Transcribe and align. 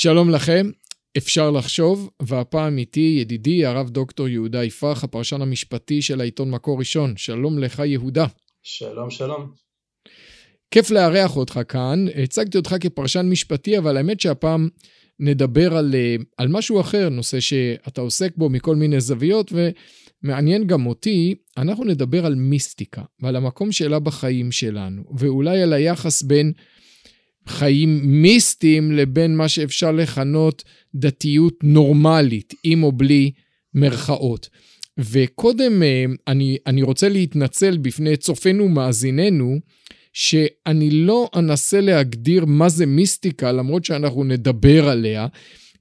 שלום 0.00 0.30
לכם, 0.30 0.70
אפשר 1.16 1.50
לחשוב, 1.50 2.10
והפעם 2.22 2.78
איתי 2.78 3.16
ידידי 3.20 3.66
הרב 3.66 3.90
דוקטור 3.90 4.28
יהודה 4.28 4.64
יפרח, 4.64 5.04
הפרשן 5.04 5.42
המשפטי 5.42 6.02
של 6.02 6.20
העיתון 6.20 6.50
מקור 6.50 6.78
ראשון. 6.78 7.16
שלום 7.16 7.58
לך 7.58 7.78
יהודה. 7.78 8.26
שלום 8.62 9.10
שלום. 9.10 9.52
כיף 10.70 10.90
לארח 10.90 11.36
אותך 11.36 11.60
כאן, 11.68 12.06
הצגתי 12.22 12.58
אותך 12.58 12.74
כפרשן 12.80 13.26
משפטי, 13.30 13.78
אבל 13.78 13.96
האמת 13.96 14.20
שהפעם 14.20 14.68
נדבר 15.20 15.76
על, 15.76 15.94
אה, 15.94 16.16
על 16.36 16.48
משהו 16.48 16.80
אחר, 16.80 17.08
נושא 17.08 17.40
שאתה 17.40 18.00
עוסק 18.00 18.36
בו 18.36 18.48
מכל 18.48 18.76
מיני 18.76 19.00
זוויות, 19.00 19.52
ומעניין 20.22 20.66
גם 20.66 20.86
אותי, 20.86 21.34
אנחנו 21.56 21.84
נדבר 21.84 22.26
על 22.26 22.34
מיסטיקה, 22.34 23.02
ועל 23.20 23.36
המקום 23.36 23.72
שלה 23.72 23.98
בחיים 23.98 24.52
שלנו, 24.52 25.02
ואולי 25.18 25.62
על 25.62 25.72
היחס 25.72 26.22
בין 26.22 26.52
חיים 27.48 28.00
מיסטיים 28.02 28.92
לבין 28.92 29.36
מה 29.36 29.48
שאפשר 29.48 29.92
לכנות 29.92 30.64
דתיות 30.94 31.54
נורמלית, 31.62 32.54
עם 32.64 32.82
או 32.82 32.92
בלי 32.92 33.30
מרכאות. 33.74 34.48
וקודם 34.98 35.82
אה, 35.82 36.04
אני, 36.28 36.56
אני 36.66 36.82
רוצה 36.82 37.08
להתנצל 37.08 37.78
בפני 37.78 38.16
צופינו 38.16 38.64
ומאזיננו, 38.64 39.58
שאני 40.12 40.90
לא 40.90 41.28
אנסה 41.34 41.80
להגדיר 41.80 42.44
מה 42.44 42.68
זה 42.68 42.86
מיסטיקה, 42.86 43.52
למרות 43.52 43.84
שאנחנו 43.84 44.24
נדבר 44.24 44.88
עליה, 44.88 45.26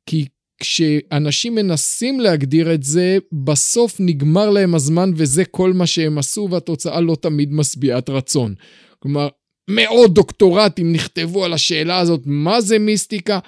כי 0.06 0.26
כשאנשים 0.60 1.56
מנסים 1.56 2.20
להגדיר 2.20 2.74
את 2.74 2.84
זה, 2.84 3.18
בסוף 3.32 3.96
נגמר 4.00 4.50
להם 4.50 4.76
הזמן 4.76 5.12
וזה 5.16 5.46
כל 5.46 5.74
מה 5.74 5.86
שהם 5.86 6.18
עשו, 6.18 6.48
והתוצאה 6.52 7.02
לא 7.02 7.18
תמיד 7.22 7.54
משביעת 7.54 8.10
רצון. 8.10 8.56
כלומר, 9.00 9.28
מאות 9.68 10.14
דוקטורטים 10.14 10.94
נכתבו 10.94 11.46
על 11.46 11.54
השאלה 11.54 12.00
הזאת, 12.00 12.22
מה 12.26 12.62
זה 12.62 12.80
מיסטיקה? 12.80 13.40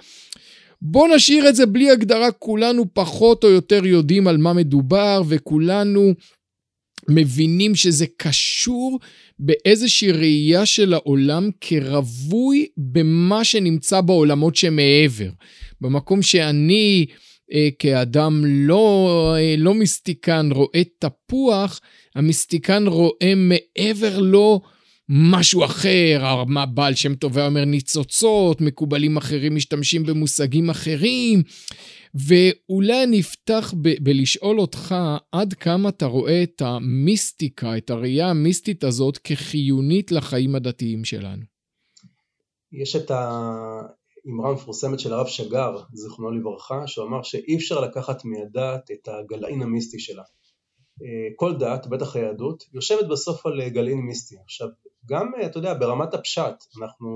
בואו 0.81 1.15
נשאיר 1.15 1.49
את 1.49 1.55
זה 1.55 1.65
בלי 1.65 1.91
הגדרה, 1.91 2.31
כולנו 2.31 2.85
פחות 2.93 3.43
או 3.43 3.49
יותר 3.49 3.85
יודעים 3.85 4.27
על 4.27 4.37
מה 4.37 4.53
מדובר, 4.53 5.21
וכולנו 5.27 6.13
מבינים 7.09 7.75
שזה 7.75 8.05
קשור 8.17 8.99
באיזושהי 9.39 10.11
ראייה 10.11 10.65
של 10.65 10.93
העולם 10.93 11.49
כרווי 11.61 12.67
במה 12.77 13.43
שנמצא 13.43 14.01
בעולמות 14.01 14.55
שמעבר. 14.55 15.29
במקום 15.81 16.21
שאני 16.21 17.05
אה, 17.53 17.69
כאדם 17.79 18.41
לא, 18.45 19.35
אה, 19.37 19.55
לא 19.57 19.73
מיסטיקן 19.73 20.49
רואה 20.51 20.81
תפוח, 20.99 21.79
המיסטיקן 22.15 22.87
רואה 22.87 23.33
מעבר 23.35 24.19
לו 24.19 24.61
משהו 25.09 25.65
אחר, 25.65 26.43
מה 26.47 26.65
בעל 26.65 26.95
שם 26.95 27.15
טוב 27.15 27.37
אומר 27.37 27.65
ניצוצות, 27.65 28.61
מקובלים 28.61 29.17
אחרים 29.17 29.55
משתמשים 29.55 30.03
במושגים 30.03 30.69
אחרים. 30.69 31.43
ואולי 32.13 33.03
אני 33.03 33.21
אפתח 33.21 33.73
ב- 33.81 34.03
בלשאול 34.03 34.59
אותך 34.59 34.95
עד 35.31 35.53
כמה 35.53 35.89
אתה 35.89 36.05
רואה 36.05 36.43
את 36.43 36.61
המיסטיקה, 36.61 37.77
את 37.77 37.89
הראייה 37.89 38.29
המיסטית 38.29 38.83
הזאת 38.83 39.17
כחיונית 39.17 40.11
לחיים 40.11 40.55
הדתיים 40.55 41.05
שלנו. 41.05 41.43
יש 42.71 42.95
את 42.95 43.11
האמרה 43.11 44.49
המפורסמת 44.49 44.99
של 44.99 45.13
הרב 45.13 45.27
שגר, 45.27 45.77
זיכרונו 45.93 46.31
לברכה, 46.31 46.87
שהוא 46.87 47.07
אמר 47.07 47.23
שאי 47.23 47.55
אפשר 47.55 47.79
לקחת 47.79 48.25
מהדת 48.25 48.91
את 48.91 49.07
הגלעין 49.07 49.61
המיסטי 49.61 49.99
שלה. 49.99 50.23
אה, 51.01 51.29
כל 51.35 51.57
דת, 51.57 51.87
בטח 51.87 52.15
היהדות, 52.15 52.63
יושבת 52.73 53.07
בסוף 53.07 53.45
על 53.45 53.69
גלעין 53.69 53.99
מיסטי. 53.99 54.35
עכשיו, 54.43 54.67
גם, 55.05 55.31
אתה 55.45 55.57
יודע, 55.57 55.73
ברמת 55.73 56.13
הפשט, 56.13 56.55
אנחנו 56.81 57.09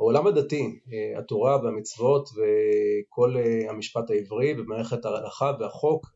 העולם 0.00 0.26
הדתי, 0.26 0.78
אה, 0.92 1.18
התורה 1.18 1.56
והמצוות 1.62 2.28
וכל 2.28 3.36
אה, 3.36 3.70
המשפט 3.70 4.10
העברי 4.10 4.60
ומערכת 4.60 5.04
ההלכה 5.04 5.52
והחוק 5.60 6.06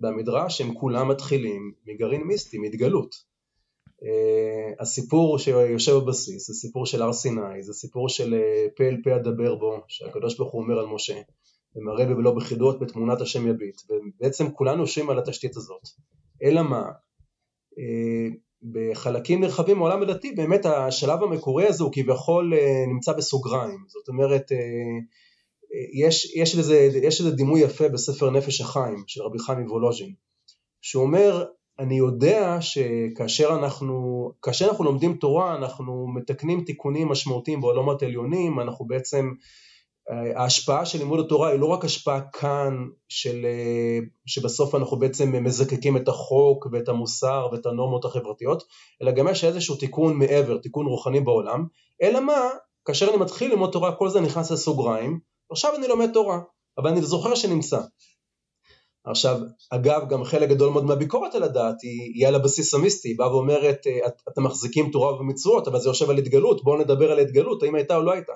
והמדרש 0.00 0.60
הם 0.60 0.74
כולם 0.74 1.08
מתחילים 1.08 1.72
מגרעין 1.86 2.22
מיסטי, 2.22 2.58
מהתגלות. 2.58 3.14
אה, 4.04 4.72
הסיפור 4.80 5.38
שיושב 5.38 5.92
בבסיס 5.94 6.46
זה 6.46 6.54
סיפור 6.54 6.86
של 6.86 7.02
הר 7.02 7.12
סיני, 7.12 7.62
זה 7.62 7.72
סיפור 7.72 8.08
של 8.08 8.34
פה 8.76 8.84
אל 8.84 8.96
פה 9.04 9.16
אדבר 9.16 9.54
בו, 9.54 9.80
שהקדוש 9.88 10.38
ברוך 10.38 10.52
הוא 10.52 10.62
אומר 10.62 10.78
על 10.78 10.86
משה, 10.86 11.20
ומראה 11.76 12.06
בבלו 12.06 12.34
בחידות 12.34 12.80
בתמונת 12.80 13.20
השם 13.20 13.46
יביט, 13.48 13.80
ובעצם 13.90 14.50
כולנו 14.52 14.80
יושבים 14.80 15.10
על 15.10 15.18
התשתית 15.18 15.56
הזאת. 15.56 15.82
אלא 16.42 16.62
מה? 16.62 16.84
בחלקים 18.62 19.40
נרחבים 19.40 19.78
מעולם 19.78 20.02
הדתי 20.02 20.32
באמת 20.32 20.66
השלב 20.66 21.22
המקורי 21.22 21.66
הזה 21.66 21.84
הוא 21.84 21.92
כביכול 21.92 22.54
אה, 22.54 22.84
נמצא 22.86 23.12
בסוגריים 23.12 23.84
זאת 23.88 24.08
אומרת 24.08 24.52
אה, 24.52 24.58
אה, 24.58 26.06
יש, 26.06 26.34
יש, 26.36 26.56
לזה, 26.56 26.88
יש 27.02 27.20
לזה 27.20 27.30
דימוי 27.30 27.60
יפה 27.60 27.88
בספר 27.88 28.30
נפש 28.30 28.60
החיים 28.60 29.04
של 29.06 29.22
רבי 29.22 29.38
חיים 29.38 29.58
מוולוז'ין 29.58 30.14
שהוא 30.82 31.02
אומר 31.04 31.44
אני 31.78 31.98
יודע 31.98 32.58
שכאשר 32.60 33.48
אנחנו, 33.58 34.30
כאשר 34.42 34.68
אנחנו 34.68 34.84
לומדים 34.84 35.16
תורה 35.16 35.56
אנחנו 35.56 36.06
מתקנים 36.14 36.64
תיקונים 36.64 37.08
משמעותיים 37.08 37.60
בעולמות 37.60 38.02
עליונים 38.02 38.60
אנחנו 38.60 38.86
בעצם 38.86 39.32
ההשפעה 40.08 40.86
של 40.86 40.98
לימוד 40.98 41.20
התורה 41.20 41.50
היא 41.50 41.60
לא 41.60 41.66
רק 41.66 41.84
השפעה 41.84 42.20
כאן 42.20 42.86
של, 43.08 43.44
אה, 43.44 43.98
שבסוף 44.26 44.74
אנחנו 44.74 44.98
בעצם 44.98 45.44
מזקקים 45.44 45.96
את 45.96 46.08
החוק 46.08 46.66
ואת 46.72 46.88
המוסר 46.88 47.48
ואת 47.52 47.66
הנורמות 47.66 48.04
החברתיות, 48.04 48.64
אלא 49.02 49.10
גם 49.10 49.28
יש 49.28 49.44
איזשהו 49.44 49.76
תיקון 49.76 50.18
מעבר, 50.18 50.58
תיקון 50.58 50.86
רוחני 50.86 51.20
בעולם, 51.20 51.66
אלא 52.02 52.20
מה, 52.20 52.48
כאשר 52.84 53.08
אני 53.08 53.16
מתחיל 53.16 53.50
ללמוד 53.50 53.70
תורה 53.72 53.94
כל 53.94 54.08
זה 54.08 54.20
נכנס 54.20 54.50
לסוגריים, 54.50 55.20
עכשיו 55.50 55.76
אני 55.76 55.88
לומד 55.88 56.10
תורה, 56.12 56.38
אבל 56.78 56.90
אני 56.90 57.02
זוכר 57.02 57.34
שנמצא. 57.34 57.80
עכשיו, 59.04 59.40
אגב, 59.70 60.08
גם 60.08 60.24
חלק 60.24 60.48
גדול 60.48 60.72
מאוד 60.72 60.84
מהביקורת 60.84 61.34
על 61.34 61.42
הדת 61.42 61.82
היא, 61.82 62.12
היא 62.14 62.26
על 62.28 62.34
הבסיס 62.34 62.74
המיסטי, 62.74 63.08
היא 63.08 63.18
באה 63.18 63.34
ואומרת, 63.34 63.86
אה, 63.86 64.06
את, 64.06 64.22
אתם 64.28 64.42
מחזיקים 64.42 64.90
תורה 64.90 65.20
ומצוות, 65.20 65.68
אבל 65.68 65.80
זה 65.80 65.88
יושב 65.88 66.10
על 66.10 66.18
התגלות, 66.18 66.64
בואו 66.64 66.78
נדבר 66.78 67.12
על 67.12 67.18
התגלות, 67.18 67.62
האם 67.62 67.74
הייתה 67.74 67.96
או 67.96 68.02
לא 68.02 68.12
הייתה. 68.12 68.32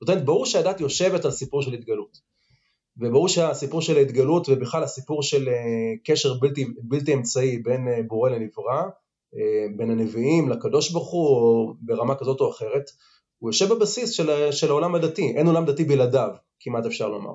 זאת 0.00 0.08
אומרת, 0.08 0.24
ברור 0.24 0.46
שהדת 0.46 0.80
יושבת 0.80 1.24
על 1.24 1.30
סיפור 1.30 1.62
של 1.62 1.72
התגלות. 1.72 2.18
וברור 2.98 3.28
שהסיפור 3.28 3.82
של 3.82 3.96
ההתגלות 3.96 4.48
ובכלל 4.48 4.82
הסיפור 4.82 5.22
של 5.22 5.48
אה, 5.48 5.94
קשר 6.04 6.34
בלתי, 6.34 6.66
בלתי 6.82 7.14
אמצעי 7.14 7.58
בין 7.58 7.88
אה, 7.88 8.02
בורא 8.08 8.30
לנברא, 8.30 8.82
אה, 9.36 9.66
בין 9.76 9.90
הנביאים 9.90 10.48
לקדוש 10.48 10.90
ברוך 10.90 11.10
הוא, 11.10 11.74
ברמה 11.80 12.14
כזאת 12.14 12.40
או 12.40 12.50
אחרת, 12.50 12.90
הוא 13.38 13.50
יושב 13.50 13.72
בבסיס 13.72 14.10
של, 14.10 14.50
של 14.50 14.70
העולם 14.70 14.94
הדתי, 14.94 15.32
אין 15.36 15.46
עולם 15.46 15.64
דתי 15.64 15.84
בלעדיו, 15.84 16.30
כמעט 16.60 16.86
אפשר 16.86 17.08
לומר. 17.08 17.32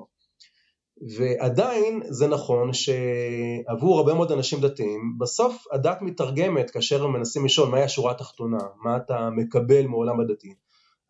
ועדיין 1.16 2.02
זה 2.08 2.26
נכון 2.26 2.70
שעבור 2.72 3.98
הרבה 3.98 4.14
מאוד 4.14 4.32
אנשים 4.32 4.60
דתיים, 4.60 5.18
בסוף 5.18 5.64
הדת 5.72 5.98
מתרגמת 6.02 6.70
כאשר 6.70 7.04
הם 7.04 7.12
מנסים 7.12 7.44
לשאול 7.44 7.68
מהי 7.68 7.82
השורה 7.82 8.10
התחתונה, 8.10 8.58
מה 8.84 8.96
אתה 8.96 9.30
מקבל 9.30 9.86
מעולם 9.86 10.20
הדתי. 10.20 10.54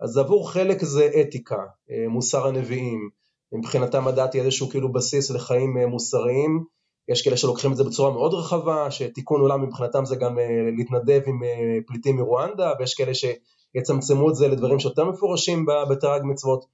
אז 0.02 0.16
עבור 0.18 0.50
חלק 0.50 0.84
זה 0.84 1.10
אתיקה, 1.20 1.64
אה, 1.90 2.08
מוסר 2.08 2.46
הנביאים, 2.46 3.10
מבחינתם 3.52 4.08
הדת 4.08 4.34
היא 4.34 4.42
איזשהו 4.42 4.68
כאילו 4.68 4.92
בסיס 4.92 5.30
לחיים 5.30 5.78
אה, 5.78 5.86
מוסריים, 5.86 6.64
יש 7.08 7.22
כאלה 7.22 7.36
שלוקחים 7.36 7.72
את 7.72 7.76
זה 7.76 7.84
בצורה 7.84 8.10
מאוד 8.10 8.34
רחבה, 8.34 8.90
שתיקון 8.90 9.40
עולם 9.40 9.62
מבחינתם 9.62 10.04
זה 10.04 10.16
גם 10.16 10.38
אה, 10.38 10.44
להתנדב 10.76 11.20
עם 11.26 11.40
פליטים 11.86 12.16
מרואנדה, 12.16 12.72
ויש 12.78 12.94
כאלה 12.94 13.12
שיצמצמו 13.14 14.30
את 14.30 14.34
זה 14.34 14.48
לדברים 14.48 14.78
שיותר 14.78 15.04
מפורשים 15.04 15.66
בתרג 15.90 16.22
מצוות, 16.24 16.64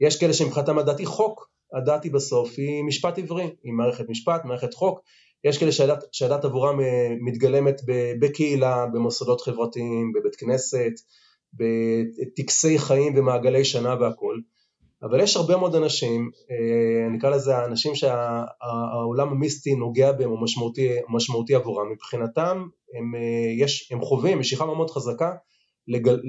יש 0.00 0.20
כאלה 0.20 0.32
שמבחינתם 0.32 0.78
הדת 0.78 0.98
היא 0.98 1.06
חוק, 1.06 1.48
הדת 1.72 2.04
היא 2.04 2.12
בסוף 2.12 2.54
היא 2.56 2.84
משפט 2.84 3.18
עברי, 3.18 3.50
היא 3.62 3.72
מערכת 3.72 4.08
משפט, 4.08 4.44
מערכת 4.44 4.74
חוק, 4.74 5.00
יש 5.44 5.58
כאלה 5.58 5.72
שהדת, 5.72 6.04
שהדת 6.12 6.44
עבורם 6.44 6.78
מתגלמת 7.20 7.80
בקהילה, 8.20 8.86
במוסדות 8.86 9.40
חברתיים, 9.40 10.12
בבית 10.12 10.36
כנסת, 10.36 10.92
בטקסי 11.54 12.78
חיים 12.78 13.12
ומעגלי 13.16 13.64
שנה 13.64 13.96
והכל, 14.00 14.38
אבל 15.02 15.20
יש 15.20 15.36
הרבה 15.36 15.56
מאוד 15.56 15.74
אנשים, 15.74 16.30
אה, 16.50 17.08
נקרא 17.10 17.30
לזה 17.30 17.56
האנשים 17.56 17.94
שהעולם 17.94 19.28
המיסטי 19.28 19.74
נוגע 19.74 20.12
בהם, 20.12 20.30
הוא 20.30 20.42
משמעותי, 20.42 20.88
משמעותי 21.08 21.54
עבורם, 21.54 21.92
מבחינתם 21.92 22.66
הם, 22.94 23.14
אה, 23.14 23.52
יש, 23.58 23.92
הם 23.92 24.00
חווים 24.00 24.38
משיכה 24.38 24.66
מאוד 24.66 24.90
חזקה 24.90 25.32
לגל, 25.88 26.20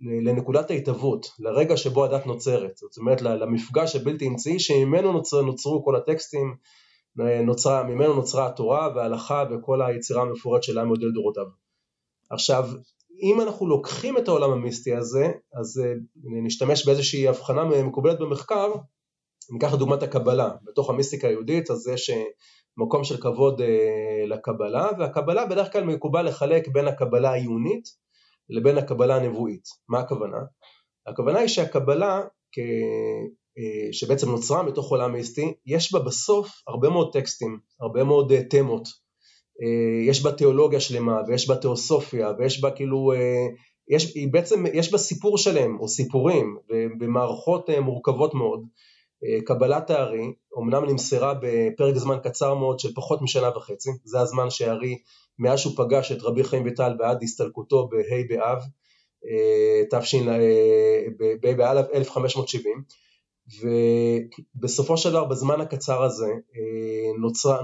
לנקודת 0.00 0.70
ההתהוות, 0.70 1.26
לרגע 1.38 1.76
שבו 1.76 2.04
הדת 2.04 2.26
נוצרת, 2.26 2.76
זאת 2.76 2.98
אומרת 2.98 3.22
למפגש 3.22 3.96
הבלתי 3.96 4.28
אמצעי 4.28 4.60
שממנו 4.60 5.12
נוצר, 5.12 5.42
נוצרו 5.42 5.84
כל 5.84 5.96
הטקסטים, 5.96 6.54
אה, 7.20 7.42
נוצרה, 7.42 7.82
ממנו 7.82 8.14
נוצרה 8.14 8.46
התורה 8.46 8.88
וההלכה 8.94 9.44
וכל 9.50 9.82
היצירה 9.82 10.22
המפורט 10.22 10.62
של 10.62 10.78
העם 10.78 10.86
יהודי 10.86 11.06
לדורותיו. 11.06 11.46
עכשיו 12.30 12.68
אם 13.22 13.40
אנחנו 13.40 13.66
לוקחים 13.66 14.18
את 14.18 14.28
העולם 14.28 14.52
המיסטי 14.52 14.94
הזה, 14.94 15.32
אז 15.60 15.82
אה, 15.84 15.92
נשתמש 16.24 16.86
באיזושהי 16.86 17.28
הבחנה 17.28 17.64
מקובלת 17.64 18.18
במחקר, 18.18 18.72
ניקח 19.52 19.74
לדוגמת 19.74 20.02
הקבלה, 20.02 20.50
בתוך 20.64 20.90
המיסטיקה 20.90 21.28
היהודית 21.28 21.70
אז 21.70 21.88
יש 21.88 22.10
אה, 22.10 22.24
מקום 22.76 23.04
של 23.04 23.16
כבוד 23.16 23.60
אה, 23.60 24.26
לקבלה, 24.26 24.88
והקבלה 24.98 25.46
בדרך 25.46 25.72
כלל 25.72 25.84
מקובל 25.84 26.28
לחלק 26.28 26.68
בין 26.68 26.88
הקבלה 26.88 27.30
העיונית 27.30 27.84
לבין 28.50 28.78
הקבלה 28.78 29.16
הנבואית. 29.16 29.64
מה 29.88 29.98
הכוונה? 29.98 30.38
הכוונה 31.06 31.38
היא 31.38 31.48
שהקבלה 31.48 32.20
שבעצם 33.92 34.30
נוצרה 34.30 34.62
מתוך 34.62 34.90
עולם 34.90 35.12
מיסטי, 35.12 35.54
יש 35.66 35.92
בה 35.92 35.98
בסוף 35.98 36.62
הרבה 36.68 36.88
מאוד 36.88 37.12
טקסטים, 37.12 37.58
הרבה 37.80 38.04
מאוד 38.04 38.32
תמות. 38.50 38.88
יש 40.08 40.22
בה 40.22 40.32
תיאולוגיה 40.32 40.80
שלמה, 40.80 41.20
ויש 41.28 41.48
בה 41.48 41.56
תיאוסופיה, 41.56 42.32
ויש 42.38 42.60
בה 42.60 42.70
כאילו, 42.70 43.12
יש, 43.88 44.14
היא 44.14 44.28
בעצם, 44.32 44.64
יש 44.72 44.92
בה 44.92 44.98
סיפור 44.98 45.38
שלם, 45.38 45.80
או 45.80 45.88
סיפורים, 45.88 46.56
במערכות 46.98 47.70
מורכבות 47.70 48.34
מאוד. 48.34 48.66
קבלת 49.44 49.90
הארי, 49.90 50.32
אמנם 50.58 50.84
נמסרה 50.84 51.34
בפרק 51.42 51.96
זמן 51.96 52.18
קצר 52.22 52.54
מאוד 52.54 52.78
של 52.78 52.94
פחות 52.94 53.22
משנה 53.22 53.56
וחצי, 53.56 53.90
זה 54.04 54.20
הזמן 54.20 54.50
שהארי, 54.50 54.98
מאז 55.38 55.58
שהוא 55.58 55.72
פגש 55.76 56.12
את 56.12 56.22
רבי 56.22 56.44
חיים 56.44 56.64
ויטל 56.64 56.96
ועד 56.98 57.22
הסתלקותו 57.22 57.88
בה' 57.88 58.22
באב, 58.28 58.58
תש"ע, 59.90 60.18
באלף 61.40 61.86
1570, 61.94 62.82
ובסופו 64.56 64.96
של 64.96 65.10
דבר 65.10 65.24
בזמן 65.24 65.60
הקצר 65.60 66.02
הזה 66.02 66.26
אה, 66.26 67.10
נוצרה, 67.20 67.62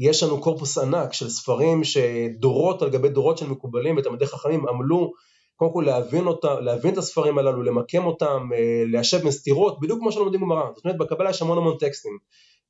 יש 0.00 0.22
לנו 0.22 0.40
קורפוס 0.40 0.78
ענק 0.78 1.12
של 1.12 1.28
ספרים 1.28 1.84
שדורות 1.84 2.82
על 2.82 2.90
גבי 2.90 3.08
דורות 3.08 3.38
של 3.38 3.48
מקובלים 3.48 3.96
ותלמידי 3.96 4.26
חכמים 4.26 4.68
עמלו 4.68 5.12
קודם 5.56 5.72
כל 5.72 5.82
להבין, 5.86 6.26
אותה, 6.26 6.60
להבין 6.60 6.92
את 6.92 6.98
הספרים 6.98 7.38
הללו, 7.38 7.62
למקם 7.62 8.06
אותם, 8.06 8.48
אה, 8.54 8.82
ליישב 8.86 9.26
מסתירות, 9.26 9.80
בדיוק 9.80 9.98
כמו 9.98 10.12
שלומדים 10.12 10.40
גמרא, 10.40 10.62
זאת 10.74 10.84
אומרת 10.84 10.98
בקבלה 10.98 11.30
יש 11.30 11.42
המון 11.42 11.58
המון 11.58 11.76
טקסטים 11.80 12.18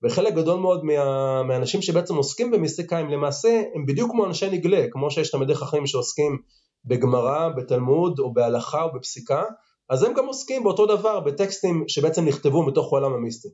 וחלק 0.03 0.35
גדול 0.35 0.61
מאוד 0.61 0.85
מה, 0.85 1.43
מהאנשים 1.43 1.83
שבעצם 1.83 2.17
עוסקים 2.17 2.51
במיסטיקאים 2.51 3.09
למעשה 3.11 3.63
הם 3.75 3.87
בדיוק 3.87 4.11
כמו 4.11 4.27
אנשי 4.27 4.51
נגלה, 4.51 4.87
כמו 4.91 5.11
שיש 5.11 5.31
תלמידי 5.31 5.55
חכמים 5.55 5.87
שעוסקים 5.87 6.39
בגמרא, 6.85 7.49
בתלמוד 7.49 8.19
או 8.19 8.33
בהלכה 8.33 8.83
או 8.83 8.93
בפסיקה, 8.93 9.43
אז 9.91 10.03
הם 10.03 10.15
גם 10.15 10.27
עוסקים 10.27 10.65
באותו 10.65 10.87
דבר 10.87 11.21
בטקסטים 11.21 11.85
שבעצם 11.89 12.25
נכתבו 12.25 12.63
מתוך 12.63 12.93
העולם 12.93 13.13
המיסטי. 13.13 13.49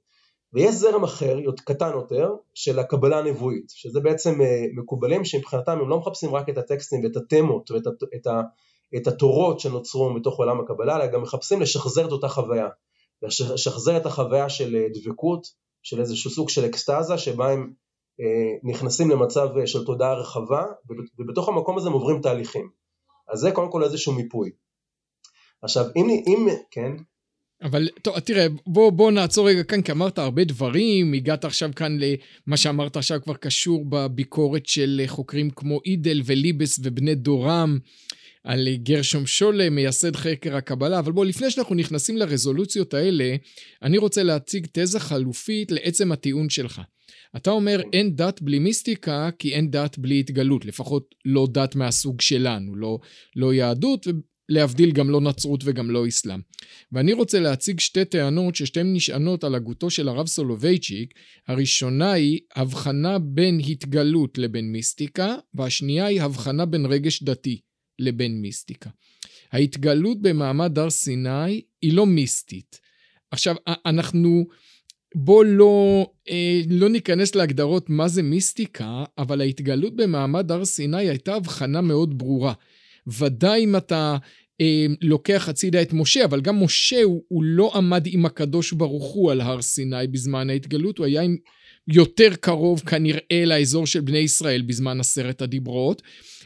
ויש 0.56 0.74
זרם 0.74 1.04
אחר, 1.04 1.38
קטן 1.64 1.90
יותר, 1.92 2.34
של 2.54 2.78
הקבלה 2.78 3.18
הנבואית, 3.18 3.64
שזה 3.68 4.00
בעצם 4.00 4.40
אה, 4.40 4.64
מקובלים 4.74 5.24
שמבחינתם 5.24 5.78
הם 5.80 5.88
לא 5.88 5.98
מחפשים 5.98 6.34
רק 6.34 6.48
את 6.48 6.58
הטקסטים 6.58 7.04
ואת 7.04 7.16
התמות 7.16 7.70
ואת 7.70 7.86
את 8.14 8.26
ה, 8.26 8.40
את 8.96 9.06
התורות 9.06 9.60
שנוצרו 9.60 10.10
מתוך 10.10 10.38
עולם 10.38 10.60
הקבלה, 10.60 10.96
אלא 10.96 11.06
גם 11.06 11.22
מחפשים 11.22 11.60
לשחזר 11.60 12.06
את 12.06 12.12
אותה 12.12 12.28
חוויה. 12.28 12.68
לשחזר 13.22 13.96
את 13.96 14.06
החוויה 14.06 14.48
של 14.48 14.76
אה, 14.76 14.86
דבקות, 14.94 15.46
של 15.82 16.00
איזשהו 16.00 16.30
סוג 16.30 16.48
של 16.48 16.64
אקסטזה, 16.64 17.18
שבה 17.18 17.50
הם 17.52 17.72
אה, 18.20 18.70
נכנסים 18.72 19.10
למצב 19.10 19.48
של 19.66 19.84
תודעה 19.84 20.14
רחבה, 20.14 20.64
ובתוך 21.18 21.48
המקום 21.48 21.76
הזה 21.76 21.88
הם 21.88 21.94
עוברים 21.94 22.20
תהליכים. 22.22 22.70
אז 23.28 23.38
זה 23.38 23.50
קודם 23.52 23.70
כל 23.70 23.84
איזשהו 23.84 24.12
מיפוי. 24.12 24.50
עכשיו, 25.62 25.84
אם, 25.96 26.10
אם, 26.10 26.48
כן? 26.70 26.92
אבל 27.62 27.88
טוב, 28.02 28.18
תראה, 28.18 28.46
בוא, 28.66 28.90
בוא 28.90 29.10
נעצור 29.10 29.48
רגע 29.48 29.62
כאן, 29.62 29.82
כי 29.82 29.92
אמרת 29.92 30.18
הרבה 30.18 30.44
דברים, 30.44 31.12
הגעת 31.12 31.44
עכשיו 31.44 31.70
כאן 31.76 31.98
למה 32.46 32.56
שאמרת 32.56 32.96
עכשיו 32.96 33.20
כבר 33.22 33.34
קשור 33.34 33.84
בביקורת 33.88 34.66
של 34.66 35.02
חוקרים 35.06 35.50
כמו 35.50 35.80
אידל 35.86 36.22
וליבס 36.24 36.80
ובני 36.82 37.14
דורם, 37.14 37.78
על 38.44 38.68
גרשום 38.76 39.26
שולה, 39.26 39.70
מייסד 39.70 40.16
חקר 40.16 40.56
הקבלה, 40.56 40.98
אבל 40.98 41.12
בוא, 41.12 41.24
לפני 41.24 41.50
שאנחנו 41.50 41.74
נכנסים 41.74 42.16
לרזולוציות 42.16 42.94
האלה, 42.94 43.36
אני 43.82 43.98
רוצה 43.98 44.22
להציג 44.22 44.66
תזה 44.72 45.00
חלופית 45.00 45.70
לעצם 45.70 46.12
הטיעון 46.12 46.48
שלך. 46.48 46.80
אתה 47.36 47.50
אומר 47.50 47.80
אין 47.92 48.16
דת 48.16 48.42
בלי 48.42 48.58
מיסטיקה 48.58 49.30
כי 49.38 49.54
אין 49.54 49.70
דת 49.70 49.98
בלי 49.98 50.20
התגלות, 50.20 50.64
לפחות 50.64 51.14
לא 51.24 51.46
דת 51.50 51.74
מהסוג 51.74 52.20
שלנו, 52.20 52.76
לא, 52.76 52.98
לא 53.36 53.54
יהדות 53.54 54.06
להבדיל 54.48 54.92
גם 54.92 55.10
לא 55.10 55.20
נצרות 55.20 55.60
וגם 55.64 55.90
לא 55.90 56.08
אסלאם. 56.08 56.40
ואני 56.92 57.12
רוצה 57.12 57.40
להציג 57.40 57.80
שתי 57.80 58.04
טענות 58.04 58.56
ששתיהן 58.56 58.92
נשענות 58.92 59.44
על 59.44 59.54
הגותו 59.54 59.90
של 59.90 60.08
הרב 60.08 60.26
סולובייצ'יק. 60.26 61.14
הראשונה 61.48 62.12
היא 62.12 62.40
הבחנה 62.56 63.18
בין 63.18 63.60
התגלות 63.68 64.38
לבין 64.38 64.72
מיסטיקה, 64.72 65.34
והשנייה 65.54 66.06
היא 66.06 66.22
הבחנה 66.22 66.66
בין 66.66 66.86
רגש 66.86 67.22
דתי 67.22 67.60
לבין 67.98 68.40
מיסטיקה. 68.40 68.90
ההתגלות 69.52 70.22
במעמד 70.22 70.78
הר 70.78 70.90
סיני 70.90 71.60
היא 71.82 71.92
לא 71.92 72.06
מיסטית. 72.06 72.80
עכשיו, 73.30 73.56
אנחנו... 73.86 74.46
בוא 75.14 75.44
לא, 75.44 76.06
אה, 76.28 76.60
לא 76.70 76.88
ניכנס 76.88 77.34
להגדרות 77.34 77.90
מה 77.90 78.08
זה 78.08 78.22
מיסטיקה, 78.22 79.04
אבל 79.18 79.40
ההתגלות 79.40 79.96
במעמד 79.96 80.52
הר 80.52 80.64
סיני 80.64 81.08
הייתה 81.08 81.34
הבחנה 81.34 81.80
מאוד 81.80 82.18
ברורה. 82.18 82.52
ודאי 83.06 83.64
אם 83.64 83.76
אתה 83.76 84.16
אה, 84.60 84.86
לוקח 85.00 85.48
הצידה 85.48 85.82
את 85.82 85.92
משה, 85.92 86.24
אבל 86.24 86.40
גם 86.40 86.62
משה 86.62 87.02
הוא, 87.02 87.22
הוא 87.28 87.44
לא 87.44 87.70
עמד 87.74 88.06
עם 88.06 88.26
הקדוש 88.26 88.72
ברוך 88.72 89.14
הוא 89.14 89.32
על 89.32 89.40
הר 89.40 89.62
סיני 89.62 90.06
בזמן 90.06 90.50
ההתגלות, 90.50 90.98
הוא 90.98 91.06
היה 91.06 91.22
עם 91.22 91.36
יותר 91.88 92.34
קרוב 92.40 92.80
כנראה 92.80 93.44
לאזור 93.46 93.86
של 93.86 94.00
בני 94.00 94.18
ישראל 94.18 94.62
בזמן 94.62 95.00
עשרת 95.00 95.42
הדיברות. 95.42 96.02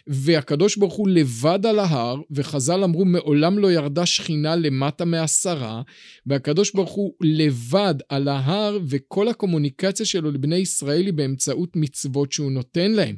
והקדוש 0.07 0.77
ברוך 0.77 0.95
הוא 0.95 1.09
לבד 1.09 1.67
על 1.67 1.79
ההר, 1.79 2.21
וחז"ל 2.31 2.85
אמרו 2.85 3.05
מעולם 3.05 3.59
לא 3.59 3.73
ירדה 3.73 4.07
שכינה 4.07 4.57
למטה 4.57 5.05
מעשרה, 5.05 5.83
והקדוש 6.27 6.73
ברוך 6.75 6.91
הוא 6.91 7.13
לבד 7.21 7.95
על 8.09 8.29
ההר, 8.29 8.79
וכל 8.89 9.29
הקומוניקציה 9.29 10.07
שלו 10.07 10.31
לבני 10.31 10.57
ישראל 10.57 11.07
היא 11.07 11.13
באמצעות 11.13 11.77
מצוות 11.77 12.33
שהוא 12.33 12.53
נותן 12.53 12.93
להם. 12.93 13.17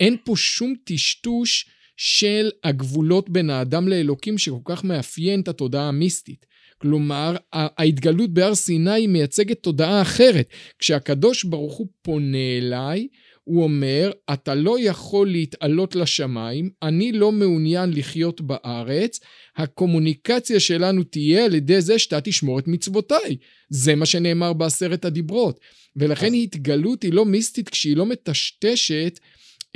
אין 0.00 0.16
פה 0.24 0.36
שום 0.36 0.74
טשטוש 0.84 1.66
של 1.96 2.50
הגבולות 2.64 3.30
בין 3.30 3.50
האדם 3.50 3.88
לאלוקים 3.88 4.38
שכל 4.38 4.58
כך 4.64 4.84
מאפיין 4.84 5.40
את 5.40 5.48
התודעה 5.48 5.88
המיסטית. 5.88 6.46
כלומר, 6.78 7.36
ההתגלות 7.52 8.30
בהר 8.30 8.54
סיני 8.54 9.06
מייצגת 9.06 9.62
תודעה 9.62 10.02
אחרת. 10.02 10.48
כשהקדוש 10.78 11.44
ברוך 11.44 11.76
הוא 11.76 11.86
פונה 12.02 12.58
אליי, 12.58 13.08
הוא 13.44 13.62
אומר, 13.64 14.10
אתה 14.32 14.54
לא 14.54 14.76
יכול 14.80 15.30
להתעלות 15.30 15.96
לשמיים, 15.96 16.70
אני 16.82 17.12
לא 17.12 17.32
מעוניין 17.32 17.90
לחיות 17.92 18.40
בארץ, 18.40 19.20
הקומוניקציה 19.56 20.60
שלנו 20.60 21.04
תהיה 21.04 21.44
על 21.44 21.54
ידי 21.54 21.80
זה 21.80 21.98
שאתה 21.98 22.20
תשמור 22.20 22.58
את 22.58 22.68
מצוותיי. 22.68 23.36
זה 23.70 23.94
מה 23.94 24.06
שנאמר 24.06 24.52
בעשרת 24.52 25.04
הדיברות. 25.04 25.60
ולכן 25.96 26.34
התגלות 26.34 27.02
היא 27.02 27.12
לא 27.12 27.24
מיסטית 27.24 27.68
כשהיא 27.68 27.96
לא 27.96 28.06
מטשטשת 28.06 29.18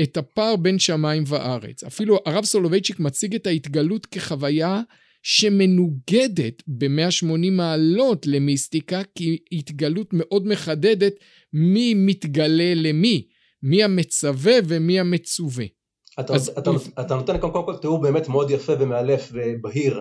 את 0.03 0.17
הפער 0.17 0.57
בין 0.57 0.79
שמיים 0.79 1.25
וארץ. 1.27 1.85
אפילו 1.85 2.19
הרב 2.27 2.45
סולובייצ'יק 2.45 3.01
מציג 3.01 3.35
את 3.35 3.47
ההתגלות 3.47 4.07
כחוויה 4.07 4.81
שמנוגדת 5.23 6.63
ב-180 6.67 7.51
מעלות 7.51 8.27
למיסטיקה, 8.27 9.03
כי 9.15 9.39
התגלות 9.53 10.09
מאוד 10.13 10.47
מחדדת 10.47 11.15
מי 11.53 11.95
מתגלה 11.95 12.75
למי, 12.75 13.27
מי 13.63 13.85
המצווה 13.85 14.55
ומי 14.69 15.01
המצווה. 15.01 15.65
אתה, 16.21 16.35
אז... 16.35 16.49
אתה, 16.49 16.71
אתה 17.01 17.15
נותן 17.15 17.39
קודם 17.39 17.65
כל 17.65 17.77
תיאור 17.77 18.01
באמת 18.01 18.29
מאוד 18.29 18.51
יפה 18.51 18.73
ומאלף 18.81 19.33
ובהיר 19.33 20.01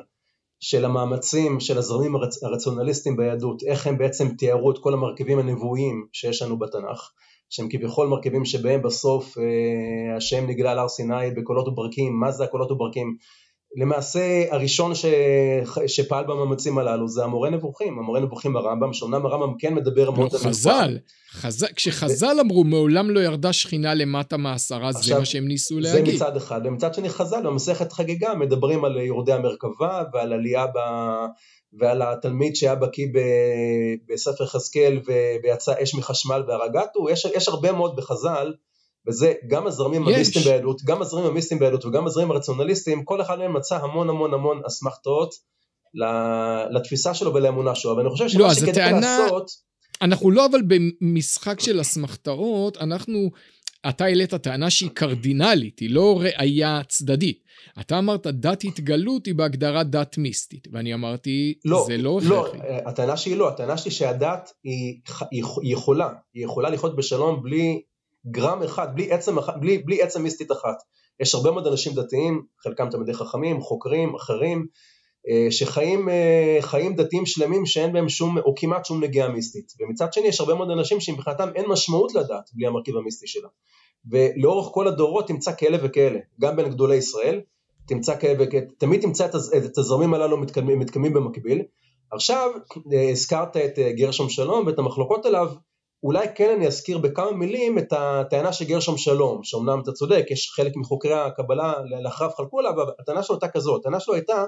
של 0.59 0.85
המאמצים 0.85 1.59
של 1.59 1.77
הזרמים 1.77 2.15
הרצ, 2.15 2.43
הרציונליסטיים 2.43 3.17
ביהדות, 3.17 3.63
איך 3.63 3.87
הם 3.87 3.97
בעצם 3.97 4.35
תיארו 4.35 4.71
את 4.71 4.77
כל 4.77 4.93
המרכיבים 4.93 5.39
הנבואיים 5.39 6.07
שיש 6.13 6.41
לנו 6.41 6.59
בתנ"ך. 6.59 7.11
שהם 7.49 7.67
כביכול 7.69 8.07
מרכיבים 8.07 8.45
שבהם 8.45 8.81
בסוף 8.81 9.37
אה, 9.37 10.17
השם 10.17 10.47
נגלה 10.47 10.71
על 10.71 10.79
הר 10.79 10.87
סיני 10.87 11.31
בקולות 11.37 11.67
וברקים, 11.67 12.19
מה 12.19 12.31
זה 12.31 12.43
הקולות 12.43 12.71
וברקים? 12.71 13.17
למעשה 13.75 14.43
הראשון 14.51 14.95
ש... 14.95 15.05
שפעל 15.87 16.25
במאמצים 16.25 16.77
הללו 16.77 17.07
זה 17.07 17.23
המורה 17.23 17.49
נבוכים, 17.49 17.99
המורה 17.99 18.19
נבוכים 18.19 18.53
ברמב"ם, 18.53 18.93
שאומנם 18.93 19.25
הרמב"ם 19.25 19.53
כן 19.59 19.73
מדבר 19.75 20.05
לא, 20.05 20.15
מאוד 20.15 20.33
על 20.33 20.39
חז"ל, 20.39 20.97
חז"ל, 21.31 21.67
כשחז"ל 21.75 22.35
ו... 22.37 22.41
אמרו 22.41 22.63
מעולם 22.63 23.09
לא 23.09 23.19
ירדה 23.19 23.53
שכינה 23.53 23.93
למטה 23.93 24.37
מעשרה, 24.37 24.91
זה 24.91 25.19
מה 25.19 25.25
שהם 25.25 25.47
ניסו 25.47 25.79
להגיד. 25.79 26.05
זה 26.05 26.25
מצד 26.25 26.37
אחד, 26.37 26.61
ומצד 26.63 26.93
שני 26.93 27.09
חז"ל 27.09 27.41
במסכת 27.43 27.91
חגיגה 27.91 28.33
מדברים 28.35 28.85
על 28.85 28.97
יורדי 28.97 29.33
המרכבה 29.33 30.03
ועל 30.13 30.33
עלייה 30.33 30.67
ב... 30.67 30.79
ועל 31.73 32.01
התלמיד 32.01 32.55
שהיה 32.55 32.75
בקיא 32.75 33.07
בספר 34.07 34.45
חזקאל 34.45 34.99
ויצא 35.43 35.73
אש 35.83 35.95
מחשמל 35.95 36.43
והרגתו, 36.47 37.09
יש, 37.09 37.25
יש 37.25 37.47
הרבה 37.47 37.71
מאוד 37.71 37.95
בחז"ל, 37.95 38.53
וזה 39.07 39.33
גם 39.47 39.67
הזרמים 39.67 40.07
המיסטיים 40.07 40.45
ביהדות, 40.45 40.81
גם 40.83 41.01
הזרמים 41.01 41.25
המיסטיים 41.25 41.59
ביהדות 41.59 41.85
וגם 41.85 42.07
הזרמים 42.07 42.31
הרציונליסטיים, 42.31 43.03
כל 43.03 43.21
אחד 43.21 43.39
מהם 43.39 43.53
מצא 43.53 43.77
המון 43.77 44.09
המון 44.09 44.33
המון 44.33 44.61
אסמכתאות 44.67 45.35
לתפיסה 46.71 47.13
שלו 47.13 47.33
ולאמונה 47.33 47.75
שלו, 47.75 47.91
אבל 47.91 48.01
אני 48.01 48.09
חושב 48.09 48.29
שמה 48.29 48.41
לא, 48.41 48.53
שכדאי 48.53 48.83
הטענה... 48.83 49.19
לעשות... 49.23 49.69
אנחנו 50.01 50.31
לא 50.31 50.45
אבל 50.45 50.61
במשחק 50.61 51.59
של 51.59 51.81
אסמכתאות, 51.81 52.77
אנחנו, 52.77 53.29
אתה 53.89 54.05
העלית 54.05 54.35
טענה 54.35 54.69
שהיא 54.69 54.89
קרדינלית, 54.93 55.79
היא 55.79 55.89
לא 55.89 56.19
ראייה 56.21 56.81
צדדית. 56.87 57.43
אתה 57.79 57.99
אמרת 57.99 58.27
דת 58.27 58.63
התגלות 58.63 59.25
היא 59.25 59.35
בהגדרה 59.35 59.83
דת 59.83 60.17
מיסטית, 60.17 60.67
ואני 60.71 60.93
אמרתי, 60.93 61.53
לא, 61.65 61.83
זה 61.87 61.97
לא 61.97 62.19
הכרחי. 62.19 62.57
לא, 62.57 62.63
הטענה 62.85 63.17
שלי 63.17 63.35
לא, 63.35 63.49
הטענה 63.49 63.77
שלי 63.77 63.91
שהדת 63.91 64.51
היא, 64.63 64.99
היא, 65.31 65.43
היא 65.61 65.73
יכולה, 65.73 66.09
היא 66.33 66.43
יכולה 66.43 66.69
לחיות 66.69 66.95
בשלום 66.95 67.43
בלי 67.43 67.81
גרם 68.31 68.63
אחד, 68.63 68.87
בלי 68.95 69.11
עצם, 69.11 69.35
בלי, 69.59 69.77
בלי 69.77 70.01
עצם 70.01 70.23
מיסטית 70.23 70.51
אחת. 70.51 70.77
יש 71.19 71.35
הרבה 71.35 71.51
מאוד 71.51 71.67
אנשים 71.67 71.93
דתיים, 71.93 72.43
חלקם 72.63 72.89
תלמידי 72.89 73.13
חכמים, 73.13 73.61
חוקרים, 73.61 74.15
אחרים, 74.15 74.65
שחיים 75.49 76.09
חיים 76.61 76.95
דתיים 76.95 77.25
שלמים 77.25 77.65
שאין 77.65 77.93
בהם 77.93 78.09
שום 78.09 78.37
או 78.37 78.53
כמעט 78.55 78.85
שום 78.85 79.03
נגיעה 79.03 79.29
מיסטית. 79.29 79.73
ומצד 79.79 80.13
שני 80.13 80.27
יש 80.27 80.39
הרבה 80.39 80.55
מאוד 80.55 80.69
אנשים 80.69 80.99
שמבחינתם 80.99 81.49
אין 81.55 81.65
משמעות 81.67 82.15
לדת 82.15 82.49
בלי 82.53 82.67
המרכיב 82.67 82.97
המיסטי 82.97 83.27
שלה. 83.27 83.47
ולאורך 84.11 84.73
כל 84.73 84.87
הדורות 84.87 85.27
תמצא 85.27 85.51
כאלה 85.57 85.77
וכאלה. 85.81 86.19
גם 86.41 86.55
בין 86.55 86.69
גדולי 86.69 86.95
ישראל 86.95 87.41
תמצא 87.87 88.19
כאלה 88.19 88.33
וכאלה 88.39 88.65
תמיד 88.77 89.01
תמצא 89.01 89.25
את 89.57 89.77
הזרמים 89.77 90.13
הללו 90.13 90.37
מתקדמים, 90.37 90.79
מתקדמים 90.79 91.13
במקביל. 91.13 91.61
עכשיו 92.11 92.51
הזכרת 93.11 93.57
את 93.57 93.79
גרשום 93.79 94.29
שלום 94.29 94.67
ואת 94.67 94.79
המחלוקות 94.79 95.25
עליו. 95.25 95.49
אולי 96.03 96.27
כן 96.35 96.53
אני 96.57 96.67
אזכיר 96.67 96.97
בכמה 96.97 97.31
מילים 97.31 97.77
את 97.77 97.93
הטענה 97.93 98.53
של 98.53 98.65
גרשום 98.65 98.97
שלום, 98.97 99.43
שאומנם 99.43 99.79
אתה 99.83 99.91
צודק, 99.91 100.25
יש 100.29 100.51
חלק 100.55 100.71
מחוקרי 100.75 101.13
הקבלה 101.13 101.73
לאחריו 102.03 102.31
חלקו 102.37 102.59
עליו, 102.59 102.71
אבל 102.71 102.91
הטענה 102.99 103.23
שלו 103.23 103.35
הייתה 103.35 103.47
כזאת, 103.47 103.79
הטענה 103.79 103.99
שלו 103.99 104.13
הייתה 104.13 104.45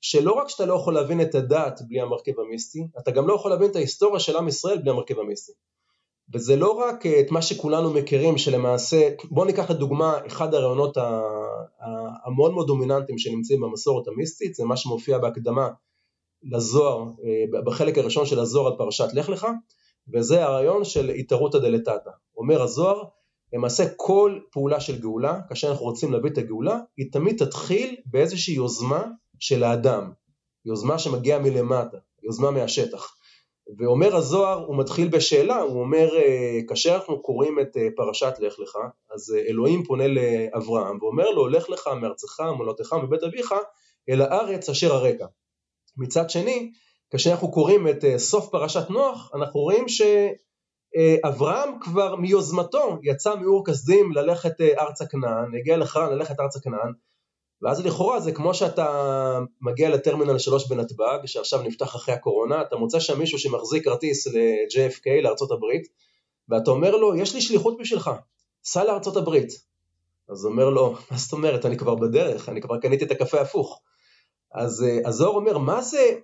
שלא 0.00 0.32
רק 0.32 0.48
שאתה 0.48 0.66
לא 0.66 0.74
יכול 0.74 0.94
להבין 0.94 1.20
את 1.20 1.34
הדת 1.34 1.80
בלי 1.88 2.00
המרכיב 2.00 2.40
המיסטי, 2.40 2.88
אתה 2.98 3.10
גם 3.10 3.28
לא 3.28 3.34
יכול 3.34 3.50
להבין 3.50 3.70
את 3.70 3.76
ההיסטוריה 3.76 4.20
של 4.20 4.36
עם 4.36 4.48
ישראל 4.48 4.78
בלי 4.78 4.90
המרכיב 4.90 5.18
המיסטי. 5.18 5.52
וזה 6.34 6.56
לא 6.56 6.70
רק 6.70 7.06
אה, 7.06 7.20
את 7.20 7.30
מה 7.30 7.42
שכולנו 7.42 7.90
מכירים, 7.90 8.38
שלמעשה, 8.38 9.08
בואו 9.30 9.46
ניקח 9.46 9.70
לדוגמה 9.70 10.18
אחד 10.26 10.54
הרעיונות 10.54 10.96
המאוד 12.24 12.52
מאוד 12.52 12.66
דומיננטיים 12.66 13.18
שנמצאים 13.18 13.60
במסורת 13.60 14.08
המיסטית, 14.08 14.54
זה 14.54 14.64
מה 14.64 14.76
שמופיע 14.76 15.18
בהקדמה 15.18 15.68
לזוהר, 16.42 17.04
אה, 17.24 17.60
בחלק 17.62 17.98
הראשון 17.98 18.26
של 18.26 18.40
הזוהר 18.40 18.66
על 18.66 18.78
פרשת 18.78 19.08
לך 19.12 19.28
לך, 19.28 19.46
וזה 20.14 20.44
הרעיון 20.44 20.84
של 20.84 21.10
התערותא 21.10 21.58
דלתתא. 21.58 22.10
אומר 22.36 22.62
הזוהר, 22.62 23.02
למעשה 23.52 23.84
כל 23.96 24.38
פעולה 24.52 24.80
של 24.80 25.00
גאולה, 25.00 25.40
כאשר 25.48 25.70
אנחנו 25.70 25.84
רוצים 25.84 26.12
להביא 26.12 26.30
את 26.30 26.38
הגאולה, 26.38 26.78
היא 26.96 27.12
תמיד 27.12 27.44
תתחיל 27.44 27.96
באיזושהי 28.06 28.54
יוזמה 28.54 29.04
של 29.40 29.64
האדם, 29.64 30.12
יוזמה 30.64 30.98
שמגיעה 30.98 31.38
מלמטה, 31.38 31.98
יוזמה 32.22 32.50
מהשטח. 32.50 33.18
ואומר 33.76 34.16
הזוהר, 34.16 34.64
הוא 34.66 34.78
מתחיל 34.78 35.08
בשאלה, 35.08 35.60
הוא 35.60 35.80
אומר, 35.80 36.16
אה, 36.16 36.60
כאשר 36.68 36.94
אנחנו 36.94 37.22
קוראים 37.22 37.60
את 37.60 37.76
אה, 37.76 37.88
פרשת 37.96 38.32
לך 38.38 38.58
לך, 38.58 38.78
אז 39.10 39.34
אה, 39.36 39.40
אלוהים 39.48 39.84
פונה 39.84 40.04
לאברהם 40.08 40.98
ואומר 41.02 41.30
לו, 41.30 41.48
לך 41.48 41.70
לך 41.70 41.86
מארצך, 42.00 42.40
מולדתך, 42.56 42.92
מבית 42.92 43.22
אביך, 43.22 43.54
אל 44.08 44.22
הארץ 44.22 44.68
אשר 44.68 44.94
הרקע. 44.94 45.26
מצד 45.96 46.30
שני, 46.30 46.70
כאשר 47.10 47.30
אנחנו 47.30 47.50
קוראים 47.50 47.88
את 47.88 48.04
סוף 48.16 48.48
פרשת 48.50 48.90
נוח, 48.90 49.30
אנחנו 49.34 49.60
רואים 49.60 49.84
שאברהם 49.88 51.70
כבר 51.80 52.16
מיוזמתו 52.16 52.98
יצא 53.02 53.34
מאור 53.34 53.66
כסדים 53.66 54.12
ללכת 54.12 54.60
ארצה 54.60 55.06
כנען, 55.06 55.54
הגיע 55.54 55.76
לחרן 55.76 56.12
ללכת 56.12 56.40
ארצה 56.40 56.60
כנען, 56.60 56.92
ואז 57.62 57.86
לכאורה 57.86 58.20
זה 58.20 58.32
כמו 58.32 58.54
שאתה 58.54 58.86
מגיע 59.60 59.90
לטרמינל 59.90 60.38
3 60.38 60.68
בנתב"ג, 60.68 61.18
שעכשיו 61.26 61.62
נפתח 61.62 61.96
אחרי 61.96 62.14
הקורונה, 62.14 62.62
אתה 62.62 62.76
מוצא 62.76 63.00
שם 63.00 63.18
מישהו 63.18 63.38
שמחזיק 63.38 63.84
כרטיס 63.84 64.26
ל-JFK, 64.26 65.22
לארצות 65.22 65.50
הברית, 65.50 65.88
ואתה 66.48 66.70
אומר 66.70 66.96
לו, 66.96 67.16
יש 67.16 67.34
לי 67.34 67.40
שליחות 67.40 67.78
בשבילך, 67.80 68.10
סע 68.64 68.84
לארצות 68.84 69.16
הברית. 69.16 69.52
אז 70.28 70.46
אומר 70.46 70.70
לו, 70.70 70.94
מה 71.10 71.16
זאת 71.16 71.32
אומרת, 71.32 71.66
אני 71.66 71.76
כבר 71.76 71.94
בדרך, 71.94 72.48
אני 72.48 72.60
כבר 72.60 72.78
קניתי 72.78 73.04
את 73.04 73.10
הקפה 73.10 73.40
הפוך. 73.40 73.80
אז 74.54 74.84
הזוהר 75.04 75.30
אה, 75.30 75.36
אומר, 75.36 75.58
מה 75.58 75.82
זה, 75.82 76.14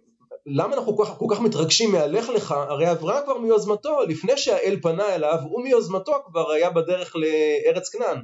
למה 0.47 0.75
אנחנו 0.75 0.97
כל 0.97 1.05
כך, 1.05 1.19
כל 1.19 1.27
כך 1.31 1.41
מתרגשים 1.41 1.93
מהלך 1.93 2.29
לך? 2.29 2.53
הרי 2.53 2.91
אברהם 2.91 3.25
כבר 3.25 3.39
מיוזמתו, 3.39 4.03
לפני 4.09 4.37
שהאל 4.37 4.79
פנה 4.83 5.15
אליו, 5.15 5.39
הוא 5.43 5.63
מיוזמתו 5.63 6.13
כבר 6.27 6.51
היה 6.51 6.71
בדרך 6.71 7.17
לארץ 7.17 7.89
כנען. 7.89 8.21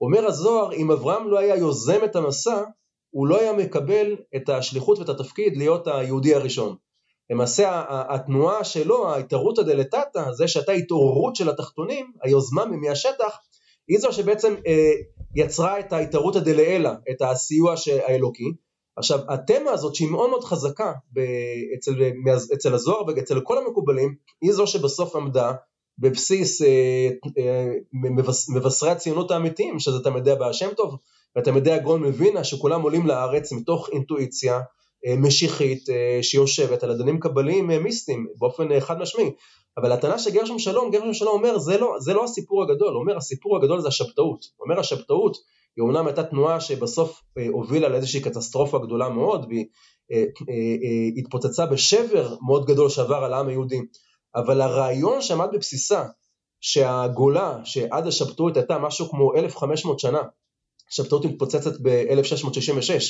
אומר 0.00 0.26
הזוהר, 0.26 0.72
אם 0.72 0.90
אברהם 0.90 1.28
לא 1.28 1.38
היה 1.38 1.56
יוזם 1.56 2.04
את 2.04 2.16
המסע, 2.16 2.62
הוא 3.10 3.26
לא 3.26 3.40
היה 3.40 3.52
מקבל 3.52 4.16
את 4.36 4.48
השליחות 4.48 4.98
ואת 4.98 5.08
התפקיד 5.08 5.56
להיות 5.56 5.86
היהודי 5.86 6.34
הראשון. 6.34 6.76
למעשה 7.30 7.84
התנועה 7.88 8.64
שלו, 8.64 9.08
ההתערותא 9.08 9.62
דלתתא, 9.62 10.32
זה 10.32 10.48
שהייתה 10.48 10.72
התעוררות 10.72 11.36
של 11.36 11.48
התחתונים, 11.50 12.12
היוזמה 12.22 12.64
מהשטח, 12.64 13.38
היא 13.88 13.98
זו 13.98 14.12
שבעצם 14.12 14.54
אה, 14.66 14.92
יצרה 15.34 15.80
את 15.80 15.92
ההתערותא 15.92 16.38
דלעילא, 16.38 16.90
את 17.10 17.22
הסיוע 17.22 17.74
האלוקי, 18.06 18.52
עכשיו 18.96 19.18
התמה 19.28 19.70
הזאת 19.70 19.94
שהיא 19.94 20.08
מאוד 20.10 20.30
מאוד 20.30 20.44
חזקה 20.44 20.92
אצל, 21.78 21.94
אצל 22.54 22.74
הזוהר 22.74 23.06
ואצל 23.06 23.40
כל 23.40 23.58
המקובלים 23.58 24.14
היא 24.42 24.52
זו 24.52 24.66
שבסוף 24.66 25.16
עמדה 25.16 25.52
בבסיס 25.98 26.62
אה, 26.62 27.08
אה, 27.38 27.72
מבשרי 28.54 28.90
הציונות 28.90 29.30
האמיתיים 29.30 29.78
שזה 29.78 30.04
תלמידי 30.04 30.30
הבעל 30.30 30.52
שם 30.52 30.68
טוב 30.76 30.96
ותלמידי 31.38 31.72
הגאון 31.72 32.04
מווינה 32.04 32.44
שכולם 32.44 32.82
עולים 32.82 33.06
לארץ 33.06 33.52
מתוך 33.52 33.88
אינטואיציה 33.92 34.60
אה, 35.06 35.16
משיחית 35.16 35.84
שיושבת 36.22 36.82
על 36.82 36.90
אדנים 36.90 37.20
קבליים 37.20 37.66
מיסטיים 37.66 38.26
באופן 38.38 38.80
חד 38.80 38.98
משמעי. 38.98 39.30
אבל 39.78 39.92
הטענה 39.92 40.18
של 40.18 40.30
גרשום 40.30 40.58
שלום, 40.58 40.90
גרשום 40.90 41.14
שלום 41.14 41.34
אומר 41.34 41.58
זה 41.58 41.78
לא, 41.78 41.94
זה 41.98 42.14
לא 42.14 42.24
הסיפור 42.24 42.62
הגדול, 42.62 42.94
הוא 42.94 43.02
אומר 43.02 43.16
הסיפור 43.16 43.56
הגדול 43.56 43.80
זה 43.80 43.88
השבתאות, 43.88 44.44
הוא 44.56 44.64
אומר 44.64 44.80
השבתאות 44.80 45.36
היא 45.76 45.82
אומנם 45.82 46.06
הייתה 46.06 46.22
תנועה 46.22 46.60
שבסוף 46.60 47.22
הובילה 47.52 47.88
לאיזושהי 47.88 48.20
קטסטרופה 48.20 48.78
גדולה 48.78 49.08
מאוד 49.08 49.46
והיא 49.48 49.66
התפוצצה 51.16 51.66
בשבר 51.66 52.34
מאוד 52.46 52.66
גדול 52.66 52.88
שעבר 52.88 53.16
על 53.24 53.32
העם 53.32 53.48
היהודי, 53.48 53.80
אבל 54.36 54.60
הרעיון 54.60 55.22
שעמד 55.22 55.48
בבסיסה 55.52 56.04
שהגולה 56.60 57.58
שעד 57.64 58.06
השבתאות 58.06 58.56
הייתה 58.56 58.78
משהו 58.78 59.10
כמו 59.10 59.34
1500 59.34 59.98
שנה, 59.98 60.22
השבתאות 60.90 61.24
מתפוצצת 61.24 61.80
ב-1666 61.82 63.02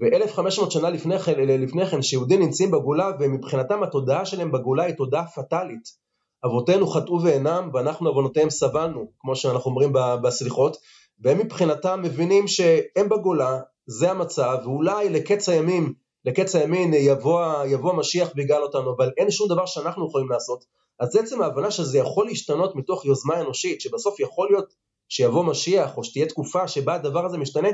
ו-1500 0.00 0.70
שנה 0.70 0.90
לפני 0.90 1.18
כן, 1.18 1.40
לפני 1.40 1.86
כן 1.86 2.02
שיהודים 2.02 2.40
נמצאים 2.40 2.70
בגולה 2.70 3.10
ומבחינתם 3.20 3.82
התודעה 3.82 4.26
שלהם 4.26 4.52
בגולה 4.52 4.84
היא 4.84 4.94
תודעה 4.94 5.26
פטאלית. 5.26 6.08
אבותינו 6.44 6.86
חטאו 6.86 7.22
ואינם 7.22 7.70
ואנחנו 7.74 8.08
עוונותיהם 8.08 8.50
סבלנו 8.50 9.10
כמו 9.18 9.36
שאנחנו 9.36 9.70
אומרים 9.70 9.92
בסליחות 10.22 10.76
והם 11.20 11.38
מבחינתם 11.38 12.00
מבינים 12.02 12.48
שהם 12.48 13.08
בגולה, 13.08 13.60
זה 13.86 14.10
המצב, 14.10 14.58
ואולי 14.64 15.08
לקץ 15.08 15.48
הימים, 15.48 15.94
לקץ 16.24 16.54
הימין 16.54 16.94
יבוא, 16.94 17.64
יבוא 17.66 17.92
המשיח 17.92 18.28
ויגאל 18.36 18.62
אותנו, 18.62 18.94
אבל 18.96 19.10
אין 19.16 19.30
שום 19.30 19.48
דבר 19.48 19.66
שאנחנו 19.66 20.08
יכולים 20.08 20.30
לעשות. 20.30 20.64
אז 21.00 21.16
עצם 21.16 21.42
ההבנה 21.42 21.70
שזה 21.70 21.98
יכול 21.98 22.26
להשתנות 22.26 22.76
מתוך 22.76 23.04
יוזמה 23.04 23.40
אנושית, 23.40 23.80
שבסוף 23.80 24.20
יכול 24.20 24.48
להיות 24.50 24.74
שיבוא 25.08 25.44
משיח, 25.44 25.96
או 25.96 26.04
שתהיה 26.04 26.26
תקופה 26.26 26.68
שבה 26.68 26.94
הדבר 26.94 27.26
הזה 27.26 27.38
משתנה, 27.38 27.68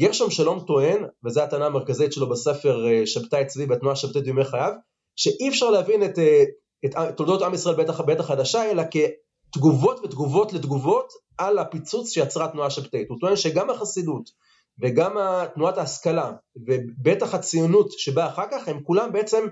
גרשם 0.00 0.30
שלום 0.30 0.60
טוען, 0.66 1.04
וזו 1.24 1.40
הטענה 1.40 1.66
המרכזית 1.66 2.12
שלו 2.12 2.28
בספר 2.28 2.88
אה, 2.88 3.06
שבתאי 3.06 3.46
צבי 3.46 3.66
בתנועה 3.66 3.96
שבתאי 3.96 4.20
בימי 4.20 4.44
חייו, 4.44 4.72
שאי 5.16 5.48
אפשר 5.48 5.70
להבין 5.70 6.04
את, 6.04 6.18
אה, 6.18 6.44
את 6.84 7.16
תולדות 7.16 7.42
עם 7.42 7.54
ישראל 7.54 7.76
בעת 8.06 8.20
החדשה, 8.20 8.70
אלא 8.70 8.82
כתגובות 8.90 10.00
ותגובות 10.04 10.52
לתגובות 10.52 11.12
על 11.38 11.58
הפיצוץ 11.58 12.10
שיצרה 12.10 12.44
התנועה 12.44 12.66
השבתאית. 12.66 13.08
הוא 13.08 13.18
טוען 13.20 13.36
שגם 13.36 13.70
החסידות 13.70 14.30
וגם 14.80 15.16
תנועת 15.54 15.78
ההשכלה 15.78 16.32
ובטח 16.66 17.34
הציונות 17.34 17.92
שבאה 17.92 18.28
אחר 18.28 18.44
כך 18.50 18.68
הם 18.68 18.82
כולם 18.82 19.12
בעצם 19.12 19.46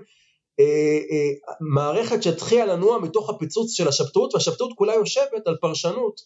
אה, 0.59 0.99
אה, 1.11 1.55
מערכת 1.61 2.23
שהתחילה 2.23 2.65
לנוע 2.65 2.99
מתוך 2.99 3.29
הפיצוץ 3.29 3.71
של 3.71 3.87
השבתאות 3.87 4.33
והשבתאות 4.33 4.71
כולה 4.75 4.93
יושבת 4.93 5.47
על 5.47 5.57
פרשנות 5.61 6.21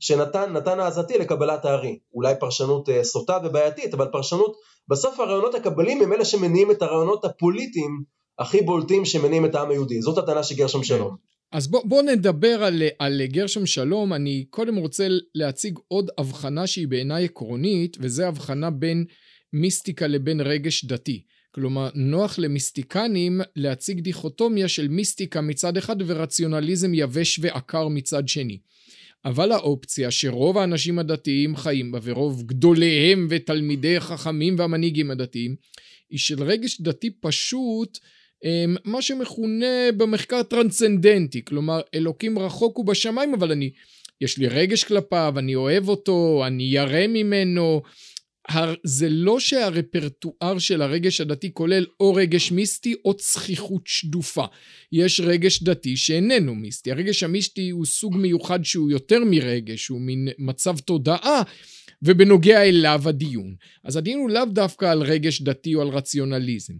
שנתן 0.00 0.52
נתן 0.52 0.80
העזתי 0.80 1.18
לקבלת 1.18 1.64
הארי. 1.64 1.98
אולי 2.14 2.34
פרשנות 2.40 2.88
אה, 2.88 3.04
סוטה 3.04 3.38
ובעייתית 3.44 3.94
אבל 3.94 4.08
פרשנות 4.12 4.56
בסוף 4.88 5.20
הרעיונות 5.20 5.54
הקבלים 5.54 6.02
הם 6.02 6.12
אלה 6.12 6.24
שמניעים 6.24 6.70
את 6.70 6.82
הרעיונות 6.82 7.24
הפוליטיים 7.24 8.02
הכי 8.38 8.62
בולטים 8.62 9.04
שמניעים 9.04 9.44
את 9.44 9.54
העם 9.54 9.70
היהודי. 9.70 10.02
זאת 10.02 10.18
הטענה 10.18 10.42
של 10.42 10.54
גרשם 10.54 10.82
שלום. 10.82 11.16
אז 11.52 11.68
בוא, 11.68 11.82
בוא 11.84 12.02
נדבר 12.02 12.64
על, 12.64 12.82
על 12.98 13.22
גרשם 13.26 13.66
שלום, 13.66 14.12
אני 14.12 14.44
קודם 14.50 14.76
רוצה 14.76 15.08
להציג 15.34 15.78
עוד 15.88 16.10
הבחנה 16.18 16.66
שהיא 16.66 16.88
בעיניי 16.88 17.24
עקרונית, 17.24 17.96
וזה 18.00 18.28
הבחנה 18.28 18.70
בין 18.70 19.04
מיסטיקה 19.52 20.06
לבין 20.06 20.40
רגש 20.40 20.84
דתי. 20.84 21.22
כלומר, 21.50 21.88
נוח 21.94 22.38
למיסטיקנים 22.38 23.40
להציג 23.56 24.00
דיכוטומיה 24.00 24.68
של 24.68 24.88
מיסטיקה 24.88 25.40
מצד 25.40 25.76
אחד 25.76 25.96
ורציונליזם 26.06 26.94
יבש 26.94 27.38
ועקר 27.42 27.88
מצד 27.88 28.28
שני. 28.28 28.58
אבל 29.24 29.52
האופציה 29.52 30.10
שרוב 30.10 30.58
האנשים 30.58 30.98
הדתיים 30.98 31.56
חיים 31.56 31.92
בה 31.92 31.98
ורוב 32.02 32.42
גדוליהם 32.42 33.26
ותלמידי 33.30 33.96
החכמים 33.96 34.54
והמנהיגים 34.58 35.10
הדתיים 35.10 35.56
היא 36.10 36.18
של 36.18 36.42
רגש 36.42 36.80
דתי 36.80 37.10
פשוט 37.10 37.98
מה 38.84 39.02
שמכונה 39.02 39.92
במחקר 39.96 40.42
טרנסצנדנטי, 40.42 41.44
כלומר 41.44 41.80
אלוקים 41.94 42.38
רחוק 42.38 42.76
הוא 42.76 42.86
בשמיים 42.86 43.34
אבל 43.34 43.52
אני, 43.52 43.70
יש 44.20 44.38
לי 44.38 44.48
רגש 44.48 44.84
כלפיו, 44.84 45.34
אני 45.38 45.54
אוהב 45.54 45.88
אותו, 45.88 46.42
אני 46.46 46.62
ירא 46.62 47.06
ממנו. 47.06 47.82
זה 48.84 49.08
לא 49.08 49.40
שהרפרטואר 49.40 50.58
של 50.58 50.82
הרגש 50.82 51.20
הדתי 51.20 51.54
כולל 51.54 51.86
או 52.00 52.14
רגש 52.14 52.52
מיסטי 52.52 52.94
או 53.04 53.14
צחיחות 53.14 53.82
שדופה. 53.84 54.44
יש 54.92 55.20
רגש 55.20 55.62
דתי 55.62 55.96
שאיננו 55.96 56.54
מיסטי. 56.54 56.90
הרגש 56.90 57.22
המיסטי 57.22 57.70
הוא 57.70 57.86
סוג 57.86 58.16
מיוחד 58.16 58.64
שהוא 58.64 58.90
יותר 58.90 59.24
מרגש, 59.24 59.88
הוא 59.88 60.00
מין 60.00 60.28
מצב 60.38 60.78
תודעה 60.78 61.42
ובנוגע 62.02 62.62
אליו 62.62 63.02
הדיון. 63.08 63.54
אז 63.84 63.96
הדיון 63.96 64.20
הוא 64.20 64.30
לאו 64.30 64.44
דווקא 64.44 64.84
על 64.84 65.02
רגש 65.02 65.42
דתי 65.42 65.74
או 65.74 65.82
על 65.82 65.88
רציונליזם. 65.88 66.74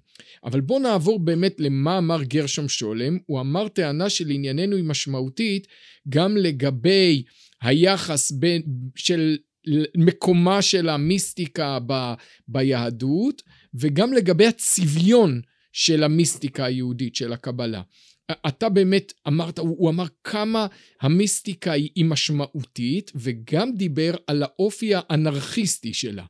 אבל 0.44 0.60
בואו 0.60 0.78
נעבור 0.78 1.18
באמת 1.20 1.54
למה 1.58 1.98
אמר 1.98 2.22
גרשום 2.22 2.68
שולם. 2.68 3.18
הוא 3.26 3.40
אמר 3.40 3.68
טענה 3.68 4.10
שלענייננו 4.10 4.76
היא 4.76 4.84
משמעותית 4.84 5.66
גם 6.08 6.36
לגבי 6.36 7.22
היחס 7.62 8.32
בין, 8.32 8.62
של 8.96 9.36
מקומה 9.96 10.62
של 10.62 10.88
המיסטיקה 10.88 11.78
ב, 11.86 11.92
ביהדות, 12.48 13.42
וגם 13.74 14.12
לגבי 14.12 14.46
הצביון 14.46 15.40
של 15.72 16.02
המיסטיקה 16.02 16.64
היהודית, 16.64 17.16
של 17.16 17.32
הקבלה. 17.32 17.82
אתה 18.30 18.68
באמת 18.68 19.12
אמרת, 19.28 19.58
הוא 19.58 19.90
אמר 19.90 20.04
כמה 20.24 20.66
המיסטיקה 21.00 21.72
היא 21.72 22.04
משמעותית, 22.04 23.12
וגם 23.14 23.72
דיבר 23.72 24.14
על 24.26 24.42
האופי 24.42 24.92
האנרכיסטי 24.94 25.94
שלה. 25.94 26.24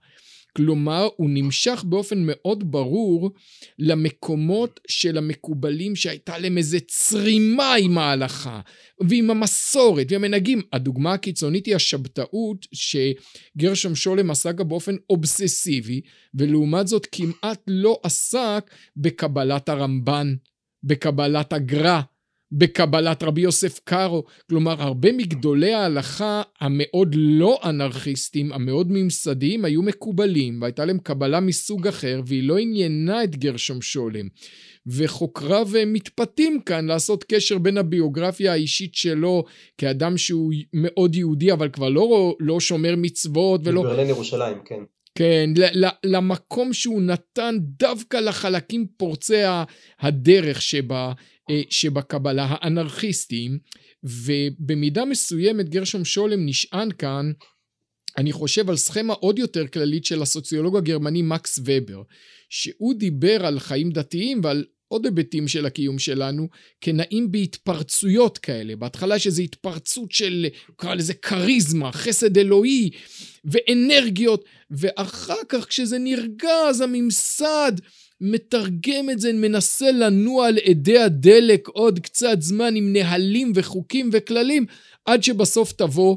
כלומר, 0.56 1.08
הוא 1.16 1.30
נמשך 1.30 1.84
באופן 1.86 2.22
מאוד 2.26 2.70
ברור 2.70 3.30
למקומות 3.78 4.80
של 4.88 5.18
המקובלים 5.18 5.96
שהייתה 5.96 6.38
להם 6.38 6.58
איזה 6.58 6.78
צרימה 6.80 7.74
עם 7.74 7.98
ההלכה 7.98 8.60
ועם 9.08 9.30
המסורת 9.30 10.06
והמנהגים. 10.10 10.62
הדוגמה 10.72 11.12
הקיצונית 11.12 11.66
היא 11.66 11.76
השבתאות 11.76 12.66
שגרשם 12.72 13.94
שולם 13.94 14.30
עסק 14.30 14.60
באופן 14.60 14.96
אובססיבי, 15.10 16.00
ולעומת 16.34 16.86
זאת 16.88 17.06
כמעט 17.12 17.62
לא 17.66 18.00
עסק 18.02 18.70
בקבלת 18.96 19.68
הרמב"ן, 19.68 20.34
בקבלת 20.84 21.52
הגר"א, 21.52 22.00
בקבלת 22.52 23.22
רבי 23.22 23.40
יוסף 23.40 23.80
קארו, 23.84 24.24
כלומר 24.48 24.82
הרבה 24.82 25.12
מגדולי 25.12 25.74
ההלכה 25.74 26.42
המאוד 26.60 27.14
לא 27.18 27.58
אנרכיסטים, 27.64 28.52
המאוד 28.52 28.86
ממסדיים, 28.90 29.64
היו 29.64 29.82
מקובלים, 29.82 30.62
והייתה 30.62 30.84
להם 30.84 30.98
קבלה 30.98 31.40
מסוג 31.40 31.86
אחר, 31.86 32.20
והיא 32.26 32.42
לא 32.42 32.58
עניינה 32.58 33.24
את 33.24 33.36
גרשום 33.36 33.82
שולם. 33.82 34.28
וחוקריו 34.86 35.68
מתפתים 35.86 36.60
כאן 36.60 36.86
לעשות 36.86 37.24
קשר 37.24 37.58
בין 37.58 37.78
הביוגרפיה 37.78 38.52
האישית 38.52 38.94
שלו 38.94 39.44
כאדם 39.78 40.16
שהוא 40.16 40.52
מאוד 40.72 41.14
יהודי, 41.14 41.52
אבל 41.52 41.68
כבר 41.68 41.88
לא, 41.88 42.36
לא 42.40 42.60
שומר 42.60 42.94
מצוות 42.96 43.60
ולא... 43.64 43.82
בברלין 43.82 44.08
ירושלים, 44.08 44.58
כן. 44.64 44.82
כן, 45.16 45.50
למקום 46.04 46.72
שהוא 46.72 47.02
נתן 47.02 47.56
דווקא 47.60 48.16
לחלקים 48.16 48.86
פורצי 48.96 49.42
הדרך 50.00 50.62
שבה, 50.62 51.12
אה, 51.50 51.62
שבקבלה, 51.70 52.46
האנרכיסטים, 52.48 53.58
ובמידה 54.04 55.04
מסוימת 55.04 55.68
גרשום 55.68 56.04
שולם 56.04 56.46
נשען 56.46 56.88
כאן, 56.98 57.32
אני 58.18 58.32
חושב 58.32 58.70
על 58.70 58.76
סכמה 58.76 59.12
עוד 59.12 59.38
יותר 59.38 59.66
כללית 59.66 60.04
של 60.04 60.22
הסוציולוג 60.22 60.76
הגרמני 60.76 61.22
מקס 61.22 61.58
ובר, 61.64 62.02
שהוא 62.50 62.94
דיבר 62.94 63.46
על 63.46 63.58
חיים 63.58 63.90
דתיים 63.90 64.40
ועל 64.44 64.64
עוד 64.88 65.04
היבטים 65.04 65.48
של 65.48 65.66
הקיום 65.66 65.98
שלנו 65.98 66.48
כנעים 66.80 67.32
בהתפרצויות 67.32 68.38
כאלה. 68.38 68.76
בהתחלה 68.76 69.16
יש 69.16 69.26
איזו 69.26 69.42
התפרצות 69.42 70.12
של, 70.12 70.46
נקרא 70.70 70.94
לזה 70.94 71.14
כריזמה, 71.14 71.92
חסד 71.92 72.38
אלוהי 72.38 72.90
ואנרגיות, 73.44 74.44
ואחר 74.70 75.44
כך 75.48 75.66
כשזה 75.68 75.98
נרגע 75.98 76.54
אז 76.68 76.80
הממסד 76.80 77.72
מתרגם 78.20 79.10
את 79.12 79.20
זה, 79.20 79.32
מנסה 79.32 79.90
לנוע 79.90 80.48
על 80.48 80.58
אדי 80.70 80.98
הדלק 80.98 81.68
עוד 81.68 81.98
קצת 81.98 82.36
זמן 82.40 82.76
עם 82.76 82.92
נהלים 82.92 83.52
וחוקים 83.54 84.10
וכללים, 84.12 84.66
עד 85.04 85.22
שבסוף 85.22 85.72
תבוא, 85.72 86.16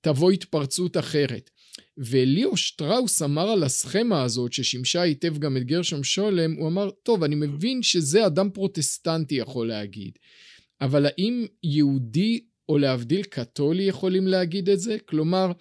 תבוא 0.00 0.30
התפרצות 0.30 0.96
אחרת. 0.96 1.50
וליאו 2.00 2.56
שטראוס 2.56 3.22
אמר 3.22 3.50
על 3.50 3.62
הסכמה 3.62 4.22
הזאת, 4.22 4.52
ששימשה 4.52 5.02
היטב 5.02 5.38
גם 5.38 5.56
את 5.56 5.64
גרשם 5.64 6.04
שולם, 6.04 6.52
הוא 6.52 6.68
אמר, 6.68 6.90
טוב, 7.02 7.24
אני 7.24 7.34
מבין 7.34 7.82
שזה 7.82 8.26
אדם 8.26 8.50
פרוטסטנטי 8.50 9.34
יכול 9.34 9.68
להגיד, 9.68 10.12
אבל 10.80 11.06
האם 11.06 11.46
יהודי 11.62 12.40
או 12.68 12.78
להבדיל 12.78 13.22
קתולי 13.22 13.82
יכולים 13.82 14.26
להגיד 14.26 14.68
את 14.68 14.80
זה? 14.80 14.96
כלומר, 15.04 15.52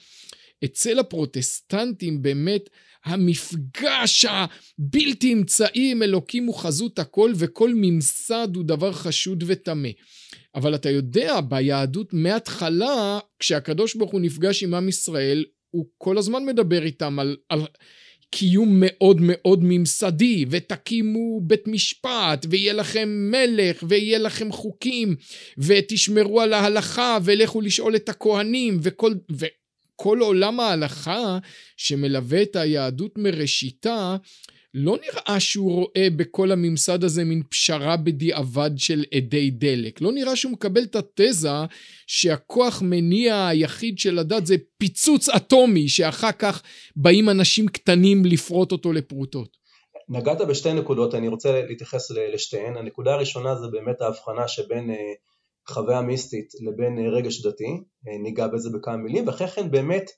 אצל 0.65 0.99
הפרוטסטנטים 0.99 2.21
באמת 2.21 2.69
המפגש 3.05 4.25
הבלתי 4.25 5.33
אמצעי 5.33 5.91
עם 5.91 6.03
אלוקים 6.03 6.45
הוא 6.45 6.55
חזות 6.55 6.99
הכל 6.99 7.33
וכל 7.35 7.71
ממסד 7.75 8.47
הוא 8.55 8.63
דבר 8.63 8.91
חשוד 8.91 9.43
וטמא. 9.47 9.89
אבל 10.55 10.75
אתה 10.75 10.89
יודע, 10.89 11.41
ביהדות 11.41 12.13
מההתחלה, 12.13 13.19
כשהקדוש 13.39 13.95
ברוך 13.95 14.11
הוא 14.11 14.21
נפגש 14.21 14.63
עם 14.63 14.73
עם 14.73 14.89
ישראל, 14.89 15.45
הוא 15.71 15.85
כל 15.97 16.17
הזמן 16.17 16.45
מדבר 16.45 16.83
איתם 16.83 17.19
על, 17.19 17.37
על 17.49 17.65
קיום 18.31 18.77
מאוד 18.79 19.17
מאוד 19.19 19.59
ממסדי, 19.63 20.45
ותקימו 20.49 21.41
בית 21.41 21.67
משפט, 21.67 22.45
ויהיה 22.49 22.73
לכם 22.73 23.09
מלך, 23.31 23.83
ויהיה 23.87 24.19
לכם 24.19 24.51
חוקים, 24.51 25.15
ותשמרו 25.57 26.41
על 26.41 26.53
ההלכה, 26.53 27.17
ולכו 27.23 27.61
לשאול 27.61 27.95
את 27.95 28.09
הכהנים, 28.09 28.79
וכל, 28.81 29.13
וכל 29.31 30.19
עולם 30.19 30.59
ההלכה 30.59 31.37
שמלווה 31.77 32.41
את 32.41 32.55
היהדות 32.55 33.17
מראשיתה, 33.17 34.17
לא 34.73 34.97
נראה 35.01 35.39
שהוא 35.39 35.71
רואה 35.71 36.07
בכל 36.15 36.51
הממסד 36.51 37.03
הזה 37.03 37.23
מין 37.23 37.43
פשרה 37.49 37.97
בדיעבד 37.97 38.71
של 38.77 39.03
אדי 39.17 39.51
דלק. 39.51 40.01
לא 40.01 40.11
נראה 40.11 40.35
שהוא 40.35 40.51
מקבל 40.51 40.83
את 40.83 40.95
התזה 40.95 41.49
שהכוח 42.07 42.81
מניע 42.81 43.47
היחיד 43.47 43.99
של 43.99 44.19
הדת 44.19 44.45
זה 44.45 44.55
פיצוץ 44.77 45.29
אטומי, 45.29 45.89
שאחר 45.89 46.31
כך 46.31 46.63
באים 46.95 47.29
אנשים 47.29 47.67
קטנים 47.67 48.25
לפרוט 48.25 48.71
אותו 48.71 48.93
לפרוטות. 48.93 49.57
נגעת 50.09 50.41
בשתי 50.41 50.73
נקודות, 50.73 51.15
אני 51.15 51.27
רוצה 51.27 51.61
להתייחס 51.61 52.11
לשתיהן. 52.11 52.77
הנקודה 52.77 53.13
הראשונה 53.13 53.55
זה 53.55 53.67
באמת 53.71 54.01
ההבחנה 54.01 54.47
שבין 54.47 54.89
אה, 54.89 54.95
חוויה 55.67 56.01
מיסטית 56.01 56.47
לבין 56.61 56.99
אה, 56.99 57.09
רגש 57.09 57.45
דתי, 57.45 57.83
אה, 58.07 58.17
ניגע 58.23 58.47
בזה 58.47 58.69
בכמה 58.73 58.97
מילים, 58.97 59.27
ואחרי 59.27 59.47
כן 59.47 59.71
באמת 59.71 60.11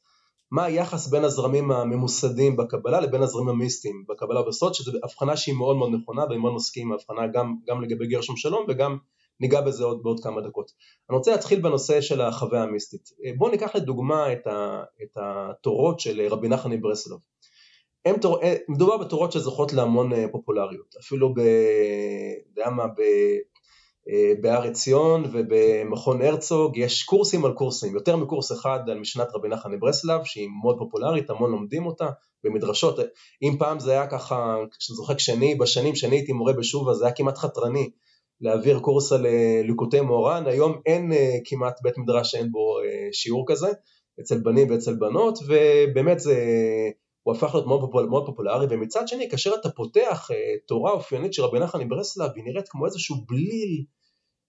מה 0.52 0.64
היחס 0.64 1.08
בין 1.08 1.24
הזרמים 1.24 1.72
הממוסדים 1.72 2.58
בקבלה 2.58 3.00
לבין 3.00 3.22
הזרמים 3.22 3.50
המיסטיים 3.50 4.06
בקבלה 4.10 4.42
בסוד, 4.42 4.74
שזו 4.74 4.92
הבחנה 5.04 5.38
שהיא 5.38 5.56
מאוד 5.56 5.76
מאוד 5.76 5.90
נכונה 5.94 6.24
ואני 6.24 6.38
מאוד 6.38 6.54
מסכים 6.54 6.88
עם 6.88 6.92
ההבחנה 6.92 7.28
גם, 7.28 7.56
גם 7.68 7.82
לגבי 7.82 8.08
גרשום 8.08 8.38
שלום 8.38 8.66
וגם 8.70 8.98
ניגע 9.40 9.62
בזה 9.62 9.84
עוד 9.84 10.04
בעוד 10.04 10.20
כמה 10.24 10.42
דקות. 10.42 10.72
אני 11.10 11.18
רוצה 11.18 11.32
להתחיל 11.32 11.62
בנושא 11.62 12.02
של 12.02 12.22
החוויה 12.22 12.64
המיסטית. 12.64 13.10
בואו 13.38 13.52
ניקח 13.52 13.76
לדוגמה 13.76 14.34
את, 14.34 14.48
ה, 14.48 14.84
את 15.04 15.18
התורות 15.18 16.00
של 16.00 16.22
רבי 16.30 16.48
נחמן 16.48 16.72
מברסלוב. 16.72 17.20
תור, 18.22 18.40
מדובר 18.70 18.98
בתורות 18.98 19.32
שזוכות 19.32 19.74
להמון 19.74 20.14
אה, 20.14 20.26
פופולריות, 20.32 20.96
אפילו 21.00 21.34
ב... 21.34 21.40
יודע 22.50 22.70
מה. 22.70 22.84
אה, 22.84 23.38
בהר 24.42 24.64
עציון 24.64 25.24
ובמכון 25.34 26.22
הרצוג 26.22 26.78
יש 26.78 27.04
קורסים 27.04 27.46
על 27.46 27.54
קורסים, 27.54 27.96
יותר 27.96 28.16
מקורס 28.16 28.52
אחד 28.52 28.80
על 28.90 29.00
משנת 29.00 29.28
רבי 29.36 29.48
נחמן 29.48 29.72
מברסלב 29.72 30.24
שהיא 30.24 30.50
מאוד 30.62 30.78
פופולרית, 30.80 31.30
המון 31.30 31.52
לומדים 31.52 31.86
אותה 31.86 32.10
במדרשות, 32.44 33.00
אם 33.42 33.56
פעם 33.60 33.80
זה 33.80 33.92
היה 33.92 34.08
ככה, 34.08 34.56
כשאני 34.80 34.96
זוכר 34.96 35.16
כשאני, 35.16 35.56
בשנים 35.56 35.96
שאני 35.96 36.16
הייתי 36.16 36.34
מורה 36.34 36.54
בשובה 36.54 36.94
זה 36.94 37.06
היה 37.06 37.14
כמעט 37.14 37.38
חתרני 37.38 37.90
להעביר 38.42 38.80
קורס 38.80 39.12
על 39.12 39.26
אה, 39.26 39.62
ליקוטי 39.64 40.02
מאורן, 40.02 40.44
היום 40.48 40.82
אין 40.86 41.12
אה, 41.12 41.38
כמעט 41.46 41.82
בית 41.84 41.98
מדרש 41.98 42.32
שאין 42.32 42.52
בו 42.52 42.78
שיעור 43.12 43.46
כזה, 43.48 43.68
אצל 44.22 44.38
בנים 44.38 44.70
ואצל 44.70 44.94
בנות, 44.94 45.40
ובאמת 45.48 46.20
זה, 46.20 46.36
הוא 47.24 47.36
הפך 47.36 47.54
להיות 47.54 47.68
מאוד, 47.68 47.82
פופול, 47.82 48.06
מאוד 48.06 48.26
פופולרי, 48.26 48.66
ומצד 48.70 49.08
שני, 49.08 49.30
כאשר 49.30 49.54
אתה 49.62 49.70
פותח 49.70 50.30
תורה 50.68 50.92
אופיינית 50.92 51.34
של 51.34 51.44
רבי 51.44 51.60
נחמן 51.60 51.84
מברסלב, 51.84 52.32
היא 52.36 52.44
נראית 52.44 52.70
כמו 52.70 52.86
איזשהו 52.86 53.16
בליל 53.30 53.84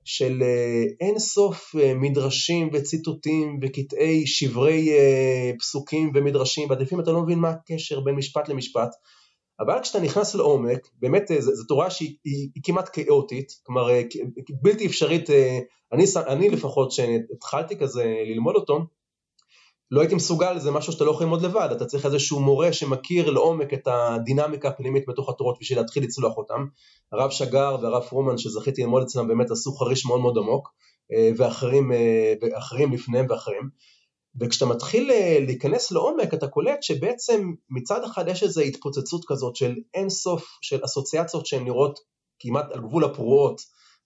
של 0.05 0.43
אה, 0.43 0.85
אין 1.01 1.19
סוף 1.19 1.75
אה, 1.81 1.95
מדרשים 1.95 2.71
וציטוטים 2.73 3.59
וקטעי 3.63 4.27
שברי 4.27 4.91
אה, 4.91 5.51
פסוקים 5.59 6.13
ומדרשים 6.15 6.71
ולפעמים 6.71 7.03
אתה 7.03 7.13
לא 7.13 7.23
מבין 7.23 7.39
מה 7.39 7.51
הקשר 7.51 8.01
בין 8.01 8.15
משפט 8.15 8.49
למשפט 8.49 8.91
אבל 9.61 9.81
כשאתה 9.83 10.01
נכנס 10.01 10.35
לעומק 10.35 10.89
באמת 11.01 11.31
זו 11.39 11.65
תורה 11.65 11.91
שהיא 11.91 12.17
היא, 12.25 12.49
היא 12.55 12.63
כמעט 12.63 12.89
כאוטית 12.93 13.53
כלומר 13.63 13.89
בלתי 14.63 14.87
אפשרית 14.87 15.31
אני, 15.93 16.05
אני 16.27 16.51
לפחות 16.51 16.93
שהתחלתי 16.93 17.77
כזה 17.77 18.05
ללמוד 18.27 18.55
אותו 18.55 18.87
לא 19.93 20.01
הייתי 20.01 20.15
מסוגל, 20.15 20.59
זה 20.59 20.71
משהו 20.71 20.93
שאתה 20.93 21.05
לא 21.05 21.11
יכול 21.11 21.23
ללמוד 21.23 21.43
לבד, 21.43 21.69
אתה 21.73 21.85
צריך 21.85 22.07
איזשהו 22.07 22.41
מורה 22.41 22.73
שמכיר 22.73 23.31
לעומק 23.31 23.75
את 23.75 23.89
הדינמיקה 23.89 24.69
הפנימית 24.69 25.05
בתוך 25.09 25.29
התורות 25.29 25.57
בשביל 25.61 25.79
להתחיל 25.79 26.05
לצלוח 26.05 26.37
אותם. 26.37 26.67
הרב 27.13 27.31
שגר 27.31 27.77
והרב 27.83 28.03
פרומן 28.03 28.39
שזכיתי 28.39 28.83
ללמוד 28.83 29.03
אצלם 29.03 29.29
באמת 29.29 29.51
עשו 29.51 29.73
חריש 29.73 30.07
מאוד 30.07 30.21
מאוד 30.21 30.39
עמוק, 30.39 30.69
אה, 31.13 31.31
ואחרים, 31.37 31.93
אה, 31.93 32.35
ואחרים 32.43 32.93
לפניהם 32.93 33.27
ואחרים. 33.29 33.69
וכשאתה 34.41 34.67
מתחיל 34.67 35.11
אה, 35.11 35.39
להיכנס 35.41 35.93
לעומק 35.93 36.35
אתה 36.35 36.49
קולט 36.49 36.83
שבעצם 36.83 37.53
מצד 37.71 38.05
אחד 38.05 38.29
יש 38.29 38.43
איזו 38.43 38.61
התפוצצות 38.61 39.25
כזאת 39.29 39.57
של 39.57 39.75
אין 39.95 40.11
סוף 40.11 40.59
של 40.63 40.85
אסוציאציות 40.85 41.47
שהן 41.47 41.65
נראות 41.65 41.99
כמעט 42.39 42.73
על 42.73 42.81
גבול 42.81 43.05
הפרועות 43.05 43.61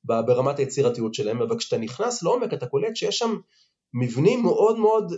ברמת 0.04 0.58
היצירתיות 0.58 1.14
שלהם, 1.14 1.42
אבל 1.42 1.58
כשאתה 1.58 1.78
נכנס 1.78 2.22
לעומק 2.22 2.52
אתה 2.54 2.66
קולט 2.66 2.96
שיש 2.96 3.18
שם 3.18 3.36
מבנים 3.94 4.42
מאוד 4.42 4.78
מאוד 4.78 5.12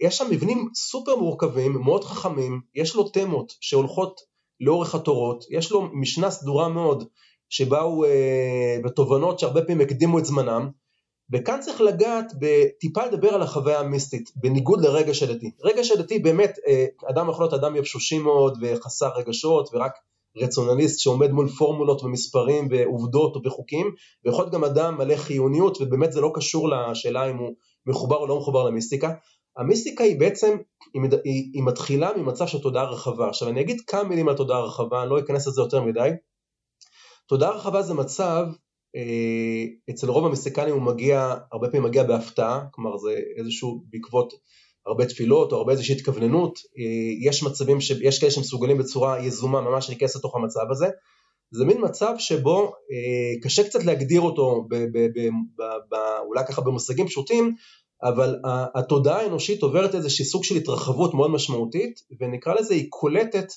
יש 0.00 0.16
שם 0.16 0.26
מבנים 0.30 0.68
סופר 0.74 1.16
מורכבים, 1.16 1.72
מאוד 1.72 2.04
חכמים, 2.04 2.60
יש 2.74 2.94
לו 2.94 3.08
תמות 3.08 3.52
שהולכות 3.60 4.20
לאורך 4.60 4.94
התורות, 4.94 5.44
יש 5.50 5.72
לו 5.72 5.88
משנה 5.92 6.30
סדורה 6.30 6.68
מאוד 6.68 7.04
שבה 7.48 7.80
הוא 7.80 8.06
אה, 8.06 8.78
בתובנות 8.84 9.38
שהרבה 9.38 9.62
פעמים 9.62 9.80
הקדימו 9.80 10.18
את 10.18 10.24
זמנם, 10.24 10.70
וכאן 11.32 11.60
צריך 11.60 11.80
לגעת 11.80 12.32
בטיפה 12.38 13.06
לדבר 13.06 13.34
על 13.34 13.42
החוויה 13.42 13.80
המיסטית, 13.80 14.30
בניגוד 14.36 14.80
לרגש 14.80 15.22
הדתי. 15.22 15.50
רגש 15.64 15.90
הדתי 15.90 16.18
באמת, 16.18 16.58
אה, 16.66 16.86
אדם 17.10 17.30
יכול 17.30 17.44
להיות 17.44 17.54
אדם 17.54 17.76
יבשושי 17.76 18.18
מאוד 18.18 18.58
וחסר 18.62 19.10
רגשות 19.16 19.68
ורק 19.72 19.92
רציונליסט 20.36 21.00
שעומד 21.00 21.30
מול 21.30 21.48
פורמולות 21.48 22.02
ומספרים 22.02 22.68
ועובדות 22.70 23.46
וחוקים, 23.46 23.94
ויכול 24.24 24.44
להיות 24.44 24.54
גם 24.54 24.64
אדם 24.64 24.98
מלא 24.98 25.16
חיוניות 25.16 25.78
ובאמת 25.80 26.12
זה 26.12 26.20
לא 26.20 26.30
קשור 26.34 26.68
לשאלה 26.68 27.30
אם 27.30 27.36
הוא 27.36 27.54
מחובר 27.86 28.16
או 28.16 28.26
לא 28.26 28.38
מחובר 28.38 28.64
למיסטיקה. 28.64 29.14
המיסטיקה 29.58 30.04
היא 30.04 30.20
בעצם, 30.20 30.56
היא, 30.94 31.50
היא, 31.54 31.62
מתחילה 31.62 32.10
ממצב 32.16 32.46
של 32.46 32.58
תודעה 32.58 32.84
רחבה. 32.84 33.28
עכשיו 33.28 33.48
אני 33.48 33.60
אגיד 33.60 33.80
כמה 33.86 34.02
מילים 34.02 34.28
על 34.28 34.36
תודעה 34.36 34.60
רחבה, 34.60 35.02
אני 35.02 35.10
לא 35.10 35.18
אכנס 35.18 35.46
לזה 35.46 35.60
יותר 35.60 35.82
מדי. 35.82 36.10
תודעה 37.26 37.50
רחבה 37.50 37.82
זה 37.82 37.94
מצב, 37.94 38.46
אה, 38.96 39.64
אצל 39.90 40.10
רוב 40.10 40.26
המיסטיקנים 40.26 40.74
הוא 40.74 40.82
מגיע, 40.82 41.34
הרבה 41.52 41.68
פעמים 41.68 41.82
מגיע 41.82 42.02
בהפתעה, 42.02 42.64
כלומר 42.72 42.96
זה 42.96 43.20
איזשהו 43.36 43.84
בעקבות 43.90 44.32
הרבה 44.86 45.06
תפילות 45.06 45.52
או 45.52 45.56
הרבה 45.56 45.72
איזושהי 45.72 45.94
התכווננות, 45.94 46.58
אה, 46.78 47.28
יש 47.28 47.42
מצבים, 47.42 47.78
יש 48.00 48.20
כאלה 48.20 48.30
שמסוגלים 48.30 48.78
בצורה 48.78 49.20
יזומה 49.20 49.60
ממש 49.60 49.88
להיכנס 49.88 50.16
לתוך 50.16 50.36
המצב 50.36 50.70
הזה, 50.70 50.86
זה 51.50 51.64
מין 51.64 51.78
מצב 51.82 52.14
שבו 52.18 52.64
אה, 52.66 53.42
קשה 53.42 53.64
קצת 53.64 53.84
להגדיר 53.84 54.20
אותו 54.20 54.66
ב, 54.70 54.74
ב, 54.74 54.98
ב, 54.98 55.28
ב, 55.90 55.94
אולי 56.26 56.44
ככה 56.48 56.62
במושגים 56.62 57.06
פשוטים, 57.06 57.54
אבל 58.02 58.36
התודעה 58.74 59.20
האנושית 59.20 59.62
עוברת 59.62 59.94
איזשהו 59.94 60.24
סוג 60.24 60.44
של 60.44 60.56
התרחבות 60.56 61.14
מאוד 61.14 61.30
משמעותית, 61.30 62.00
ונקרא 62.20 62.54
לזה 62.54 62.74
היא 62.74 62.86
קולטת, 62.90 63.52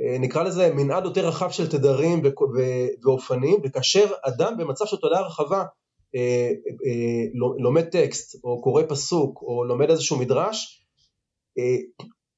אה, 0.00 0.18
נקרא 0.18 0.42
לזה 0.42 0.74
מנעד 0.74 1.04
יותר 1.04 1.28
רחב 1.28 1.50
של 1.50 1.70
תדרים 1.70 2.22
ואופנים, 3.04 3.60
וכאשר 3.64 4.06
אדם 4.22 4.56
במצב 4.58 4.86
של 4.86 4.96
תודעה 4.96 5.26
רחבה 5.26 5.64
אה, 6.14 6.50
אה, 6.86 7.50
לומד 7.58 7.84
טקסט, 7.84 8.44
או 8.44 8.62
קורא 8.62 8.82
פסוק, 8.88 9.42
או 9.42 9.64
לומד 9.64 9.90
איזשהו 9.90 10.18
מדרש, 10.18 10.76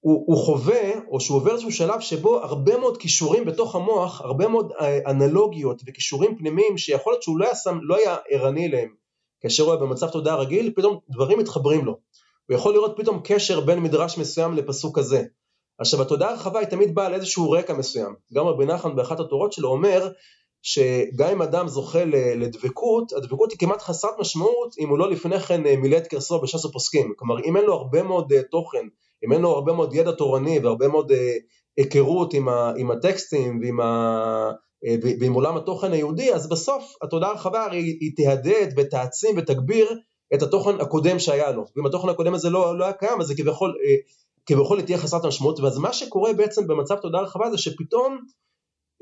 הוא, 0.00 0.24
הוא 0.26 0.36
חווה, 0.36 0.90
או 1.08 1.20
שהוא 1.20 1.36
עובר 1.36 1.52
איזשהו 1.52 1.72
שלב 1.72 2.00
שבו 2.00 2.38
הרבה 2.38 2.78
מאוד 2.78 2.96
כישורים 2.96 3.44
בתוך 3.44 3.74
המוח, 3.74 4.20
הרבה 4.20 4.48
מאוד 4.48 4.72
אנלוגיות 5.06 5.82
וכישורים 5.86 6.36
פנימיים 6.38 6.78
שיכול 6.78 7.12
להיות 7.12 7.22
שהוא 7.22 7.38
לא 7.38 7.44
היה, 7.44 7.54
שם, 7.54 7.78
לא 7.82 7.96
היה 7.96 8.16
ערני 8.30 8.66
אליהם 8.66 8.94
כאשר 9.42 9.62
הוא 9.62 9.72
היה 9.72 9.80
במצב 9.80 10.08
תודעה 10.08 10.36
רגיל, 10.36 10.72
פתאום 10.76 10.98
דברים 11.10 11.38
מתחברים 11.38 11.84
לו. 11.84 11.98
הוא 12.48 12.56
יכול 12.56 12.74
לראות 12.74 12.94
פתאום 12.96 13.20
קשר 13.24 13.60
בין 13.60 13.78
מדרש 13.78 14.18
מסוים 14.18 14.54
לפסוק 14.54 14.98
כזה. 14.98 15.22
עכשיו 15.78 16.02
התודעה 16.02 16.30
הרחבה 16.30 16.58
היא 16.58 16.68
תמיד 16.68 16.94
באה 16.94 17.06
על 17.06 17.14
איזשהו 17.14 17.50
רקע 17.50 17.74
מסוים. 17.74 18.14
גם 18.34 18.46
רבי 18.46 18.66
נחמן 18.66 18.96
באחת 18.96 19.20
התורות 19.20 19.52
שלו 19.52 19.68
אומר 19.68 20.08
שגם 20.62 21.28
אם 21.32 21.42
אדם 21.42 21.68
זוכה 21.68 22.04
לדבקות, 22.36 23.12
הדבקות 23.12 23.50
היא 23.50 23.58
כמעט 23.58 23.82
חסרת 23.82 24.18
משמעות 24.18 24.74
אם 24.78 24.88
הוא 24.88 24.98
לא 24.98 25.10
לפני 25.10 25.40
כן 25.40 25.66
אה, 25.66 25.76
מילא 25.76 25.96
את 25.96 26.06
קרסו 26.06 26.40
בש"ס 26.40 26.64
הפוסקים. 26.64 27.12
כלומר, 27.16 27.44
אם 27.44 27.56
אין 27.56 27.64
לו 27.64 27.74
הרבה 27.74 28.02
מאוד 28.02 28.32
אה, 28.32 28.42
תוכן, 28.42 28.86
אם 29.24 29.32
אין 29.32 29.40
לו 29.40 29.50
הרבה 29.50 29.72
מאוד 29.72 29.94
ידע 29.94 30.12
תורני 30.12 30.58
והרבה 30.58 30.88
מאוד 30.88 31.12
אה, 31.12 31.36
היכרות 31.76 32.34
עם, 32.34 32.48
ה, 32.48 32.72
עם 32.76 32.90
הטקסטים 32.90 33.60
ועם, 33.62 33.80
ה, 33.80 34.50
ועם 35.20 35.32
עולם 35.32 35.56
התוכן 35.56 35.92
היהודי, 35.92 36.34
אז 36.34 36.48
בסוף 36.48 36.94
התודעה 37.02 37.30
הרחבה 37.30 37.64
הרי 37.64 37.78
היא 37.78 38.12
תהדהד 38.16 38.74
ותעצים 38.76 39.34
ותגביר 39.38 39.98
את 40.34 40.42
התוכן 40.42 40.80
הקודם 40.80 41.18
שהיה 41.18 41.50
לו. 41.50 41.64
ואם 41.76 41.86
התוכן 41.86 42.08
הקודם 42.08 42.34
הזה 42.34 42.50
לא, 42.50 42.78
לא 42.78 42.84
היה 42.84 42.92
קיים, 42.92 43.20
אז 43.20 43.26
זה 43.26 43.34
כביכול, 43.34 43.74
כביכול 44.46 44.78
היא 44.78 44.86
תהיה 44.86 44.98
חסרת 44.98 45.24
משמעות. 45.24 45.60
ואז 45.60 45.78
מה 45.78 45.92
שקורה 45.92 46.32
בעצם 46.32 46.66
במצב 46.66 46.96
תודעה 46.96 47.22
רחבה 47.22 47.50
זה 47.50 47.58
שפתאום 47.58 48.18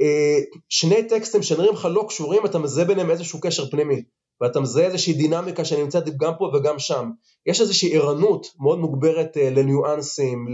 אה, 0.00 0.38
שני 0.68 1.08
טקסטים 1.08 1.42
שנראים 1.42 1.72
לך 1.72 1.88
לא 1.90 2.04
קשורים, 2.08 2.46
אתה 2.46 2.58
מזהה 2.58 2.84
ביניהם 2.84 3.10
איזשהו 3.10 3.40
קשר 3.40 3.70
פנימי, 3.70 4.02
ואתה 4.40 4.60
מזהה 4.60 4.86
איזושהי 4.86 5.12
דינמיקה 5.12 5.64
שנמצאת 5.64 6.16
גם 6.16 6.32
פה 6.38 6.50
וגם 6.54 6.78
שם. 6.78 7.10
יש 7.46 7.60
איזושהי 7.60 7.96
ערנות 7.96 8.46
מאוד 8.60 8.78
מוגברת 8.78 9.36
אה, 9.36 9.50
לניואנסים, 9.50 10.46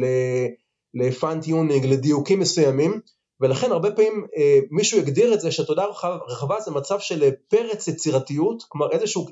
ל 0.94 1.02
fine 1.02 1.32
tuning, 1.32 1.86
לדיוקים 1.86 2.40
מסוימים, 2.40 3.00
ולכן 3.40 3.72
הרבה 3.72 3.90
פעמים 3.90 4.26
אה, 4.36 4.58
מישהו 4.70 4.98
יגדיר 4.98 5.34
את 5.34 5.40
זה 5.40 5.52
שתודעה 5.52 5.86
רחבה 6.28 6.60
זה 6.60 6.70
מצב 6.70 7.00
של 7.00 7.30
פרץ 7.48 7.88
יצירתיות, 7.88 8.62
כלומר 8.68 8.90
איזושהי 8.90 9.22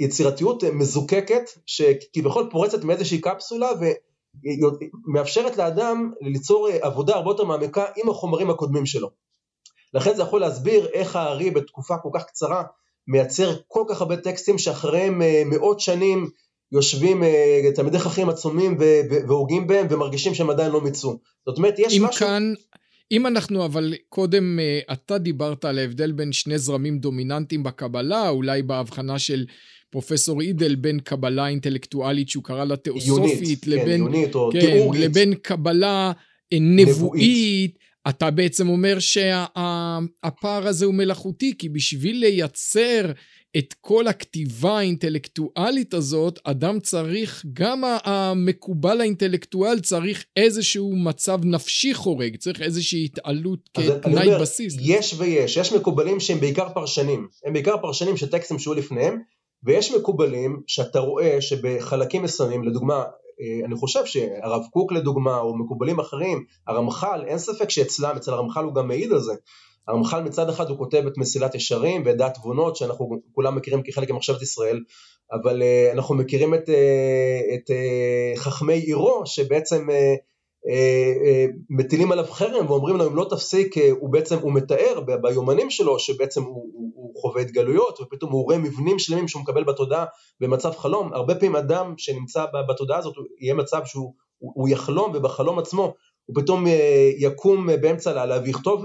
יצירתיות 0.00 0.64
מזוקקת 0.64 1.50
שכביכול 1.66 2.48
פורצת 2.50 2.84
מאיזושהי 2.84 3.20
קפסולה 3.20 3.70
מאפשרת 5.06 5.56
לאדם 5.56 6.12
ליצור 6.20 6.68
אה, 6.70 6.78
עבודה 6.80 7.14
הרבה 7.14 7.30
יותר 7.30 7.44
מעמיקה 7.44 7.84
עם 7.96 8.08
החומרים 8.08 8.50
הקודמים 8.50 8.86
שלו. 8.86 9.10
לכן 9.94 10.14
זה 10.14 10.22
יכול 10.22 10.40
להסביר 10.40 10.88
איך 10.92 11.16
האר"י 11.16 11.50
בתקופה 11.50 11.94
כל 11.98 12.08
כך 12.14 12.24
קצרה 12.24 12.62
מייצר 13.08 13.54
כל 13.68 13.84
כך 13.88 14.00
הרבה 14.00 14.16
טקסטים 14.16 14.58
שאחריהם 14.58 15.22
אה, 15.22 15.42
מאות 15.46 15.80
שנים 15.80 16.30
יושבים 16.72 17.22
אה, 17.22 17.70
תלמידי 17.74 17.98
חכמים 17.98 18.28
עצומים 18.28 18.78
והוגים 19.28 19.66
בהם 19.66 19.86
ומרגישים 19.90 20.34
שהם 20.34 20.50
עדיין 20.50 20.72
לא 20.72 20.80
מיצו. 20.80 21.18
זאת 21.46 21.56
אומרת, 21.56 21.78
יש 21.78 21.98
אם 21.98 22.04
משהו... 22.04 22.26
כאן, 22.26 22.54
אם 23.12 23.26
אנחנו, 23.26 23.64
אבל 23.64 23.94
קודם 24.08 24.58
אתה 24.92 25.18
דיברת 25.18 25.64
על 25.64 25.78
ההבדל 25.78 26.12
בין 26.12 26.32
שני 26.32 26.58
זרמים 26.58 26.98
דומיננטיים 26.98 27.62
בקבלה, 27.62 28.28
אולי 28.28 28.62
בהבחנה 28.62 29.18
של 29.18 29.46
פרופסור 29.90 30.40
אידל 30.40 30.74
בין 30.74 31.00
קבלה 31.00 31.48
אינטלקטואלית 31.48 32.28
שהוא 32.28 32.44
קרא 32.44 32.64
לה 32.64 32.76
תיאוסופית, 32.76 33.64
כן, 33.64 33.70
לבין, 33.70 34.12
כן, 34.12 34.60
תיאורית. 34.60 35.00
לבין 35.00 35.34
קבלה 35.34 36.12
אה, 36.52 36.58
נבואית. 36.60 36.96
נבואית. 36.96 37.78
אתה 38.08 38.30
בעצם 38.30 38.68
אומר 38.68 38.98
שהפער 38.98 40.62
שה, 40.62 40.68
הזה 40.68 40.84
הוא 40.86 40.94
מלאכותי, 40.94 41.54
כי 41.58 41.68
בשביל 41.68 42.16
לייצר 42.16 43.12
את 43.58 43.74
כל 43.80 44.06
הכתיבה 44.06 44.78
האינטלקטואלית 44.78 45.94
הזאת, 45.94 46.38
אדם 46.44 46.80
צריך, 46.80 47.46
גם 47.52 47.82
המקובל 48.04 49.00
האינטלקטואל 49.00 49.80
צריך 49.80 50.24
איזשהו 50.36 50.96
מצב 50.96 51.40
נפשי 51.44 51.94
חורג, 51.94 52.36
צריך 52.36 52.62
איזושהי 52.62 53.04
התעלות 53.04 53.68
כתנאי 53.74 54.40
בסיס. 54.40 54.76
יש 54.80 55.14
ויש, 55.18 55.56
יש 55.56 55.72
מקובלים 55.72 56.20
שהם 56.20 56.40
בעיקר 56.40 56.68
פרשנים, 56.74 57.28
הם 57.44 57.52
בעיקר 57.52 57.76
פרשנים 57.82 58.16
של 58.16 58.30
טקסטים 58.30 58.58
שהיו 58.58 58.74
לפניהם, 58.74 59.20
ויש 59.64 59.92
מקובלים 59.92 60.62
שאתה 60.66 60.98
רואה 60.98 61.40
שבחלקים 61.40 62.22
מסוימים, 62.22 62.64
לדוגמה, 62.64 63.04
אה, 63.40 63.66
אני 63.66 63.76
חושב 63.76 64.06
שהרב 64.06 64.62
קוק 64.70 64.92
לדוגמה, 64.92 65.38
או 65.38 65.58
מקובלים 65.58 66.00
אחרים, 66.00 66.44
הרמח"ל, 66.66 67.24
אין 67.26 67.38
ספק 67.38 67.70
שאצלם, 67.70 68.16
אצל 68.16 68.32
הרמח"ל 68.32 68.64
הוא 68.64 68.74
גם 68.74 68.88
מעיד 68.88 69.12
על 69.12 69.20
זה. 69.20 69.32
הרמח"ל 69.88 70.22
מצד 70.22 70.48
אחד 70.48 70.70
הוא 70.70 70.78
כותב 70.78 71.06
את 71.06 71.18
מסילת 71.18 71.54
ישרים 71.54 72.02
ואת 72.04 72.16
דעת 72.16 72.34
תבונות, 72.34 72.76
שאנחנו 72.76 73.20
כולם 73.32 73.56
מכירים 73.56 73.82
כחלק 73.82 74.10
ממחשבת 74.10 74.42
ישראל, 74.42 74.80
אבל 75.32 75.62
uh, 75.62 75.92
אנחנו 75.92 76.14
מכירים 76.14 76.54
את, 76.54 76.68
uh, 76.68 77.54
את 77.54 77.70
uh, 77.70 78.38
חכמי 78.38 78.74
עירו, 78.74 79.22
שבעצם 79.26 79.88
uh, 79.90 80.26
מטילים 81.70 82.12
עליו 82.12 82.24
חרם 82.30 82.70
ואומרים 82.70 82.96
לו 82.96 83.06
אם 83.06 83.16
לא 83.16 83.26
תפסיק, 83.30 83.74
הוא 84.00 84.12
בעצם, 84.12 84.38
הוא 84.38 84.52
מתאר 84.52 85.00
ביומנים 85.22 85.70
שלו 85.70 85.98
שבעצם 85.98 86.42
הוא, 86.42 86.70
הוא, 86.72 86.92
הוא 86.94 87.20
חווה 87.20 87.42
התגלויות 87.42 88.00
ופתאום 88.00 88.32
הוא 88.32 88.44
רואה 88.44 88.58
מבנים 88.58 88.98
שלמים 88.98 89.28
שהוא 89.28 89.42
מקבל 89.42 89.64
בתודעה 89.64 90.04
במצב 90.40 90.72
חלום, 90.76 91.12
הרבה 91.12 91.34
פעמים 91.34 91.56
אדם 91.56 91.94
שנמצא 91.96 92.44
בתודעה 92.68 92.98
הזאת 92.98 93.14
יהיה 93.40 93.54
מצב 93.54 93.80
שהוא 93.84 94.14
הוא, 94.38 94.52
הוא 94.54 94.68
יחלום 94.68 95.12
ובחלום 95.14 95.58
עצמו 95.58 95.94
הוא 96.26 96.36
פתאום 96.42 96.64
יקום 97.18 97.66
באמצע 97.80 98.10
הלילה 98.10 98.42
ויכתוב 98.44 98.84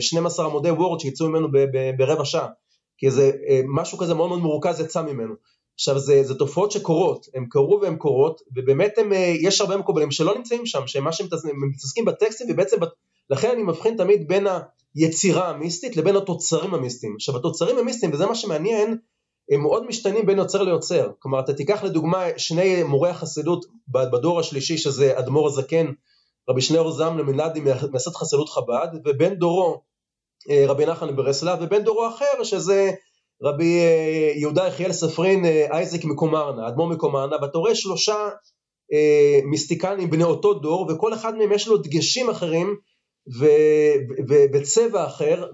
12 0.00 0.46
עמודי 0.46 0.70
וורד 0.70 1.00
שיצאו 1.00 1.28
ממנו 1.28 1.48
ברבע 1.96 2.24
שעה 2.24 2.48
כי 2.98 3.10
זה 3.10 3.30
משהו 3.68 3.98
כזה 3.98 4.14
מאוד 4.14 4.28
מאוד 4.28 4.40
מרוכז 4.40 4.80
יצא 4.80 5.02
ממנו 5.02 5.34
עכשיו 5.74 5.98
זה, 5.98 6.22
זה 6.24 6.34
תופעות 6.34 6.70
שקורות, 6.70 7.26
הן 7.34 7.46
קרו 7.50 7.78
והן 7.82 7.96
קורות, 7.96 8.40
ובאמת 8.56 8.98
הם, 8.98 9.12
אה, 9.12 9.34
יש 9.40 9.60
הרבה 9.60 9.76
מקובלים 9.76 10.10
שלא 10.10 10.34
נמצאים 10.36 10.66
שם, 10.66 10.86
שמה 10.86 11.12
שהם 11.12 11.26
מתעסקים 11.70 12.04
בטקסטים, 12.04 12.46
ובעצם, 12.50 12.76
לכן 13.30 13.50
אני 13.50 13.62
מבחין 13.62 13.96
תמיד 13.96 14.28
בין 14.28 14.46
היצירה 14.94 15.50
המיסטית 15.50 15.96
לבין 15.96 16.16
התוצרים 16.16 16.74
המיסטיים. 16.74 17.14
עכשיו 17.14 17.36
התוצרים 17.36 17.78
המיסטיים, 17.78 18.12
וזה 18.12 18.26
מה 18.26 18.34
שמעניין, 18.34 18.96
הם 19.50 19.60
מאוד 19.60 19.86
משתנים 19.86 20.26
בין 20.26 20.38
יוצר 20.38 20.62
ליוצר. 20.62 21.10
כלומר, 21.18 21.40
אתה 21.40 21.54
תיקח 21.54 21.84
לדוגמה 21.84 22.24
שני 22.36 22.82
מורי 22.82 23.10
החסידות 23.10 23.66
בדור 23.88 24.40
השלישי, 24.40 24.78
שזה 24.78 25.18
אדמו"ר 25.18 25.46
הזקן, 25.46 25.86
רבי 26.50 26.60
שניאור 26.60 26.90
זמנה 26.90 27.22
מנדי 27.22 27.60
מייסד 27.90 28.14
חסידות 28.14 28.48
חב"ד, 28.48 28.88
ובן 29.04 29.34
דורו 29.34 29.82
אה, 30.50 30.64
רבי 30.68 30.86
נחמן 30.86 31.16
ברסלב, 31.16 31.58
ובן 31.62 31.82
דורו 31.82 32.08
אחר, 32.08 32.44
שזה 32.44 32.90
רבי 33.42 33.78
אה, 33.78 34.32
יהודה 34.36 34.66
יחיאל 34.66 34.92
ספרין 34.92 35.44
אה, 35.44 35.66
אייזק 35.70 36.04
מקומרנה, 36.04 36.68
אדמו"ר 36.68 36.88
מקומרנה, 36.88 37.36
ואתה 37.42 37.58
רואה 37.58 37.74
שלושה 37.74 38.28
מיסטיקנים 39.44 40.10
בני 40.10 40.24
אותו 40.24 40.54
דור, 40.54 40.86
וכל 40.90 41.14
אחד 41.14 41.34
מהם 41.34 41.52
יש 41.52 41.68
לו 41.68 41.76
דגשים 41.76 42.30
אחרים 42.30 42.76
וצבע 44.52 45.06
אחר 45.06 45.46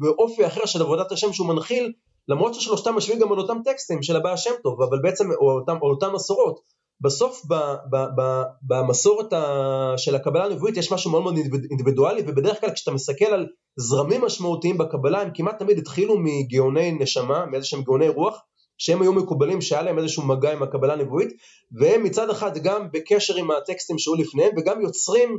ואופי 0.00 0.46
אחר 0.46 0.66
של 0.66 0.82
עבודת 0.82 1.12
השם 1.12 1.32
שהוא 1.32 1.48
מנחיל, 1.48 1.92
למרות 2.28 2.54
ששלושתם 2.54 2.94
משווים 2.94 3.18
גם 3.18 3.32
על 3.32 3.38
אותם 3.38 3.58
טקסטים 3.64 4.02
של 4.02 4.16
הבעל 4.16 4.36
שם 4.36 4.50
טוב, 4.62 4.82
אבל 4.82 4.98
בעצם, 5.02 5.30
או 5.32 5.50
אותם, 5.50 5.76
או 5.82 5.90
אותם 5.90 6.14
מסורות, 6.14 6.60
בסוף 7.00 7.42
ב, 7.48 7.54
ב, 7.90 7.96
ב, 7.96 8.42
במסורת 8.62 9.32
ה, 9.32 9.94
של 9.96 10.14
הקבלה 10.14 10.44
הנבואית 10.44 10.76
יש 10.76 10.92
משהו 10.92 11.10
מאוד 11.10 11.22
מאוד 11.22 11.36
אינדיבידואלי, 11.70 12.22
ובדרך 12.26 12.60
כלל 12.60 12.70
כשאתה 12.70 12.90
מסתכל 12.90 13.24
על 13.24 13.46
זרמים 13.76 14.20
משמעותיים 14.20 14.78
בקבלה, 14.78 15.20
הם 15.20 15.30
כמעט 15.34 15.58
תמיד 15.58 15.78
התחילו 15.78 16.14
מגאוני 16.18 16.92
נשמה, 16.92 17.46
מאיזה 17.46 17.66
שהם 17.66 17.82
גאוני 17.82 18.08
רוח, 18.08 18.40
שהם 18.78 19.02
היו 19.02 19.12
מקובלים, 19.12 19.60
שהיה 19.60 19.82
להם 19.82 19.98
איזשהו 19.98 20.22
מגע 20.22 20.52
עם 20.52 20.62
הקבלה 20.62 20.92
הנבואית, 20.92 21.28
והם 21.72 22.04
מצד 22.04 22.30
אחד 22.30 22.58
גם 22.58 22.86
בקשר 22.92 23.36
עם 23.36 23.50
הטקסטים 23.50 23.98
שהיו 23.98 24.14
לפניהם, 24.14 24.50
וגם 24.56 24.80
יוצרים, 24.80 25.38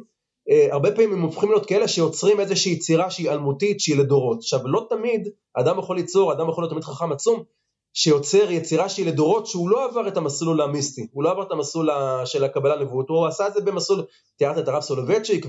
אה, 0.49 0.67
הרבה 0.71 0.91
פעמים 0.91 1.13
הם 1.13 1.21
הופכים 1.21 1.49
להיות 1.49 1.65
כאלה 1.65 1.87
שיוצרים 1.87 2.39
איזושהי 2.39 2.71
יצירה 2.71 3.11
שהיא 3.11 3.31
אלמותית, 3.31 3.79
שהיא 3.79 3.97
לדורות. 3.97 4.37
עכשיו, 4.37 4.59
לא 4.67 4.87
תמיד 4.89 5.29
אדם 5.57 5.79
יכול 5.79 5.95
ליצור, 5.95 6.33
אדם 6.33 6.49
יכול 6.49 6.63
להיות 6.63 6.71
תמיד 6.71 6.83
חכם 6.83 7.11
עצום, 7.11 7.43
שיוצר 7.93 8.51
יצירה 8.51 8.89
שהיא 8.89 9.05
לדורות, 9.05 9.47
שהוא 9.47 9.69
לא 9.69 9.85
עבר 9.85 10.07
את 10.07 10.17
המסלול 10.17 10.61
המיסטי, 10.61 11.07
הוא 11.11 11.23
לא 11.23 11.31
עבר 11.31 11.43
את 11.43 11.51
המסלול 11.51 11.89
של 12.25 12.43
הקבלה 12.43 12.73
הנבואות, 12.73 13.09
הוא 13.09 13.27
עשה 13.27 13.47
את 13.47 13.53
זה 13.53 13.61
במסלול, 13.61 14.03
תיארת 14.37 14.57
את 14.57 14.67
הרב 14.67 14.81
סולובייצ'יק 14.81 15.45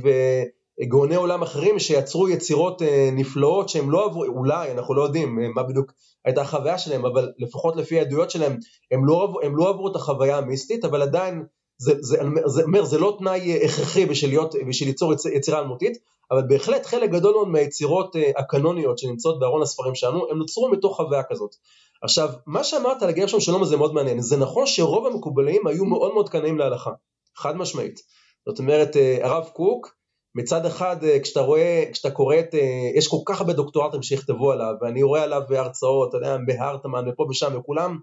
וגאוני 0.82 1.14
עולם 1.14 1.42
אחרים 1.42 1.78
שיצרו 1.78 2.28
יצירות 2.28 2.82
אה, 2.82 3.10
נפלאות 3.12 3.68
שהם 3.68 3.90
לא 3.90 4.04
עברו, 4.04 4.24
אולי, 4.24 4.72
אנחנו 4.72 4.94
לא 4.94 5.02
יודעים 5.02 5.38
אה, 5.40 5.48
מה 5.54 5.62
בדיוק 5.62 5.92
הייתה 6.24 6.40
החוויה 6.40 6.78
שלהם, 6.78 7.04
אבל 7.04 7.32
לפחות 7.38 7.76
לפי 7.76 7.98
העדויות 7.98 8.30
שלהם, 8.30 8.56
הם 8.90 9.06
לא, 9.06 9.32
הם 9.42 9.56
לא 9.56 9.68
עברו 9.68 9.88
את 9.88 9.96
החוויה 9.96 10.38
המיסטית, 10.38 10.84
אבל 10.84 11.02
עדיין, 11.02 11.44
זה, 11.78 11.94
זה, 12.00 12.16
זה, 12.46 12.62
זה, 12.72 12.82
זה 12.82 12.98
לא 12.98 13.16
תנאי 13.18 13.52
אה, 13.52 13.64
הכרחי 13.64 14.06
בשביל, 14.06 14.30
להיות, 14.30 14.54
בשביל 14.68 14.88
ליצור 14.88 15.12
יצירה 15.32 15.58
אלמותית, 15.58 15.98
אבל 16.30 16.42
בהחלט 16.48 16.86
חלק 16.86 17.10
גדול 17.10 17.32
מאוד 17.32 17.48
מהיצירות 17.48 18.16
הקנוניות 18.36 18.98
שנמצאות 18.98 19.38
בארון 19.38 19.62
הספרים 19.62 19.94
שלנו, 19.94 20.30
הם 20.30 20.38
נוצרו 20.38 20.68
מתוך 20.68 20.96
חוויה 20.96 21.22
כזאת. 21.22 21.56
עכשיו, 22.02 22.28
מה 22.46 22.64
שאמרת 22.64 23.02
על 23.02 23.12
גרשום 23.12 23.40
שלום 23.40 23.64
זה 23.64 23.76
מאוד 23.76 23.94
מעניין, 23.94 24.20
זה 24.20 24.36
נכון 24.36 24.66
שרוב 24.66 25.06
המקובלים 25.06 25.66
היו 25.66 25.84
מאוד 25.84 26.14
מאוד 26.14 26.28
קנאים 26.28 26.58
להלכה, 26.58 26.90
חד 27.36 27.56
משמעית. 27.56 28.00
זאת 28.48 28.58
אומרת, 28.58 28.96
אה, 28.96 29.18
הרב 29.22 29.48
קוק, 29.52 29.94
מצד 30.34 30.66
אחד, 30.66 31.04
אה, 31.04 31.20
כשאתה 31.20 31.40
רואה, 31.40 31.84
כשאתה 31.92 32.10
קורא 32.10 32.36
את, 32.38 32.54
אה, 32.54 32.90
יש 32.94 33.08
כל 33.08 33.16
כך 33.26 33.40
הרבה 33.40 33.52
דוקטורטים 33.52 34.02
שיכתבו 34.02 34.52
עליו, 34.52 34.74
ואני 34.80 35.02
רואה 35.02 35.22
עליו 35.22 35.42
הרצאות, 35.48 36.08
אתה 36.08 36.16
יודע, 36.16 36.36
בהרטמן 36.46 37.08
ופה 37.08 37.26
ושם, 37.30 37.58
וכולם 37.58 37.98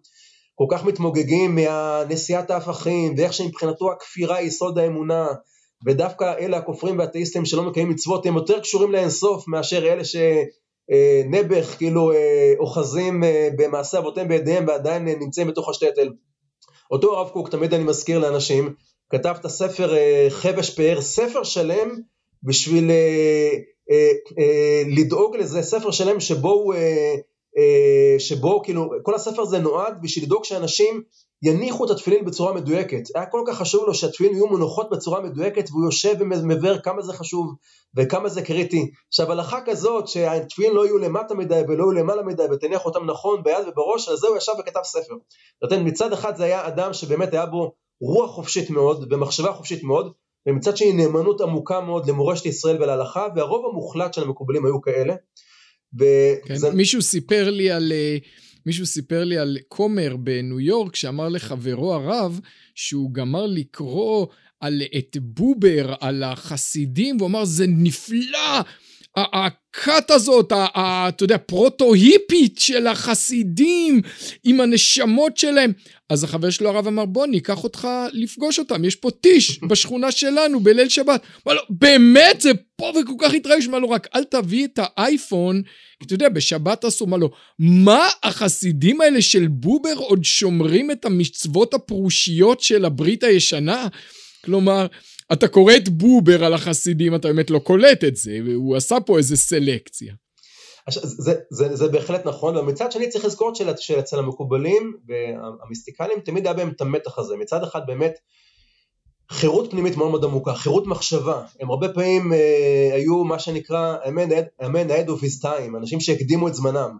כל 0.55 0.65
כך 0.69 0.85
מתמוגגים 0.85 1.55
מהנשיאת 1.55 2.51
ההפכים, 2.51 3.13
ואיך 3.17 3.33
שמבחינתו 3.33 3.91
הכפירה 3.91 4.35
היא 4.35 4.47
יסוד 4.47 4.77
האמונה, 4.77 5.27
ודווקא 5.85 6.33
אלה 6.39 6.57
הכופרים 6.57 6.99
והאתאיסטים 6.99 7.45
שלא 7.45 7.63
מקיימים 7.63 7.93
מצוות, 7.93 8.25
הם 8.25 8.35
יותר 8.35 8.59
קשורים 8.59 8.91
לאינסוף 8.91 9.47
מאשר 9.47 9.85
אלה 9.93 10.05
ש... 10.05 10.15
אה, 10.91 11.21
נעבך, 11.25 11.75
כאילו 11.77 12.11
אה, 12.11 12.53
אוחזים 12.59 13.23
אה, 13.23 13.49
במעשה 13.57 13.97
אבותיהם 13.97 14.27
בידיהם 14.27 14.67
ועדיין 14.67 15.05
נמצאים 15.05 15.47
בתוך 15.47 15.69
השטטל. 15.69 16.09
אותו 16.91 17.17
הרב 17.17 17.29
קוק, 17.29 17.49
תמיד 17.49 17.73
אני 17.73 17.83
מזכיר 17.83 18.19
לאנשים, 18.19 18.73
כתב 19.09 19.35
את 19.39 19.45
הספר 19.45 19.93
חבש 20.29 20.69
פאר, 20.69 21.01
ספר 21.01 21.43
שלם 21.43 21.89
בשביל 22.43 22.91
לדאוג 24.97 25.35
לזה, 25.35 25.61
ספר 25.61 25.91
שלם 25.91 26.19
שבו 26.19 26.51
הוא, 26.51 26.73
שבו 28.19 28.61
כאילו, 28.63 28.89
כל 29.03 29.15
הספר 29.15 29.41
הזה 29.41 29.59
נועד 29.59 30.01
בשביל 30.01 30.25
לדאוג 30.25 30.43
שאנשים 30.43 31.01
יניחו 31.43 31.85
את 31.85 31.89
התפילין 31.89 32.25
בצורה 32.25 32.53
מדויקת. 32.53 33.01
היה 33.15 33.25
כל 33.25 33.41
כך 33.47 33.57
חשוב 33.57 33.83
לו 33.87 33.93
שהתפילין 33.93 34.33
יהיו 34.33 34.47
מונחות 34.47 34.89
בצורה 34.89 35.21
מדויקת 35.21 35.69
והוא 35.71 35.85
יושב 35.85 36.15
ומבאר 36.19 36.79
כמה 36.79 37.01
זה 37.01 37.13
חשוב 37.13 37.55
וכמה 37.95 38.29
זה 38.29 38.41
קריטי. 38.41 38.91
עכשיו 39.07 39.31
הלכה 39.31 39.59
כזאת 39.65 40.07
שהתפילין 40.07 40.73
לא 40.73 40.85
יהיו 40.85 40.97
למטה 40.97 41.35
מדי 41.35 41.61
ולא 41.67 41.83
יהיו 41.83 41.91
למעלה 41.91 42.23
מדי 42.23 42.43
ותניח 42.51 42.85
אותם 42.85 43.05
נכון 43.05 43.43
ביד 43.43 43.67
ובראש, 43.67 44.09
על 44.09 44.17
זה 44.17 44.27
הוא 44.27 44.37
ישב 44.37 44.51
וכתב 44.59 44.79
ספר. 44.83 45.13
אומרת 45.63 45.85
מצד 45.85 46.13
אחד 46.13 46.35
זה 46.35 46.43
היה 46.43 46.67
אדם 46.67 46.93
שבאמת 46.93 47.33
היה 47.33 47.45
בו 47.45 47.71
רוח 48.01 48.31
חופשית 48.31 48.69
מאוד 48.69 49.13
ומחשבה 49.13 49.53
חופשית 49.53 49.83
מאוד 49.83 50.11
ומצד 50.47 50.77
שני 50.77 50.93
נאמנות 50.93 51.41
עמוקה 51.41 51.81
מאוד 51.81 52.09
למורשת 52.09 52.45
ישראל 52.45 52.83
ולהלכה 52.83 53.27
והרוב 53.35 53.65
המוחלט 53.65 54.13
של 54.13 54.23
המקובלים 54.23 54.65
היו 54.65 54.81
כאלה. 54.81 55.13
וזה... 55.93 56.67
כן, 56.67 56.75
מישהו 56.77 57.01
סיפר 57.01 57.49
לי 57.49 57.71
על... 57.71 57.91
Uh... 57.91 58.27
מישהו 58.67 58.85
סיפר 58.85 59.23
לי 59.23 59.37
על 59.37 59.57
כומר 59.67 60.15
בניו 60.17 60.59
יורק 60.59 60.95
שאמר 60.95 61.29
לחברו 61.29 61.93
הרב 61.93 62.39
שהוא 62.75 63.13
גמר 63.13 63.45
לקרוא 63.45 64.27
על 64.59 64.81
את 64.97 65.17
בובר, 65.21 65.93
על 65.99 66.23
החסידים, 66.23 67.17
והוא 67.17 67.27
אמר 67.29 67.45
זה 67.45 67.65
נפלא, 67.67 68.61
הכת 69.17 70.11
הזאת, 70.11 70.51
אתה 70.51 71.23
יודע, 71.23 71.37
פרוטו-היפית 71.37 72.59
של 72.59 72.87
החסידים 72.87 74.01
עם 74.43 74.61
הנשמות 74.61 75.37
שלהם. 75.37 75.71
אז 76.09 76.23
החבר 76.23 76.49
שלו 76.49 76.69
הרב 76.69 76.87
אמר 76.87 77.05
בוא 77.05 77.27
ניקח 77.27 77.63
אותך 77.63 77.87
לפגוש 78.13 78.59
אותם, 78.59 78.85
יש 78.85 78.95
פה 78.95 79.11
טיש 79.11 79.59
בשכונה 79.69 80.11
שלנו 80.11 80.59
בליל 80.59 80.89
שבת. 80.89 81.21
אמר 81.47 81.55
לו 81.55 81.61
באמת 81.69 82.41
זה 82.41 82.51
פה 82.75 82.91
וכל 83.01 83.13
כך 83.19 83.33
התרגש, 83.33 83.67
אמר 83.67 83.79
לו 83.79 83.89
רק 83.89 84.07
אל 84.15 84.23
תביא 84.23 84.65
את 84.65 84.79
האייפון, 84.81 85.61
כי 85.99 86.05
אתה 86.05 86.13
יודע 86.13 86.29
בשבת 86.29 86.85
אסור, 86.85 87.07
אמר 87.07 87.17
לו 87.17 87.31
מה 87.59 88.09
החסידים 88.23 89.01
האלה 89.01 89.21
של 89.21 89.47
בובר 89.47 89.93
עוד 89.95 90.23
שומרים 90.23 90.91
את 90.91 91.05
המצוות 91.05 91.73
הפרושיות 91.73 92.61
של 92.61 92.85
הברית 92.85 93.23
הישנה? 93.23 93.87
כלומר, 94.45 94.87
אתה 95.33 95.47
קורא 95.47 95.73
את 95.75 95.89
בובר 95.89 96.43
על 96.43 96.53
החסידים, 96.53 97.15
אתה 97.15 97.27
באמת 97.27 97.49
לא 97.49 97.59
קולט 97.59 98.03
את 98.03 98.15
זה, 98.15 98.39
והוא 98.45 98.75
עשה 98.75 98.99
פה 98.99 99.17
איזה 99.17 99.37
סלקציה. 99.37 100.13
זה, 100.89 101.33
זה, 101.49 101.75
זה 101.75 101.87
בהחלט 101.87 102.25
נכון, 102.25 102.57
ומצד 102.57 102.91
שני 102.91 103.09
צריך 103.09 103.25
לזכור 103.25 103.55
של, 103.55 103.69
שאצל 103.77 104.19
המקובלים 104.19 104.93
והמיסטיקלים 105.07 106.19
תמיד 106.19 106.47
היה 106.47 106.53
בהם 106.53 106.69
את 106.69 106.81
המתח 106.81 107.19
הזה. 107.19 107.35
מצד 107.37 107.63
אחד 107.63 107.81
באמת 107.87 108.13
חירות 109.31 109.71
פנימית 109.71 109.97
מאוד 109.97 110.09
מאוד 110.09 110.23
עמוקה, 110.23 110.53
חירות 110.53 110.87
מחשבה. 110.87 111.41
הם 111.59 111.69
הרבה 111.69 111.89
פעמים 111.89 112.33
אה, 112.33 112.89
היו 112.93 113.23
מה 113.23 113.39
שנקרא 113.39 113.97
ahead 114.89 115.07
of 115.07 115.23
his 115.23 115.43
time, 115.43 115.77
אנשים 115.77 115.99
שהקדימו 115.99 116.47
את 116.47 116.53
זמנם. 116.53 116.97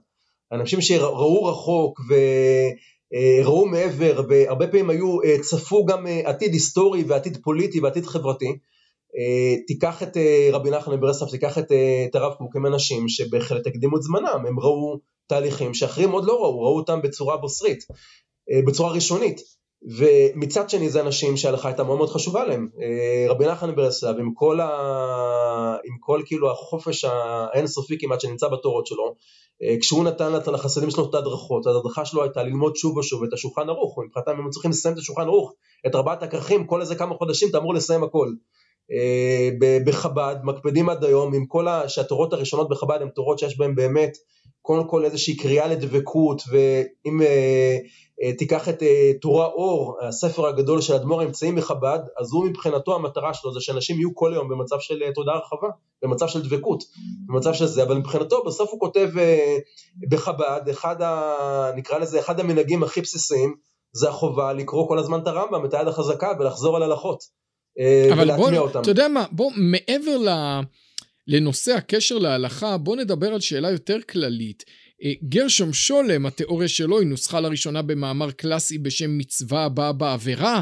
אנשים 0.52 0.82
שראו 0.82 1.46
רחוק 1.46 2.00
ו... 2.10 2.14
ראו 3.44 3.66
מעבר 3.66 4.22
והרבה 4.30 4.68
פעמים 4.68 4.90
היו, 4.90 5.22
אה, 5.24 5.36
צפו 5.42 5.86
גם 5.86 6.08
אה, 6.08 6.22
עתיד 6.26 6.54
היסטורי 6.54 7.04
ועתיד 7.04 7.38
פוליטי 7.44 7.80
ועתיד 7.80 8.06
חברתי. 8.06 8.58
תיקח 9.68 10.04
את 10.04 10.18
רבי 10.52 10.70
נחמן 10.70 10.96
מברסלב, 10.96 11.30
תיקח 11.30 11.58
את, 11.58 11.72
את 12.10 12.16
הרב 12.16 12.34
קוק, 12.34 12.56
הם 12.56 12.66
אנשים 12.66 13.10
שבהחלט 13.10 13.68
הקדימו 13.68 13.98
את 13.98 14.02
זמנם, 14.02 14.46
הם 14.48 14.60
ראו 14.60 15.00
תהליכים 15.28 15.74
שאחרים 15.74 16.12
עוד 16.12 16.26
לא 16.26 16.34
ראו, 16.34 16.62
ראו 16.62 16.76
אותם 16.76 17.02
בצורה 17.02 17.38
בוסרית, 17.38 17.84
בצורה 18.68 18.92
ראשונית. 18.92 19.42
ומצד 19.98 20.70
שני 20.70 20.90
זה 20.90 21.02
אנשים 21.02 21.38
שההלכה 21.38 21.68
הייתה 21.68 21.84
מאוד 21.84 21.98
מאוד 21.98 22.10
חשובה 22.10 22.46
להם. 22.46 22.70
רבי 23.30 23.48
נחמן 23.48 23.76
ברסלב 23.76 24.20
עם 24.20 24.32
כל, 24.34 24.60
ה... 24.60 24.68
עם 25.86 25.98
כל 26.00 26.22
כאילו 26.26 26.52
החופש 26.52 27.06
האינסופי 27.06 27.98
כמעט 28.00 28.22
שנמצא 28.22 28.48
בתורות 28.48 28.88
שלו, 28.88 29.16
אה, 29.64 29.76
כשהוא 29.82 30.04
נתן 30.04 30.34
לחסידים 30.54 30.90
שלו 30.90 31.10
את 31.10 31.16
ההדרכות, 31.16 31.68
ההדרכה 31.68 32.06
שלו 32.06 32.24
הייתה 32.24 32.44
ללמוד 32.44 32.76
שוב 32.76 32.98
ושוב 32.98 33.24
את 33.24 33.34
השולחן 33.34 33.70
ערוך, 33.70 34.00
מבחינתם 34.06 34.32
הם 34.32 34.50
צריכים 34.50 34.72
לסיים 34.72 34.94
את 34.94 35.00
השולחן 35.00 35.22
ערוך, 35.22 35.54
את 35.88 35.96
ארבעת 35.96 36.24
הכרכים, 36.24 36.68
כל 36.68 36.82
איזה 36.82 36.96
כמה 36.96 37.16
חודשים 37.16 37.50
אתה 37.50 37.58
אמור 37.58 37.74
לסיים 37.74 38.04
הכל. 38.04 38.32
אה, 38.92 39.50
בחב"ד 39.86 40.36
מקפידים 40.44 40.90
עד 40.90 41.04
היום 41.04 41.34
עם 41.34 41.46
כל 41.46 41.68
ה... 41.68 41.90
שהתורות 41.90 42.34
הראשונות 42.34 42.70
בחב"ד 42.70 43.02
הן 43.02 43.10
תורות 43.10 43.40
שיש 43.40 43.58
בהן 43.58 43.76
באמת 43.76 44.18
קודם 44.62 44.88
כל 44.88 45.06
איזושהי 45.06 45.38
קריאה 45.38 45.68
לדבקות 45.68 46.42
ואם 46.52 47.22
אה, 47.22 47.28
אה, 47.28 47.78
תיקח 48.38 48.70
את 48.70 48.84
אה, 48.84 49.12
תורה 49.22 49.46
אור, 49.46 49.98
הספר 50.02 50.48
הגדול 50.48 50.82
של 50.82 50.94
אדמו"ר 50.94 51.22
האמצעים 51.22 51.56
בחב"ד, 51.56 52.00
אז 52.20 52.32
הוא 52.32 52.46
מבחינתו 52.46 52.96
המטרה 52.96 53.34
שלו 53.34 53.54
זה 53.54 53.62
שאנשים 53.62 53.96
יהיו 53.96 54.16
כל 54.16 54.34
היום 54.34 54.50
במצב 54.50 54.76
של 54.80 55.04
אה, 55.04 55.14
תודעה 55.14 55.38
רחבה, 55.38 55.68
במצב 56.04 56.28
של 56.28 56.42
דבקות, 56.42 56.84
במצב 57.28 57.54
של 57.54 57.66
זה, 57.66 57.84
אבל 57.84 57.96
מבחינתו 57.96 58.44
בסוף 58.44 58.70
הוא 58.72 58.80
כותב 58.80 59.10
בחב"ד, 60.10 60.62
אחד 60.70 61.02
ה... 61.02 61.72
נקרא 61.76 61.98
לזה 61.98 62.20
אחד 62.20 62.40
המנהגים 62.40 62.84
הכי 62.84 63.02
בסיסיים, 63.02 63.56
זה 63.92 64.10
החובה 64.10 64.54
לקרוא 64.54 64.88
כל 64.88 65.00
הזמן 65.00 65.20
את 65.20 65.28
הרמב"ם, 65.28 65.66
את 65.66 65.74
היד 65.74 65.88
החזקה 65.88 66.32
ולחזור 66.40 66.76
על 66.76 66.84
הלכות, 66.84 67.24
ולהטמיע 68.18 68.60
אותם. 68.60 68.82
אתה 68.82 68.92
יודע 68.92 69.08
מה, 69.08 69.26
בוא 69.32 69.52
מעבר 69.56 70.18
ל... 70.18 70.30
לנושא 71.28 71.74
הקשר 71.74 72.18
להלכה, 72.18 72.78
בוא 72.78 72.96
נדבר 72.96 73.34
על 73.34 73.40
שאלה 73.40 73.72
יותר 73.72 73.98
כללית. 74.10 74.64
אה, 75.04 75.14
גרשום 75.24 75.74
שולם, 75.74 76.26
התיאוריה 76.26 76.68
שלו 76.68 77.00
היא 77.00 77.08
נוסחה 77.08 77.40
לראשונה 77.40 77.82
במאמר 77.82 78.32
קלאסי 78.32 78.78
בשם 78.78 79.18
מצווה 79.18 79.66
הבאה 79.66 79.94
בעבירה. 79.94 80.62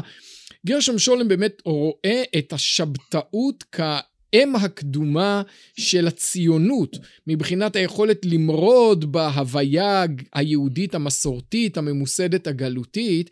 גרשום 0.66 0.98
שולם 0.98 1.28
באמת 1.28 1.62
רואה 1.64 2.22
את 2.38 2.52
השבתאות 2.52 3.64
כאם 3.72 4.56
הקדומה 4.56 5.42
של 5.80 6.06
הציונות, 6.06 6.96
מבחינת 7.26 7.76
היכולת 7.76 8.24
למרוד 8.24 9.12
בהוויה 9.12 10.04
היהודית 10.34 10.94
המסורתית, 10.94 11.76
הממוסדת 11.76 12.46
הגלותית, 12.46 13.30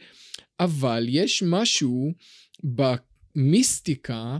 אבל 0.60 1.06
יש 1.08 1.42
משהו 1.46 2.12
במיסטיקה 2.64 4.38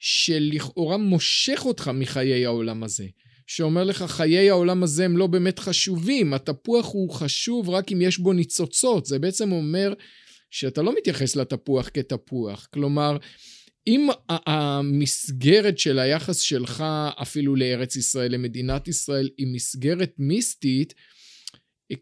שלכאורה 0.00 0.96
מושך 0.96 1.62
אותך 1.64 1.90
מחיי 1.94 2.46
העולם 2.46 2.82
הזה. 2.82 3.06
שאומר 3.46 3.84
לך 3.84 4.02
חיי 4.02 4.50
העולם 4.50 4.82
הזה 4.82 5.04
הם 5.04 5.16
לא 5.16 5.26
באמת 5.26 5.58
חשובים, 5.58 6.34
התפוח 6.34 6.86
הוא 6.92 7.10
חשוב 7.10 7.70
רק 7.70 7.92
אם 7.92 8.02
יש 8.02 8.18
בו 8.18 8.32
ניצוצות, 8.32 9.06
זה 9.06 9.18
בעצם 9.18 9.52
אומר 9.52 9.94
שאתה 10.50 10.82
לא 10.82 10.94
מתייחס 10.98 11.36
לתפוח 11.36 11.88
כתפוח. 11.94 12.68
כלומר, 12.72 13.16
אם 13.86 14.08
המסגרת 14.28 15.78
של 15.78 15.98
היחס 15.98 16.40
שלך 16.40 16.84
אפילו 17.22 17.56
לארץ 17.56 17.96
ישראל, 17.96 18.32
למדינת 18.32 18.88
ישראל, 18.88 19.28
היא 19.38 19.46
מסגרת 19.54 20.12
מיסטית, 20.18 20.94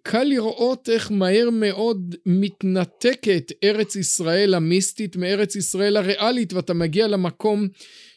קל 0.03 0.25
לראות 0.25 0.89
איך 0.89 1.11
מהר 1.11 1.51
מאוד 1.53 2.15
מתנתקת 2.27 3.53
ארץ 3.65 3.97
ישראל 3.97 4.55
המיסטית 4.55 5.17
מארץ 5.17 5.57
ישראל 5.57 5.97
הריאלית 5.97 6.53
ואתה 6.53 6.75
מגיע 6.75 7.07
למקום 7.07 7.69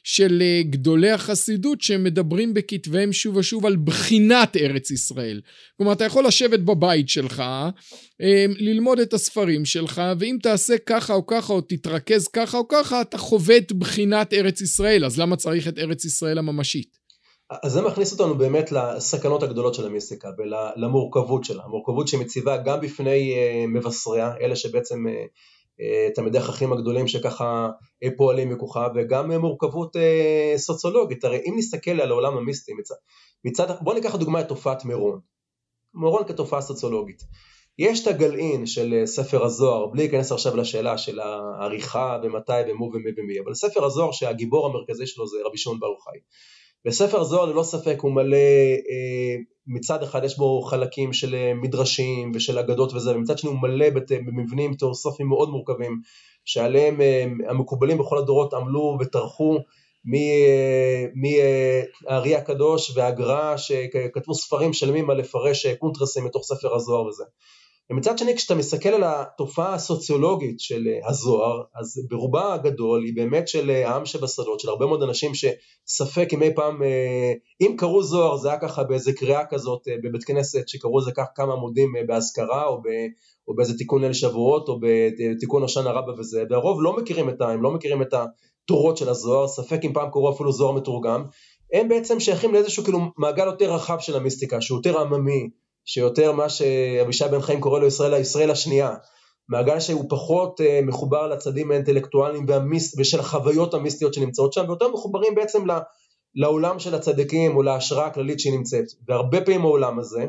של 0.04 0.42
אה, 0.42 0.62
גדולי 0.70 1.12
החסידות 1.12 1.82
שמדברים 1.82 2.54
בכתביהם 2.54 3.14
שוב 3.14 3.36
ושוב 3.36 3.66
על 3.66 3.76
בחינת 3.76 4.58
ארץ 4.58 4.92
ישראל. 4.92 5.42
כלומר 5.78 5.94
אתה 5.94 6.06
יכול 6.06 6.28
לשבת 6.28 6.60
בבית 6.60 7.10
שלך, 7.10 7.44
אה, 8.22 8.46
ללמוד 8.58 9.00
את 9.00 9.14
הספרים 9.14 9.66
שלך 9.66 10.02
ואם 10.20 10.38
תעשה 10.44 10.78
ככה 10.78 11.14
או 11.14 11.26
ככה 11.26 11.54
או 11.54 11.62
תתרכז 11.62 12.28
ככה 12.28 12.58
או 12.58 12.68
ככה 12.68 13.02
אתה 13.02 13.18
חווה 13.18 13.58
את 13.58 13.72
בחינת 13.72 14.34
ארץ 14.34 14.62
ישראל 14.62 15.06
אז 15.06 15.20
למה 15.20 15.36
צריך 15.36 15.68
את 15.68 15.78
ארץ 15.80 16.06
ישראל 16.06 16.38
הממשית? 16.38 17.07
אז 17.50 17.72
זה 17.72 17.82
מכניס 17.82 18.12
אותנו 18.12 18.38
באמת 18.38 18.72
לסכנות 18.72 19.44
הגדולות 19.44 19.74
של 19.74 19.86
המיסטיקה 19.86 20.30
ולמורכבות 20.38 21.44
שלה, 21.44 21.64
המורכבות 21.64 22.08
שמציבה 22.08 22.58
גם 22.58 22.82
בפני 22.82 23.34
אה, 23.34 23.66
מבשריה, 23.68 24.34
אלה 24.42 24.56
שבעצם 24.56 25.08
אה, 25.08 25.26
אה, 25.82 26.10
תלמידי 26.16 26.38
החכמים 26.38 26.74
הגדולים 26.74 27.08
שככה 27.08 27.70
פועלים 28.18 28.50
מכוחה, 28.50 28.88
וגם 28.96 29.32
מורכבות 29.32 29.96
סוציולוגית, 30.56 31.24
הרי 31.24 31.38
אם 31.46 31.54
נסתכל 31.58 32.02
על 32.02 32.12
העולם 32.12 32.38
המיסטי 32.38 32.74
מצד, 32.74 32.96
מצד 33.46 33.68
בואו 33.82 33.96
ניקח 33.96 34.16
לדוגמה 34.16 34.42
את 34.42 34.48
תופעת 34.48 34.86
מירון, 34.86 35.20
מירון 35.94 36.24
כתופעה 36.28 36.62
סוציולוגית, 36.62 37.24
יש 37.80 38.04
את 38.04 38.08
הגלעין 38.08 38.66
של 38.66 39.02
ספר 39.06 39.46
הזוהר, 39.46 39.86
בלי 39.88 40.02
להיכנס 40.04 40.32
עכשיו 40.32 40.56
לשאלה 40.56 40.98
של 40.98 41.20
העריכה 41.20 42.20
ומתי 42.24 42.72
ומו 42.72 42.92
ומי 42.94 43.12
ומי, 43.18 43.40
אבל 43.40 43.54
ספר 43.54 43.86
הזוהר 43.86 44.12
שהגיבור 44.12 44.68
המרכזי 44.68 45.08
שלו 45.08 45.28
זה 45.28 45.38
רבי 45.46 45.58
שמעון 45.58 45.80
ברוך 45.80 46.04
חי. 46.04 46.18
וספר 46.86 47.24
זוהר 47.24 47.46
ללא 47.46 47.64
ספק 47.64 47.98
הוא 48.02 48.12
מלא, 48.12 48.38
אה, 48.90 49.36
מצד 49.68 50.04
אחד 50.04 50.24
יש 50.24 50.38
בו 50.38 50.62
חלקים 50.62 51.14
של 51.14 51.36
אה, 51.36 51.54
מדרשים 51.54 52.32
ושל 52.36 52.60
אגדות 52.60 52.94
וזה, 52.94 53.16
ומצד 53.16 53.38
שני 53.38 53.50
הוא 53.50 53.60
מלא 53.62 53.90
במבנים 54.10 54.74
תיאוסופיים 54.74 55.30
מאוד 55.30 55.50
מורכבים, 55.50 56.02
שעליהם 56.46 57.02
אה, 57.02 57.26
המקובלים 57.50 57.98
בכל 57.98 58.18
הדורות 58.18 58.54
עמלו 58.54 58.98
וטרחו 59.00 59.58
מהארי 61.16 62.36
הקדוש 62.36 62.98
והגר"א 62.98 63.58
שכתבו 63.58 64.34
ספרים 64.34 64.74
שלמים 64.74 65.10
על 65.10 65.18
לפרש 65.18 65.68
קונטרסים 65.68 66.26
מתוך 66.26 66.44
ספר 66.44 66.76
הזוהר 66.76 67.06
וזה. 67.06 67.24
ומצד 67.90 68.18
שני 68.18 68.36
כשאתה 68.36 68.56
מסתכל 68.56 68.90
על 68.90 69.04
התופעה 69.04 69.74
הסוציולוגית 69.74 70.60
של 70.60 70.88
אה, 70.88 71.10
הזוהר, 71.10 71.62
אז 71.76 72.08
ברובה 72.10 72.54
הגדול 72.54 73.04
היא 73.04 73.16
באמת 73.16 73.48
של 73.48 73.70
אה, 73.70 73.90
העם 73.90 74.06
שבשדות, 74.06 74.60
של 74.60 74.70
הרבה 74.70 74.86
מאוד 74.86 75.04
אנשים 75.04 75.32
שספק 75.34 76.30
אם 76.34 76.44
אי 76.44 76.56
פעם, 76.56 76.84
אה, 76.84 77.34
אם 77.62 77.76
קראו 77.78 78.04
זוהר 78.04 78.38
זה 78.38 78.50
היה 78.50 78.60
ככה 78.60 78.84
באיזה 78.84 79.14
קריאה 79.14 79.46
כזאת 79.46 79.88
בבית 80.04 80.24
כנסת 80.24 80.68
שקראו 80.68 81.00
לזה 81.00 81.12
כך 81.12 81.26
כמה 81.36 81.54
עמודים 81.54 81.94
באזכרה 82.08 82.68
או, 82.68 82.82
או 83.48 83.56
באיזה 83.56 83.78
תיקון 83.78 84.02
ליל 84.02 84.14
שבועות 84.14 84.70
או 84.70 84.80
בתיקון 84.82 85.62
הושענא 85.62 85.90
רבה 85.90 86.14
וזה, 86.20 86.44
והרוב 86.50 86.82
לא 86.82 86.98
מכירים 86.98 87.30
את 87.30 87.42
ה... 87.42 87.50
הם 87.50 87.64
לא 87.64 87.72
מכירים 87.72 88.02
את 88.02 88.14
התורות 88.14 88.98
של 88.98 89.10
הזוהר, 89.10 89.48
ספק 89.48 89.80
אם 89.84 89.94
פעם 89.94 90.10
קראו 90.12 90.34
אפילו 90.34 90.52
זוהר 90.52 90.72
מתורגם, 90.72 91.24
הם 91.74 91.90
בעצם 91.90 92.20
שייכים 92.20 92.54
לאיזשהו 92.54 92.84
כאילו 92.84 93.00
מעגל 93.18 93.46
יותר 93.46 93.74
רחב 93.74 94.00
של 94.00 94.16
המיסטיקה, 94.16 94.62
שהוא 94.62 94.78
יותר 94.78 95.00
עממי, 95.00 95.50
שיותר 95.90 96.32
מה 96.32 96.50
שאבישי 96.50 97.28
בן 97.32 97.42
חיים 97.42 97.62
קורא 97.62 97.80
לו 97.80 97.88
ישראל, 97.88 98.22
ישראל 98.22 98.52
השנייה, 98.52 98.96
מעגל 99.50 99.80
שהוא 99.80 100.06
פחות 100.10 100.60
uh, 100.62 100.86
מחובר 100.86 101.28
לצדים 101.28 101.72
האינטלקטואליים 101.72 102.46
והמיסט, 102.48 103.00
ושל 103.00 103.20
החוויות 103.20 103.74
המיסטיות 103.74 104.14
שנמצאות 104.14 104.54
שם, 104.54 104.66
ויותר 104.68 104.88
מחוברים 104.92 105.36
בעצם 105.36 105.66
לעולם 106.36 106.80
של 106.80 106.96
הצדיקים 106.96 107.56
או 107.56 107.62
להשראה 107.62 108.06
הכללית 108.06 108.40
שהיא 108.40 108.54
נמצאת. 108.54 108.86
והרבה 109.08 109.42
פעמים 109.42 109.62
העולם 109.62 110.00
הזה, 110.00 110.26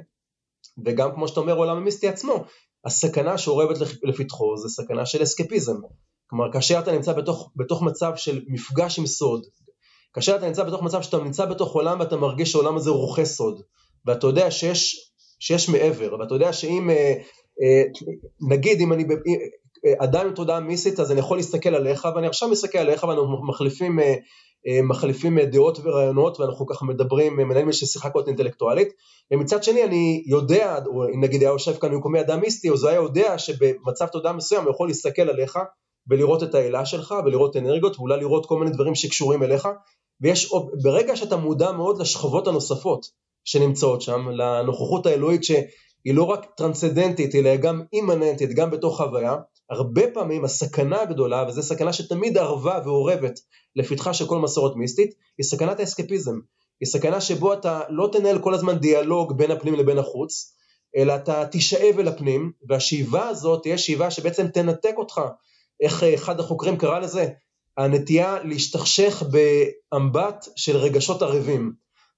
וגם 0.85 1.14
כמו 1.14 1.29
שאתה 1.29 1.40
אומר 1.40 1.53
העולם 1.53 1.77
המיסטי 1.77 2.09
עצמו, 2.09 2.44
הסכנה 2.85 3.38
שאורבת 3.38 3.77
לפתחו 4.03 4.57
זה 4.57 4.68
סכנה 4.68 5.07
של 5.07 5.23
אסקפיזם. 5.23 5.77
כלומר 6.27 6.53
כאשר 6.53 6.79
אתה 6.79 6.92
נמצא 6.92 7.12
בתוך, 7.12 7.51
בתוך 7.57 7.83
מצב 7.83 8.12
של 8.16 8.44
מפגש 8.49 8.99
עם 8.99 9.07
סוד, 9.07 9.47
כאשר 10.14 10.37
אתה 10.37 10.47
נמצא 10.47 10.62
בתוך 10.62 10.83
מצב 10.83 11.03
שאתה 11.03 11.18
נמצא 11.18 11.44
בתוך 11.44 11.75
עולם 11.75 12.01
ואתה 12.01 12.16
מרגיש 12.16 12.53
שהעולם 12.53 12.77
הזה 12.77 12.90
רוכש 12.90 13.29
סוד, 13.29 13.62
ואתה 14.07 14.27
יודע 14.27 14.51
שיש 14.51 15.08
שיש 15.38 15.68
מעבר, 15.68 16.16
ואתה 16.20 16.35
יודע 16.35 16.53
שאם, 16.53 16.90
אה, 16.90 17.14
אה, 17.62 17.83
נגיד 18.48 18.81
אם 18.81 18.92
אני 18.92 19.05
אה, 19.87 20.05
אדם 20.05 20.27
עם 20.27 20.35
תודעה 20.35 20.61
מיסטית 20.61 21.01
אז 21.01 21.12
אני 21.12 21.20
יכול 21.20 21.37
להסתכל 21.37 21.74
עליך 21.74 22.09
ואני 22.14 22.27
עכשיו 22.27 22.48
מסתכל 22.48 22.79
עליך 22.79 23.05
ואנחנו 23.05 23.46
מחליפים, 23.48 23.98
מחליפים 24.83 25.40
דעות 25.40 25.79
ורעיונות 25.83 26.40
ואנחנו 26.40 26.66
ככה 26.66 26.85
מדברים, 26.85 27.37
מנהלים 27.37 27.68
איזושהי 27.68 27.87
שיחה 27.87 28.11
כזאת 28.11 28.29
אינטלקטואלית 28.29 28.88
ומצד 29.33 29.62
שני 29.62 29.85
אני 29.85 30.22
יודע, 30.27 30.79
או 30.87 31.05
נגיד 31.20 31.40
היה 31.42 31.51
יושב 31.51 31.74
כאן 31.74 31.92
במקומי 31.92 32.20
אדם 32.20 32.40
מיסטי 32.40 32.70
אז 32.70 32.83
הוא 32.83 32.90
היה 32.90 32.96
יודע 32.96 33.38
שבמצב 33.38 34.07
תודעה 34.07 34.33
מסוים 34.33 34.64
הוא 34.64 34.70
יכול 34.70 34.88
להסתכל 34.88 35.22
עליך 35.22 35.59
ולראות 36.11 36.42
את 36.42 36.55
העילה 36.55 36.87
שלך 36.87 37.14
ולראות 37.24 37.57
אנרגיות 37.57 37.98
ואולי 37.98 38.20
לראות 38.20 38.46
כל 38.46 38.59
מיני 38.59 38.70
דברים 38.70 38.94
שקשורים 38.94 39.42
אליך 39.42 39.68
ויש, 40.20 40.53
ברגע 40.83 41.16
שאתה 41.16 41.37
מודע 41.37 41.72
מאוד 41.72 42.01
לשכבות 42.01 42.46
הנוספות 42.46 43.07
שנמצאות 43.44 44.03
שם, 44.03 44.29
לנוכחות 44.29 45.07
האלוהית 45.07 45.44
שהיא 45.44 46.14
לא 46.14 46.22
רק 46.22 46.46
טרנסצדנטית 46.57 47.35
אלא 47.35 47.57
גם 47.57 47.83
אימננטית, 47.92 48.55
גם 48.55 48.70
בתוך 48.70 49.01
הוויה, 49.01 49.37
הרבה 49.70 50.03
פעמים 50.14 50.44
הסכנה 50.44 51.03
הגדולה, 51.03 51.44
וזו 51.48 51.62
סכנה 51.62 51.92
שתמיד 51.92 52.38
ערבה 52.38 52.81
ואורבת 52.85 53.40
לפתחה 53.77 54.14
של 54.14 54.27
כל 54.27 54.38
מסורת 54.38 54.77
מיסטית, 54.77 55.14
היא 55.38 55.44
סכנת 55.44 55.81
האסקפיזם. 55.81 56.38
היא 56.81 56.87
סכנה 56.87 57.20
שבו 57.20 57.53
אתה 57.53 57.81
לא 57.88 58.09
תנהל 58.12 58.38
כל 58.38 58.55
הזמן 58.55 58.79
דיאלוג 58.79 59.38
בין 59.38 59.51
הפנים 59.51 59.74
לבין 59.74 59.98
החוץ, 59.98 60.55
אלא 60.96 61.14
אתה 61.14 61.46
תישאב 61.46 61.98
אל 61.98 62.09
הפנים, 62.09 62.53
והשאיבה 62.68 63.29
הזאת 63.29 63.62
תהיה 63.62 63.79
שאיבה 63.79 64.11
שבעצם 64.11 64.48
תנתק 64.48 64.94
אותך, 64.96 65.20
איך 65.81 66.03
אחד 66.03 66.40
החוקרים 66.40 66.77
קרא 66.77 66.98
לזה? 66.98 67.29
הנטייה 67.77 68.38
להשתכשך 68.44 69.22
באמבט 69.22 70.48
של 70.57 70.77
רגשות 70.77 71.22
ערבים. 71.22 71.72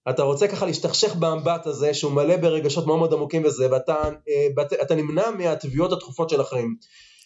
אתה 0.09 0.23
רוצה 0.23 0.49
ככה 0.49 0.67
להשתכשך 0.67 1.15
באמבט 1.15 1.67
הזה 1.67 1.95
שהוא 1.95 2.13
מלא 2.13 2.37
ברגשות 2.37 2.87
מאוד 2.87 2.99
מאוד 2.99 3.13
עמוקים 3.13 3.45
וזה, 3.45 3.69
ואתה 3.71 4.91
אה, 4.91 4.97
נמנע 4.97 5.31
מהתביעות 5.31 5.93
הדחופות 5.93 6.31
של 6.31 6.41
החיים. 6.41 6.77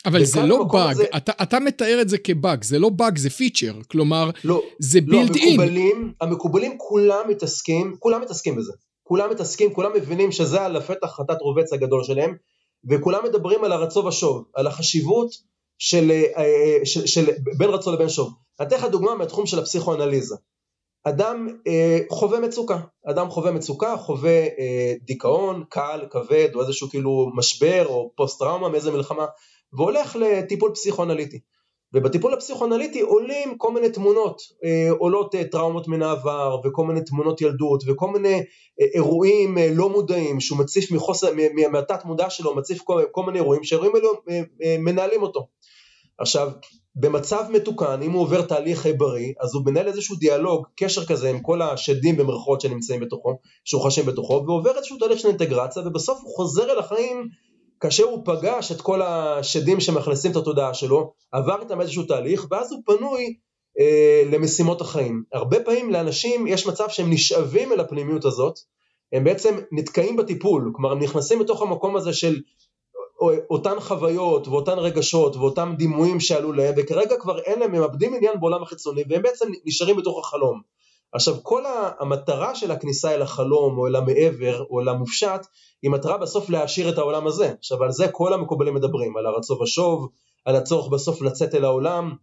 אבל 0.07 0.25
זה 0.25 0.43
לא 0.43 0.65
באג, 0.65 0.97
זה... 0.97 1.05
אתה, 1.17 1.33
אתה 1.43 1.61
מתאר 1.61 1.99
את 2.01 2.09
זה 2.09 2.19
כבאג, 2.19 2.65
זה 2.65 2.79
לא 2.79 2.89
באג, 2.89 3.19
זה 3.19 3.31
פיצ'ר, 3.31 3.73
כלומר, 3.91 4.31
לא, 4.45 4.63
זה 4.79 5.01
בילד 5.01 5.37
אין. 5.37 5.57
לא, 5.57 5.63
המקובלים, 5.63 6.13
המקובלים 6.21 6.79
כולם 6.79 7.29
מתעסקים, 7.29 7.97
כולם 7.99 8.21
מתעסקים 8.21 8.57
בזה. 8.57 8.73
כולם 9.03 9.31
מתעסקים, 9.31 9.75
כולם 9.75 9.91
מבינים 9.95 10.33
שזה 10.33 10.63
על 10.63 10.77
הפתח 10.77 11.07
חטאת 11.07 11.41
רובץ 11.41 11.73
הגדול 11.73 12.05
שלהם, 12.05 12.35
וכולם 12.91 13.25
מדברים 13.25 13.65
על 13.65 13.73
הרצו 13.73 14.05
ושוב, 14.05 14.45
על 14.55 14.67
החשיבות 14.67 15.31
של, 15.79 16.11
אה, 16.11 16.25
אה, 16.37 16.79
של, 16.85 17.07
של, 17.07 17.27
של 17.27 17.31
בין 17.59 17.71
רצו 17.71 17.93
לבין 17.93 18.09
שוב. 18.09 18.35
אני 18.61 18.69
אתן 18.69 18.77
לך 18.77 18.85
דוגמה 18.85 19.15
מהתחום 19.15 19.47
של 19.47 19.59
הפסיכואנליזה. 19.59 20.37
אדם 21.05 21.49
אה, 21.67 21.99
חווה 22.11 22.41
מצוקה, 22.41 22.79
אדם 23.07 23.31
חווה 23.31 23.53
מצוקה, 23.53 23.97
חווה 23.97 24.41
אה, 24.59 24.95
דיכאון, 25.03 25.65
קל, 25.69 26.07
כבד, 26.11 26.49
או 26.55 26.61
איזשהו 26.61 26.89
כאילו 26.89 27.31
משבר 27.35 27.87
או 27.87 28.13
פוסט 28.17 28.39
טראומה 28.39 28.69
מאיזה 28.69 28.91
מלחמה, 28.91 29.27
והולך 29.73 30.17
לטיפול 30.17 30.71
פסיכואנליטי. 30.75 31.41
ובטיפול 31.95 32.35
הפסיכואנליטי 32.35 33.01
עולים 33.01 33.59
כל 33.59 33.73
מיני 33.73 33.91
תמונות, 33.91 34.43
אה, 34.65 34.91
עולות 34.99 35.35
אה, 35.35 35.45
טראומות 35.45 35.89
מן 35.89 36.03
העבר 36.03 36.61
וכל 36.65 36.85
מיני 36.85 37.01
תמונות 37.01 37.41
ילדות 37.41 37.83
וכל 37.87 38.11
מיני 38.11 38.35
אה, 38.81 38.87
אירועים 38.95 39.59
אה, 39.59 39.69
לא 39.73 39.89
מודעים 39.89 40.41
שהוא 40.41 40.59
מציף 40.59 40.93
מחוסר, 40.93 41.33
מהתת 41.73 42.05
מודע 42.05 42.31
שלו, 42.31 42.55
מציף 42.55 42.83
כל, 42.83 43.05
כל 43.11 43.23
מיני 43.27 43.39
אירועים 43.39 43.65
שהאירועים 43.65 43.95
האלו 43.97 44.13
אה, 44.31 44.41
אה, 44.63 44.77
מנהלים 44.79 45.23
אותו. 45.23 45.47
עכשיו, 46.19 46.51
במצב 46.97 47.45
מתוקן, 47.51 48.03
אם 48.03 48.11
הוא 48.11 48.23
עובר 48.23 48.43
תהליך 48.43 48.87
בריא, 48.97 49.33
אז 49.41 49.55
הוא 49.55 49.63
מנהל 49.67 49.87
איזשהו 49.87 50.17
דיאלוג, 50.17 50.67
קשר 50.77 51.05
כזה 51.05 51.31
עם 51.31 51.41
כל 51.41 51.63
השדים 51.63 52.17
במרכאות 52.17 52.61
שנמצאים 52.61 53.01
בתוכו, 53.01 53.39
שרוכשים 53.65 54.07
בתוכו, 54.07 54.45
ועובר 54.47 54.77
איזשהו 54.77 54.99
תהליך 54.99 55.19
של 55.19 55.29
אינטגרציה, 55.29 55.83
ובסוף 55.87 56.19
הוא 56.23 56.37
חוזר 56.37 56.73
אל 56.73 56.79
החיים 56.79 57.29
כאשר 57.81 58.05
הוא 58.05 58.23
פגש 58.25 58.73
את 58.73 58.81
כל 58.81 59.03
השדים 59.03 59.81
שמאכלסים 59.81 60.31
את 60.31 60.37
התודעה 60.37 60.75
שלו, 60.75 61.13
עבר 61.33 61.61
איתם 61.63 61.81
איזשהו 61.81 62.03
תהליך, 62.03 62.47
ואז 62.51 62.73
הוא 62.73 62.83
פנוי 62.87 63.35
אה, 63.81 64.23
למשימות 64.33 64.81
החיים. 64.81 65.23
הרבה 65.33 65.61
פעמים 65.61 65.91
לאנשים 65.91 66.47
יש 66.47 66.67
מצב 66.67 66.89
שהם 66.89 67.11
נשאבים 67.11 67.73
אל 67.73 67.81
הפנימיות 67.81 68.25
הזאת, 68.25 68.59
הם 69.13 69.25
בעצם 69.25 69.59
נתקעים 69.73 70.17
בטיפול, 70.17 70.73
כלומר 70.75 70.93
הם 70.93 70.99
נכנסים 70.99 71.41
לתוך 71.41 71.63
המקום 71.63 71.97
הזה 71.97 72.13
של 72.13 72.41
אותן 73.51 73.81
חוויות 73.81 74.49
ואותן 74.49 74.79
רגשות 74.79 75.37
ואותם 75.37 75.75
דימויים 75.79 76.21
שעלו 76.21 76.53
להם 76.53 76.75
וכרגע 76.77 77.17
כבר 77.21 77.39
אין 77.39 77.59
להם, 77.59 77.75
הם 77.75 77.81
מאבדים 77.81 78.15
עניין 78.15 78.41
בעולם 78.41 78.63
החיצוני 78.63 79.05
והם 79.09 79.23
בעצם 79.23 79.53
נשארים 79.65 79.97
בתוך 79.97 80.19
החלום. 80.19 80.61
עכשיו 81.13 81.35
כל 81.43 81.63
המטרה 81.99 82.55
של 82.55 82.71
הכניסה 82.71 83.15
אל 83.15 83.23
החלום 83.23 83.79
או 83.79 83.87
אל 83.87 83.97
המעבר 83.97 84.65
או 84.71 84.81
אל 84.81 84.89
המופשט 84.89 85.47
היא 85.83 85.91
מטרה 85.91 86.19
בסוף 86.19 86.51
להעשיר 86.51 86.89
את 86.89 86.99
העולם 86.99 87.27
הזה. 87.27 87.53
עכשיו 87.59 87.83
על 87.83 87.93
זה 87.93 88.09
כל 88.09 88.33
המקובלים 88.33 88.75
מדברים, 88.75 89.17
על 89.17 89.27
הרצו 89.27 89.55
ושוב, 89.55 90.09
על 90.45 90.57
הצורך 90.57 90.89
בסוף 90.89 91.23
לצאת 91.23 91.55
אל 91.55 91.65
העולם. 91.65 92.15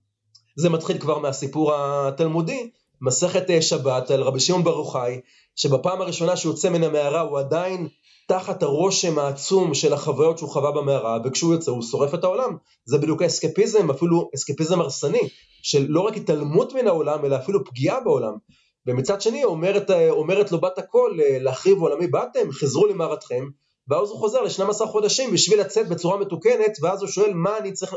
זה 0.55 0.69
מתחיל 0.69 0.97
כבר 0.97 1.19
מהסיפור 1.19 1.73
התלמודי, 1.75 2.69
מסכת 3.01 3.49
אה, 3.49 3.61
שבת 3.61 4.11
על 4.11 4.23
רבי 4.23 4.39
שמעון 4.39 4.63
בר 4.63 4.77
יוחאי, 4.77 5.21
שבפעם 5.55 6.01
הראשונה 6.01 6.37
שהוא 6.37 6.53
יוצא 6.53 6.69
מן 6.69 6.83
המערה 6.83 7.21
הוא 7.21 7.39
עדיין 7.39 7.87
תחת 8.31 8.63
הרושם 8.63 9.19
העצום 9.19 9.73
של 9.73 9.93
החוויות 9.93 10.37
שהוא 10.37 10.49
חווה 10.49 10.71
במערה, 10.71 11.17
וכשהוא 11.25 11.53
יוצא 11.53 11.71
הוא 11.71 11.81
שורף 11.81 12.13
את 12.13 12.23
העולם. 12.23 12.57
זה 12.85 12.97
בדיוק 12.97 13.21
האסקפיזם, 13.21 13.89
אפילו 13.89 14.29
אסקפיזם 14.35 14.81
הרסני, 14.81 15.29
של 15.61 15.85
לא 15.89 16.01
רק 16.01 16.17
התעלמות 16.17 16.73
מן 16.73 16.87
העולם, 16.87 17.25
אלא 17.25 17.35
אפילו 17.35 17.65
פגיעה 17.65 17.99
בעולם. 17.99 18.33
ומצד 18.87 19.21
שני 19.21 19.43
אומרת, 19.43 19.89
אומרת 20.09 20.51
לו 20.51 20.61
בת 20.61 20.77
הקול, 20.77 21.19
להחריב 21.23 21.81
עולמי 21.81 22.07
באתם, 22.07 22.51
חזרו 22.51 22.87
למערתכם, 22.87 23.47
ואז 23.87 24.09
הוא 24.09 24.19
חוזר 24.19 24.41
ל-12 24.41 24.85
חודשים 24.85 25.31
בשביל 25.31 25.59
לצאת 25.59 25.89
בצורה 25.89 26.17
מתוקנת, 26.17 26.77
ואז 26.81 27.01
הוא 27.01 27.09
שואל 27.09 27.33
מה 27.33 27.57
אני 27.57 27.71
צריך, 27.71 27.93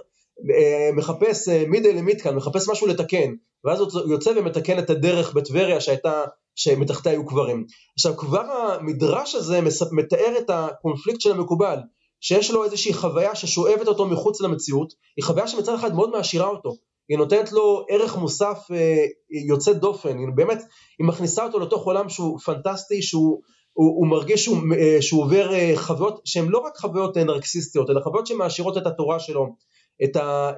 אה, 0.57 0.91
מחפש 0.93 1.49
אה, 1.49 1.64
מידי 1.68 1.93
למיתקן, 1.93 2.35
מחפש 2.35 2.68
משהו 2.68 2.87
לתקן, 2.87 3.35
ואז 3.64 3.80
הוא 3.80 3.89
יוצא 4.07 4.32
ומתקן 4.37 4.78
את 4.78 4.91
הדרך 4.91 5.35
בטבריה 5.35 5.80
שהייתה, 5.80 6.24
שמתחתיה 6.57 7.13
היו 7.13 7.27
קברים. 7.27 7.67
עכשיו 7.99 8.17
כבר 8.17 8.41
המדרש 8.41 9.35
הזה 9.35 9.61
מתאר 9.93 10.35
את 10.39 10.51
הקונפליקט 10.51 11.21
של 11.21 11.33
המקובל, 11.33 11.79
שיש 12.21 12.51
לו 12.51 12.65
איזושהי 12.65 12.95
חוויה 12.95 13.35
ששואבת 13.35 13.89
אותו 13.89 14.07
מחוץ 14.07 14.41
למציאות, 14.41 14.93
היא 15.17 15.25
חוויה 15.25 15.49
שמצד 15.49 15.75
אחד 15.75 15.95
מאוד 15.95 16.11
מעשירה 16.11 16.49
אותו, 16.49 16.77
היא 17.09 17.19
נותנת 17.19 17.53
לו 17.53 17.85
ערך 17.89 18.17
מוסף 18.17 18.59
אה, 18.73 19.05
יוצא 19.49 19.73
דופן, 19.73 20.19
היא 20.19 20.27
באמת, 20.35 20.59
היא 20.99 21.07
מכניסה 21.07 21.45
אותו 21.45 21.59
לתוך 21.59 21.85
עולם 21.85 22.09
שהוא 22.09 22.39
פנטסטי, 22.39 23.03
שהוא 23.03 23.41
הוא, 23.73 23.97
הוא 23.97 24.07
מרגיש 24.07 24.45
שהוא, 24.45 24.57
אה, 24.79 25.03
שהוא 25.03 25.23
עובר 25.23 25.55
אה, 25.55 25.73
חוויות 25.77 26.21
שהן 26.25 26.49
לא 26.49 26.59
רק 26.59 26.77
חוויות 26.77 27.17
נרקסיסטיות, 27.17 27.91
אלא 27.91 28.01
חוויות 28.01 28.27
שמעשירות 28.27 28.77
את 28.77 28.87
התורה 28.87 29.21
שלו, 29.21 29.47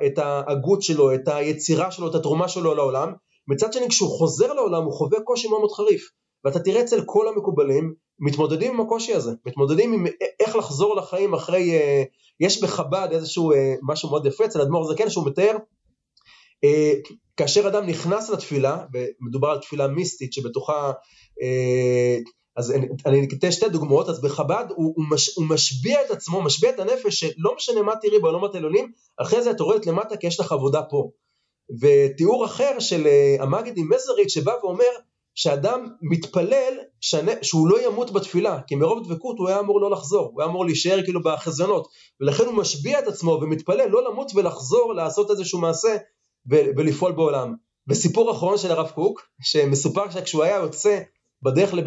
את, 0.07 0.19
ההגות 0.19 0.83
שלו, 0.83 1.15
את 1.15 1.29
היצירה 1.29 1.91
שלו, 1.91 2.11
את 2.11 2.15
התרומה 2.15 2.49
שלו 2.49 2.75
לעולם. 2.75 3.13
מצד 3.49 3.73
שני, 3.73 3.89
כשהוא 3.89 4.19
חוזר 4.19 4.53
לעולם 4.53 4.85
הוא 4.85 4.93
חווה 4.93 5.21
קושי 5.21 5.49
מאוד 5.49 5.61
מאוד 5.61 5.73
חריף. 5.73 6.11
ואתה 6.45 6.61
תראה 6.61 6.81
אצל 6.81 7.05
כל 7.05 7.29
המקובלים, 7.29 7.95
מתמודדים 8.19 8.75
עם 8.75 8.81
הקושי 8.81 9.15
הזה, 9.15 9.33
מתמודדים 9.47 9.93
עם 9.93 10.07
איך 10.41 10.57
לחזור 10.57 10.97
לחיים 10.97 11.35
אחרי, 11.35 11.73
יש 12.41 12.63
בחב"ד 12.63 13.09
איזשהו 13.11 13.53
משהו 13.83 14.11
מאוד 14.11 14.27
יפה 14.27 14.45
אצל 14.45 14.61
אדמו"ר 14.61 14.93
זקן 14.93 15.11
שהוא 15.11 15.27
מתאר 15.27 15.57
אה, 16.65 16.93
כאשר 17.37 17.69
אדם 17.69 17.87
נכנס 17.87 18.31
לתפילה, 18.31 18.85
ומדובר 18.93 19.49
על 19.49 19.59
תפילה 19.59 19.89
מיסטית 19.89 20.33
שבתוכה, 20.33 20.93
אה, 21.43 22.19
אז 22.57 22.71
אני 23.07 23.27
אתן 23.39 23.53
שתי 23.53 23.69
דוגמאות, 23.69 24.09
אז 24.09 24.21
בחב"ד 24.21 24.65
הוא, 24.69 24.93
הוא, 24.97 25.05
מש, 25.11 25.37
הוא 25.37 25.47
משביע 25.47 26.05
את 26.07 26.11
עצמו, 26.11 26.43
משביע 26.43 26.71
את 26.71 26.81
הנפש 26.81 27.21
שלא 27.21 27.55
משנה 27.57 27.83
מה 27.83 27.93
תראי 28.03 28.19
בעולמות 28.19 28.55
העליונים, 28.55 28.93
אחרי 29.17 29.43
זה 29.43 29.51
את 29.51 29.61
יורדת 29.61 29.87
למטה 29.87 30.17
כי 30.17 30.27
יש 30.27 30.41
לך 30.41 30.53
עבודה 30.53 30.83
פה. 30.83 31.11
ותיאור 31.81 32.45
אחר 32.45 32.79
של 32.79 33.07
אה, 33.07 33.37
המגדי 33.41 33.83
מזריץ' 33.83 34.33
שבא 34.33 34.53
ואומר 34.63 34.85
שאדם 35.35 35.89
מתפלל 36.03 36.75
שאני, 37.01 37.33
שהוא 37.43 37.69
לא 37.69 37.87
ימות 37.87 38.11
בתפילה, 38.11 38.61
כי 38.67 38.75
מרוב 38.75 39.07
דבקות 39.07 39.39
הוא 39.39 39.49
היה 39.49 39.61
אמור 39.61 39.81
לא 39.81 39.91
לחזור, 39.91 40.31
הוא 40.33 40.43
היה 40.43 40.51
אמור 40.51 40.65
להישאר 40.65 41.03
כאילו 41.05 41.23
בחזיונות, 41.23 41.89
ולכן 42.21 42.45
הוא 42.45 42.55
משביע 42.55 42.99
את 42.99 43.09
עצמו 43.09 43.39
ומתפלל 43.43 43.89
לא 43.89 44.11
למות 44.11 44.33
ולחזור 44.35 44.95
לעשות 44.95 45.31
איזשהו 45.31 45.61
מעשה 45.61 45.97
ולפעול 46.47 47.13
בעולם. 47.13 47.55
וסיפור 47.89 48.31
אחרון 48.31 48.59
של 48.59 48.71
הרב 48.71 48.91
קוק, 48.95 49.23
שמסופר 49.43 50.11
שכשהוא 50.11 50.43
היה 50.43 50.57
יוצא 50.57 51.01
בדרך, 51.43 51.75
לב, 51.75 51.85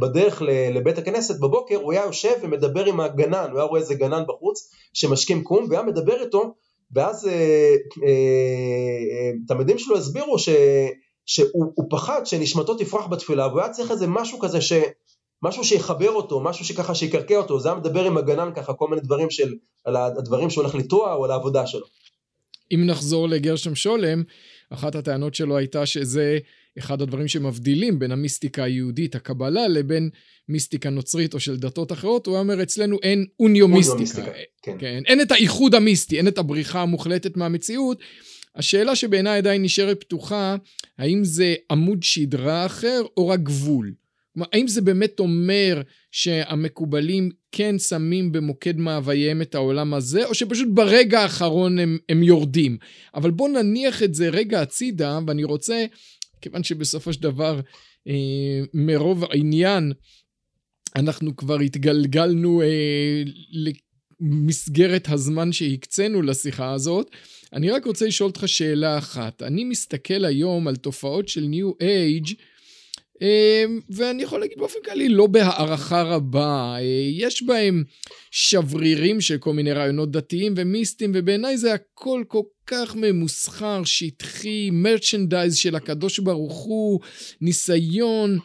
בדרך 0.00 0.42
לבית 0.74 0.98
הכנסת 0.98 1.40
בבוקר, 1.40 1.76
הוא 1.76 1.92
היה 1.92 2.04
יושב 2.04 2.34
ומדבר 2.42 2.84
עם 2.84 3.00
הגנן, 3.00 3.50
הוא 3.50 3.58
היה 3.58 3.68
רואה 3.68 3.80
איזה 3.80 3.94
גנן 3.94 4.22
בחוץ 4.28 4.70
שמשכים 4.94 5.44
קום, 5.44 5.66
והיה 5.70 5.82
מדבר 5.82 6.22
איתו, 6.22 6.54
ואז 6.92 7.28
אה, 7.28 7.74
אה, 8.06 9.30
תלמידים 9.48 9.78
שלו 9.78 9.96
הסבירו 9.96 10.38
ש, 10.38 10.48
שהוא 11.26 11.86
פחד 11.90 12.26
שנשמתו 12.26 12.74
תפרח 12.74 13.06
בתפילה, 13.06 13.46
והוא 13.46 13.60
היה 13.60 13.70
צריך 13.70 13.90
איזה 13.90 14.06
משהו 14.06 14.38
כזה 14.38 14.60
ש... 14.60 14.72
משהו 15.42 15.64
שיחבר 15.64 16.10
אותו, 16.10 16.40
משהו 16.40 16.64
שככה 16.64 16.94
שיקרקע 16.94 17.36
אותו, 17.36 17.60
זה 17.60 17.68
היה 17.68 17.78
מדבר 17.78 18.04
עם 18.04 18.16
הגנן 18.16 18.50
ככה, 18.56 18.72
כל 18.72 18.88
מיני 18.88 19.02
דברים 19.02 19.30
של, 19.30 19.54
על 19.84 19.96
הדברים 19.96 20.50
שהוא 20.50 20.62
הולך 20.62 20.74
לטוע 20.74 21.14
או 21.14 21.24
על 21.24 21.30
העבודה 21.30 21.66
שלו. 21.66 21.86
אם 22.72 22.82
נחזור 22.86 23.28
לגרשם 23.28 23.74
שולם, 23.74 24.22
אחת 24.70 24.94
הטענות 24.94 25.34
שלו 25.34 25.56
הייתה 25.56 25.86
שזה 25.86 26.38
אחד 26.78 27.02
הדברים 27.02 27.28
שמבדילים 27.28 27.98
בין 27.98 28.12
המיסטיקה 28.12 28.64
היהודית, 28.64 29.14
הקבלה, 29.14 29.68
לבין 29.68 30.10
מיסטיקה 30.48 30.90
נוצרית 30.90 31.34
או 31.34 31.40
של 31.40 31.56
דתות 31.56 31.92
אחרות, 31.92 32.26
הוא 32.26 32.38
אומר 32.38 32.62
אצלנו 32.62 32.98
אין 33.02 33.26
אוניו 33.40 33.68
מיסטיקה. 33.68 34.30
כן. 34.62 34.76
כן. 34.78 35.02
אין 35.06 35.20
את 35.20 35.32
האיחוד 35.32 35.74
המיסטי, 35.74 36.18
אין 36.18 36.28
את 36.28 36.38
הבריחה 36.38 36.82
המוחלטת 36.82 37.36
מהמציאות. 37.36 37.98
השאלה 38.56 38.96
שבעיניי 38.96 39.38
עדיין 39.38 39.62
נשארת 39.62 40.00
פתוחה, 40.00 40.56
האם 40.98 41.24
זה 41.24 41.54
עמוד 41.70 42.02
שדרה 42.02 42.66
אחר 42.66 43.02
או 43.16 43.28
רק 43.28 43.40
גבול? 43.40 43.92
כלומר, 44.34 44.46
האם 44.52 44.68
זה 44.68 44.80
באמת 44.80 45.20
אומר 45.20 45.82
שהמקובלים 46.10 47.30
כן 47.52 47.78
שמים 47.78 48.32
במוקד 48.32 48.78
מאווייהם 48.78 49.42
את 49.42 49.54
העולם 49.54 49.94
הזה, 49.94 50.24
או 50.24 50.34
שפשוט 50.34 50.68
ברגע 50.70 51.20
האחרון 51.20 51.78
הם, 51.78 51.98
הם 52.08 52.22
יורדים? 52.22 52.76
אבל 53.14 53.30
בואו 53.30 53.48
נניח 53.48 54.02
את 54.02 54.14
זה 54.14 54.28
רגע 54.28 54.62
הצידה, 54.62 55.18
ואני 55.26 55.44
רוצה, 55.44 55.84
כיוון 56.40 56.62
שבסופו 56.62 57.12
של 57.12 57.22
דבר, 57.22 57.60
אה, 58.08 58.60
מרוב 58.74 59.24
העניין, 59.24 59.92
אנחנו 60.96 61.36
כבר 61.36 61.60
התגלגלנו 61.60 62.62
אה, 62.62 63.22
למסגרת 64.20 65.08
הזמן 65.08 65.52
שהקצינו 65.52 66.22
לשיחה 66.22 66.72
הזאת, 66.72 67.10
אני 67.52 67.70
רק 67.70 67.84
רוצה 67.84 68.06
לשאול 68.06 68.28
אותך 68.28 68.48
שאלה 68.48 68.98
אחת. 68.98 69.42
אני 69.42 69.64
מסתכל 69.64 70.24
היום 70.24 70.68
על 70.68 70.76
תופעות 70.76 71.28
של 71.28 71.48
אייג' 71.80 72.26
אמ, 72.28 72.34
ואני 73.90 74.22
יכול 74.22 74.40
להגיד 74.40 74.58
באופן 74.58 74.78
כללי, 74.84 75.08
לא 75.08 75.26
בהערכה 75.26 76.02
רבה. 76.02 76.76
אה, 76.78 76.82
יש 77.12 77.42
בהם 77.42 77.84
שברירים 78.30 79.20
של 79.20 79.38
כל 79.38 79.52
מיני 79.52 79.72
רעיונות 79.72 80.10
דתיים 80.10 80.54
ומיסטיים, 80.56 81.12
ובעיניי 81.14 81.58
זה 81.58 81.74
הכל 81.74 82.24
כל 82.28 82.42
כך 82.66 82.96
ממוסחר, 82.96 83.84
שטחי, 83.84 84.70
מרצ'נדייז 84.72 85.56
של 85.56 85.74
הקדוש 85.74 86.18
ברוך 86.18 86.58
הוא, 86.58 87.00
ניסיון. 87.40 88.38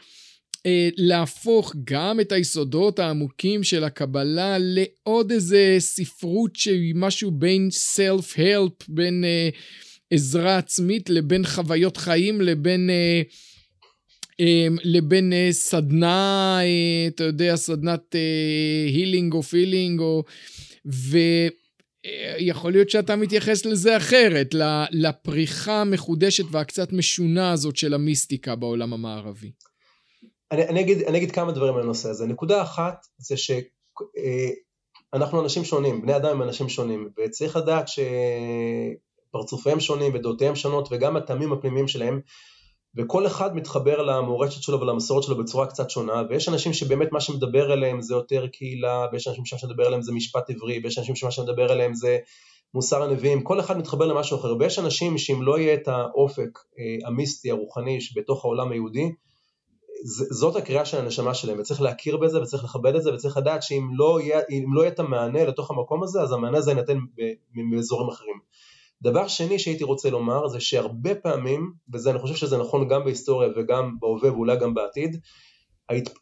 אה, 0.65 0.89
להפוך 0.97 1.75
גם 1.83 2.19
את 2.19 2.31
היסודות 2.31 2.99
העמוקים 2.99 3.63
של 3.63 3.83
הקבלה 3.83 4.57
לעוד 4.59 5.31
איזה 5.31 5.75
ספרות 5.79 6.55
שהיא 6.55 6.93
משהו 6.95 7.31
בין 7.31 7.69
self-help, 7.95 8.85
בין 8.87 9.23
אה, 9.23 9.49
עזרה 10.11 10.57
עצמית 10.57 11.09
לבין 11.09 11.45
חוויות 11.45 11.97
חיים, 11.97 12.41
לבין 12.41 12.89
אה, 12.89 13.21
אמ, 13.21 13.54
לבין 14.83 15.33
אה, 15.33 15.47
סדנה, 15.51 16.57
אה, 16.61 17.07
אתה 17.07 17.23
יודע, 17.23 17.55
סדנת 17.55 18.15
הילינג 18.85 19.33
או 19.33 19.43
פילינג. 19.43 20.01
ויכול 22.45 22.71
להיות 22.71 22.89
שאתה 22.89 23.15
מתייחס 23.15 23.65
לזה 23.65 23.97
אחרת, 23.97 24.47
לפריחה 24.91 25.81
המחודשת 25.81 26.43
והקצת 26.51 26.93
משונה 26.93 27.51
הזאת 27.51 27.77
של 27.77 27.93
המיסטיקה 27.93 28.55
בעולם 28.55 28.93
המערבי. 28.93 29.51
אני, 30.51 30.67
אני, 30.67 30.81
אגיד, 30.81 31.01
אני 31.01 31.17
אגיד 31.17 31.31
כמה 31.31 31.51
דברים 31.51 31.75
על 31.75 31.81
הנושא 31.81 32.09
הזה. 32.09 32.25
נקודה 32.25 32.61
אחת 32.61 33.05
זה 33.17 33.35
שאנחנו 33.37 35.43
אנשים 35.43 35.63
שונים, 35.63 36.01
בני 36.01 36.15
אדם 36.15 36.29
הם 36.29 36.41
אנשים 36.41 36.69
שונים, 36.69 37.09
וצריך 37.17 37.55
לדעת 37.55 37.85
שפרצופיהם 39.31 39.79
שונים 39.79 40.13
ודעותיהם 40.13 40.55
שונות 40.55 40.87
וגם 40.91 41.17
הטעמים 41.17 41.53
הפנימיים 41.53 41.87
שלהם 41.87 42.21
וכל 42.97 43.27
אחד 43.27 43.55
מתחבר 43.55 44.01
למורשת 44.01 44.61
שלו 44.61 44.79
ולמסורת 44.81 45.23
שלו 45.23 45.37
בצורה 45.37 45.67
קצת 45.67 45.89
שונה, 45.89 46.23
ויש 46.29 46.49
אנשים 46.49 46.73
שבאמת 46.73 47.11
מה 47.11 47.21
שמדבר 47.21 47.73
אליהם 47.73 48.01
זה 48.01 48.13
יותר 48.13 48.47
קהילה, 48.47 49.05
ויש 49.11 49.27
אנשים 49.27 49.45
שמה 49.45 49.59
שמדבר 49.59 49.87
אליהם 49.87 50.01
זה 50.01 50.11
משפט 50.11 50.49
עברי, 50.49 50.79
ויש 50.83 50.97
אנשים 50.97 51.15
שמה 51.15 51.31
שמדבר 51.31 51.73
אליהם 51.73 51.93
זה 51.93 52.17
מוסר 52.73 53.03
הנביאים, 53.03 53.43
כל 53.43 53.59
אחד 53.59 53.77
מתחבר 53.77 54.05
למשהו 54.05 54.37
אחר, 54.37 54.55
ויש 54.59 54.79
אנשים 54.79 55.17
שאם 55.17 55.41
לא 55.41 55.59
יהיה 55.59 55.73
את 55.73 55.87
האופק 55.87 56.59
אה, 56.79 57.07
המיסטי, 57.07 57.51
הרוחני, 57.51 58.01
שבתוך 58.01 58.45
העולם 58.45 58.71
היהודי, 58.71 59.11
זאת 60.31 60.55
הקריאה 60.55 60.85
של 60.85 60.97
הנשמה 60.97 61.33
שלהם, 61.33 61.59
וצריך 61.59 61.81
להכיר 61.81 62.17
בזה 62.17 62.41
וצריך 62.41 62.63
לכבד 62.63 62.95
את 62.95 63.03
זה 63.03 63.13
וצריך 63.13 63.37
לדעת 63.37 63.63
שאם 63.63 63.89
לא 63.93 64.21
יהיה, 64.21 64.39
לא 64.73 64.81
יהיה 64.81 64.91
את 64.91 64.99
המענה 64.99 65.45
לתוך 65.45 65.71
המקום 65.71 66.03
הזה, 66.03 66.21
אז 66.21 66.31
המענה 66.31 66.57
הזה 66.57 66.71
יינתן 66.71 66.97
באזורים 67.71 68.09
אחרים. 68.09 68.34
דבר 69.03 69.27
שני 69.27 69.59
שהייתי 69.59 69.83
רוצה 69.83 70.09
לומר 70.09 70.47
זה 70.47 70.59
שהרבה 70.59 71.15
פעמים, 71.15 71.71
וזה 71.93 72.11
אני 72.11 72.19
חושב 72.19 72.35
שזה 72.35 72.57
נכון 72.57 72.87
גם 72.87 73.03
בהיסטוריה 73.03 73.49
וגם 73.55 73.95
בהווה 73.99 74.33
ואולי 74.33 74.57
גם 74.57 74.73
בעתיד, 74.73 75.17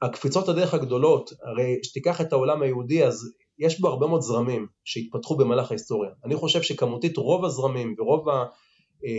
הקפיצות 0.01 0.49
הדרך 0.49 0.73
הגדולות, 0.73 1.29
הרי 1.43 1.79
שתיקח 1.83 2.21
את 2.21 2.33
העולם 2.33 2.61
היהודי 2.61 3.03
אז 3.03 3.33
יש 3.59 3.79
בו 3.79 3.87
הרבה 3.87 4.07
מאוד 4.07 4.21
זרמים 4.21 4.67
שהתפתחו 4.83 5.37
במהלך 5.37 5.71
ההיסטוריה. 5.71 6.11
אני 6.25 6.35
חושב 6.35 6.61
שכמותית 6.61 7.17
רוב 7.17 7.45
הזרמים 7.45 7.95
ורוב 7.99 8.25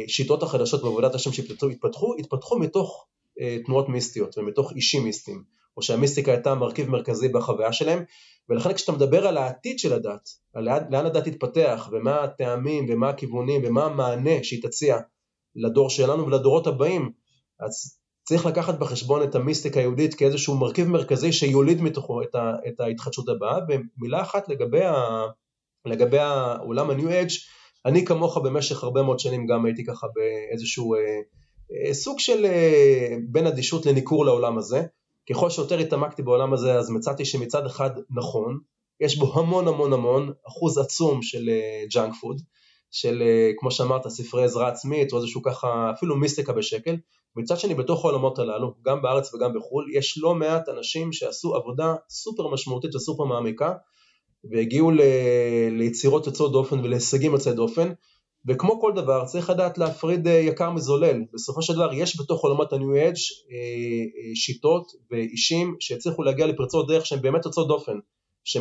השיטות 0.06 0.42
החדשות 0.42 0.82
בעבודת 0.82 1.14
השם 1.14 1.32
שהתפתחו, 1.32 2.14
התפתחו 2.18 2.58
מתוך 2.58 3.06
אה, 3.40 3.56
תנועות 3.66 3.88
מיסטיות 3.88 4.38
ומתוך 4.38 4.72
אישים 4.72 5.04
מיסטיים. 5.04 5.42
או 5.76 5.82
שהמיסטיקה 5.82 6.32
הייתה 6.32 6.54
מרכיב 6.54 6.90
מרכזי 6.90 7.28
בחוויה 7.28 7.72
שלהם, 7.72 8.04
ולכן 8.48 8.72
כשאתה 8.72 8.92
מדבר 8.92 9.26
על 9.26 9.36
העתיד 9.36 9.78
של 9.78 9.92
הדת, 9.92 10.28
על 10.54 10.64
לאן, 10.64 11.06
הדת 11.06 11.24
תתפתח, 11.24 11.88
ומה 11.92 12.22
הטעמים, 12.22 12.86
ומה 12.88 13.08
הכיוונים, 13.08 13.62
ומה 13.64 13.84
המענה 13.84 14.42
שהיא 14.42 14.62
תציע 14.62 14.98
לדור 15.56 15.90
שלנו 15.90 16.26
ולדורות 16.26 16.66
הבאים, 16.66 17.12
אז 17.60 17.98
צריך 18.28 18.46
לקחת 18.46 18.78
בחשבון 18.78 19.22
את 19.22 19.34
המיסטיקה 19.34 19.80
היהודית 19.80 20.14
כאיזשהו 20.14 20.56
מרכיב 20.56 20.88
מרכזי 20.88 21.32
שיוליד 21.32 21.82
מתוכו 21.82 22.22
את, 22.22 22.34
ה, 22.34 22.52
את 22.68 22.80
ההתחדשות 22.80 23.28
הבאה. 23.28 23.58
ומילה 23.68 24.22
אחת 24.22 24.48
לגבי, 24.48 24.84
ה, 24.84 24.94
לגבי 25.86 26.18
העולם 26.18 26.90
ה-New 26.90 27.28
Age, 27.28 27.34
אני 27.86 28.04
כמוך 28.04 28.38
במשך 28.38 28.84
הרבה 28.84 29.02
מאוד 29.02 29.18
שנים 29.18 29.46
גם 29.46 29.64
הייתי 29.64 29.84
ככה 29.84 30.06
באיזשהו 30.14 30.94
אה, 30.94 31.00
אה, 31.86 31.94
סוג 31.94 32.20
של 32.20 32.44
אה, 32.44 33.16
בין 33.28 33.46
אדישות 33.46 33.86
לניכור 33.86 34.24
לעולם 34.24 34.58
הזה. 34.58 34.82
ככל 35.30 35.50
שיותר 35.50 35.78
התעמקתי 35.78 36.22
בעולם 36.22 36.52
הזה 36.52 36.74
אז 36.74 36.90
מצאתי 36.90 37.24
שמצד 37.24 37.66
אחד 37.66 37.90
נכון, 38.10 38.58
יש 39.00 39.18
בו 39.18 39.40
המון 39.40 39.68
המון 39.68 39.92
המון, 39.92 40.32
אחוז 40.48 40.78
עצום 40.78 41.22
של 41.22 41.50
junk 41.94 42.14
אה, 42.14 42.16
food, 42.20 42.40
של 42.90 43.22
אה, 43.22 43.60
כמו 43.60 43.70
שאמרת 43.70 44.08
ספרי 44.08 44.44
עזרה 44.44 44.68
עצמית 44.68 45.12
או 45.12 45.18
איזשהו 45.18 45.42
ככה 45.42 45.90
אפילו 45.94 46.16
מיסטיקה 46.16 46.52
בשקל, 46.52 46.96
מצד 47.36 47.58
שני 47.58 47.74
בתוך 47.74 48.04
העולמות 48.04 48.38
הללו, 48.38 48.74
גם 48.84 49.02
בארץ 49.02 49.34
וגם 49.34 49.52
בחו"ל, 49.54 49.90
יש 49.92 50.18
לא 50.18 50.34
מעט 50.34 50.68
אנשים 50.68 51.12
שעשו 51.12 51.54
עבודה 51.54 51.94
סופר 52.10 52.48
משמעותית 52.48 52.94
וסופר 52.94 53.24
מעמיקה 53.24 53.72
והגיעו 54.50 54.90
ל... 54.90 55.00
ליצירות 55.70 56.26
יוצאות 56.26 56.52
דופן 56.52 56.80
ולהישגים 56.80 57.32
יוצאי 57.32 57.52
דופן 57.52 57.92
וכמו 58.48 58.80
כל 58.80 58.92
דבר 58.96 59.24
צריך 59.24 59.50
לדעת 59.50 59.78
להפריד 59.78 60.28
אה, 60.28 60.32
יקר 60.32 60.70
מזולל, 60.70 61.24
בסופו 61.34 61.62
של 61.62 61.74
דבר 61.74 61.92
יש 61.92 62.20
בתוך 62.20 62.42
עולמות 62.42 62.72
ה-New 62.72 62.78
Age 62.78 63.20
אה, 63.52 63.56
אה, 63.56 64.34
שיטות 64.34 64.92
ואישים 65.10 65.76
שהצליחו 65.80 66.22
להגיע 66.22 66.46
לפרצות 66.46 66.88
דרך 66.88 67.06
שהן 67.06 67.22
באמת 67.22 67.44
יוצאות 67.44 67.68
דופן. 67.68 67.98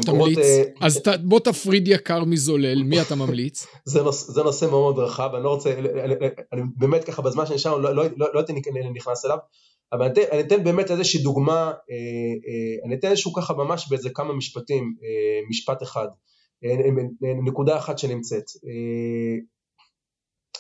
תמליץ, 0.06 0.38
קורות, 0.38 0.78
אז 0.82 0.98
ת, 0.98 1.08
בוא 1.24 1.40
תפריד 1.40 1.88
יקר 1.88 2.24
מזולל, 2.24 2.84
מי 2.84 3.02
אתה 3.02 3.16
ממליץ? 3.16 3.68
זה, 3.86 4.04
נוש, 4.04 4.16
זה 4.16 4.44
נושא 4.44 4.66
מאוד 4.66 4.82
מאוד 4.82 5.00
רחב, 5.00 5.30
אני 5.36 5.44
לא 5.44 5.50
רוצה, 5.50 5.76
אני 6.54 6.62
באמת 6.78 7.04
ככה 7.04 7.22
בזמן 7.22 7.46
שנשאר 7.46 7.78
לא, 7.78 7.96
לא, 7.96 8.04
לא, 8.18 8.28
לא 8.34 8.40
הייתי 8.40 8.54
נכנס 8.94 9.26
אליו, 9.26 9.38
אבל 9.94 10.06
אני 10.06 10.14
אתן, 10.14 10.22
אני 10.32 10.42
אתן 10.42 10.64
באמת 10.64 10.92
איזושהי 10.92 11.22
דוגמה, 11.22 11.72
אני 12.86 12.96
אתן 12.96 13.08
איזשהו 13.08 13.34
ככה 13.34 13.54
ממש 13.54 13.90
באיזה 13.90 14.10
כמה 14.10 14.34
משפטים, 14.34 14.96
משפט 15.50 15.84
אחד, 15.84 16.08
נקודה 17.46 17.78
אחת 17.78 18.00
שנמצאת. 18.00 18.46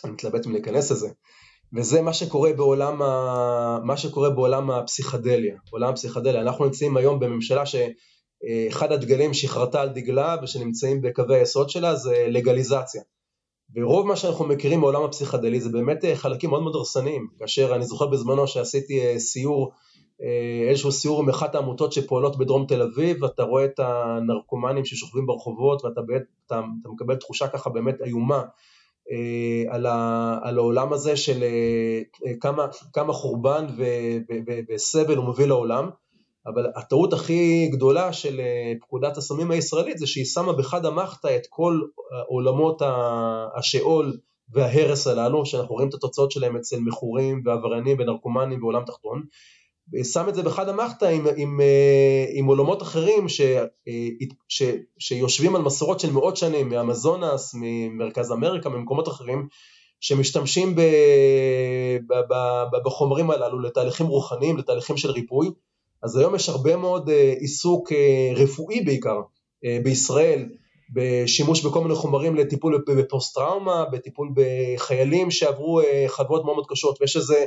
אני 0.03 0.11
מתלבט 0.11 0.45
אם 0.45 0.51
להיכנס 0.51 0.91
לזה, 0.91 1.09
וזה 1.73 2.01
מה 2.01 2.13
שקורה 2.13 2.53
בעולם, 2.53 3.01
ה... 3.01 3.79
מה 3.83 3.97
שקורה 3.97 4.29
בעולם 4.29 4.71
הפסיכדליה, 4.71 5.55
עולם 5.71 5.89
הפסיכדליה, 5.89 6.41
אנחנו 6.41 6.65
נמצאים 6.65 6.97
היום 6.97 7.19
בממשלה 7.19 7.63
שאחד 7.65 8.91
הדגלים 8.91 9.33
שחרתה 9.33 9.81
על 9.81 9.89
דגלה 9.89 10.35
ושנמצאים 10.43 11.01
בקווי 11.01 11.35
היסוד 11.35 11.69
שלה 11.69 11.95
זה 11.95 12.25
לגליזציה. 12.27 13.01
ורוב 13.75 14.07
מה 14.07 14.15
שאנחנו 14.15 14.45
מכירים 14.45 14.79
מעולם 14.79 15.03
הפסיכדלי 15.03 15.61
זה 15.61 15.69
באמת 15.69 16.05
חלקים 16.15 16.49
מאוד 16.49 16.61
מאוד 16.63 16.75
הרסניים, 16.75 17.27
כאשר 17.39 17.75
אני 17.75 17.85
זוכר 17.85 18.07
בזמנו 18.07 18.47
שעשיתי 18.47 19.01
אה, 19.01 19.19
סיור, 19.19 19.71
אה, 20.21 20.69
איזשהו 20.69 20.91
סיור 20.91 21.21
עם 21.21 21.29
אחת 21.29 21.55
העמותות 21.55 21.93
שפועלות 21.93 22.37
בדרום 22.37 22.65
תל 22.67 22.81
אביב, 22.81 23.23
ואתה 23.23 23.43
רואה 23.43 23.65
את 23.65 23.79
הנרקומנים 23.79 24.85
ששוכבים 24.85 25.25
ברחובות 25.25 25.85
ואתה 25.85 26.01
באמת, 26.01 26.23
אתה, 26.45 26.61
אתה 26.81 26.89
מקבל 26.89 27.15
תחושה 27.15 27.47
ככה 27.47 27.69
באמת 27.69 28.01
איומה. 28.01 28.37
אה, 28.37 28.43
על, 29.69 29.85
ה, 29.85 30.39
על 30.43 30.57
העולם 30.57 30.93
הזה 30.93 31.17
של 31.17 31.43
אה, 31.43 32.33
כמה, 32.41 32.67
כמה 32.93 33.13
חורבן 33.13 33.65
ו, 33.77 33.83
ו, 34.29 34.33
ו, 34.47 34.59
וסבל 34.69 35.17
הוא 35.17 35.25
מביא 35.25 35.45
לעולם, 35.45 35.89
אבל 36.45 36.71
הטעות 36.75 37.13
הכי 37.13 37.67
גדולה 37.71 38.13
של 38.13 38.39
אה, 38.39 38.73
פקודת 38.81 39.17
הסמים 39.17 39.51
הישראלית 39.51 39.97
זה 39.97 40.07
שהיא 40.07 40.25
שמה 40.25 40.53
בחד 40.53 40.85
המחתא 40.85 41.35
את 41.35 41.47
כל 41.49 41.81
עולמות 42.27 42.81
השאול 43.55 44.17
וההרס 44.49 45.07
הללו, 45.07 45.45
שאנחנו 45.45 45.75
רואים 45.75 45.89
את 45.89 45.93
התוצאות 45.93 46.31
שלהם 46.31 46.55
אצל 46.55 46.79
מכורים 46.79 47.41
ועבריינים 47.45 47.97
ונרקומנים 47.99 48.59
בעולם 48.59 48.83
תחתון, 48.85 49.23
שם 50.03 50.29
את 50.29 50.35
זה 50.35 50.43
בחד 50.43 50.69
המחתא 50.69 51.05
עם, 51.05 51.27
עם, 51.37 51.61
אה, 51.61 52.25
עם 52.33 52.45
עולמות 52.45 52.81
אחרים 52.81 53.29
ש, 53.29 53.41
אה, 53.41 54.07
ש, 54.47 54.63
שיושבים 54.99 55.55
על 55.55 55.61
מסורות 55.61 55.99
של 55.99 56.11
מאות 56.11 56.37
שנים, 56.37 56.69
מאמזונס, 56.69 57.55
ממרכז 57.59 58.31
אמריקה, 58.31 58.69
ממקומות 58.69 59.07
אחרים, 59.07 59.47
שמשתמשים 59.99 60.75
ב, 60.75 60.81
ב, 62.07 62.13
ב, 62.13 62.33
ב, 62.71 62.85
בחומרים 62.85 63.31
הללו 63.31 63.59
לתהליכים 63.59 64.07
רוחניים, 64.07 64.57
לתהליכים 64.57 64.97
של 64.97 65.11
ריפוי. 65.11 65.51
אז 66.03 66.17
היום 66.17 66.35
יש 66.35 66.49
הרבה 66.49 66.75
מאוד 66.75 67.09
אה, 67.09 67.33
עיסוק 67.39 67.91
רפואי 68.35 68.81
בעיקר 68.81 69.21
בישראל, 69.83 70.45
בשימוש 70.93 71.65
בכל 71.65 71.81
מיני 71.81 71.95
חומרים 71.95 72.35
לטיפול 72.35 72.83
בפוסט 72.87 73.35
טראומה, 73.35 73.85
בטיפול 73.91 74.29
בחיילים 74.35 75.31
שעברו 75.31 75.81
חוויות 76.07 76.43
מאוד 76.45 76.55
מאוד 76.55 76.65
קשות, 76.69 77.01
ויש 77.01 77.17
איזה 77.17 77.45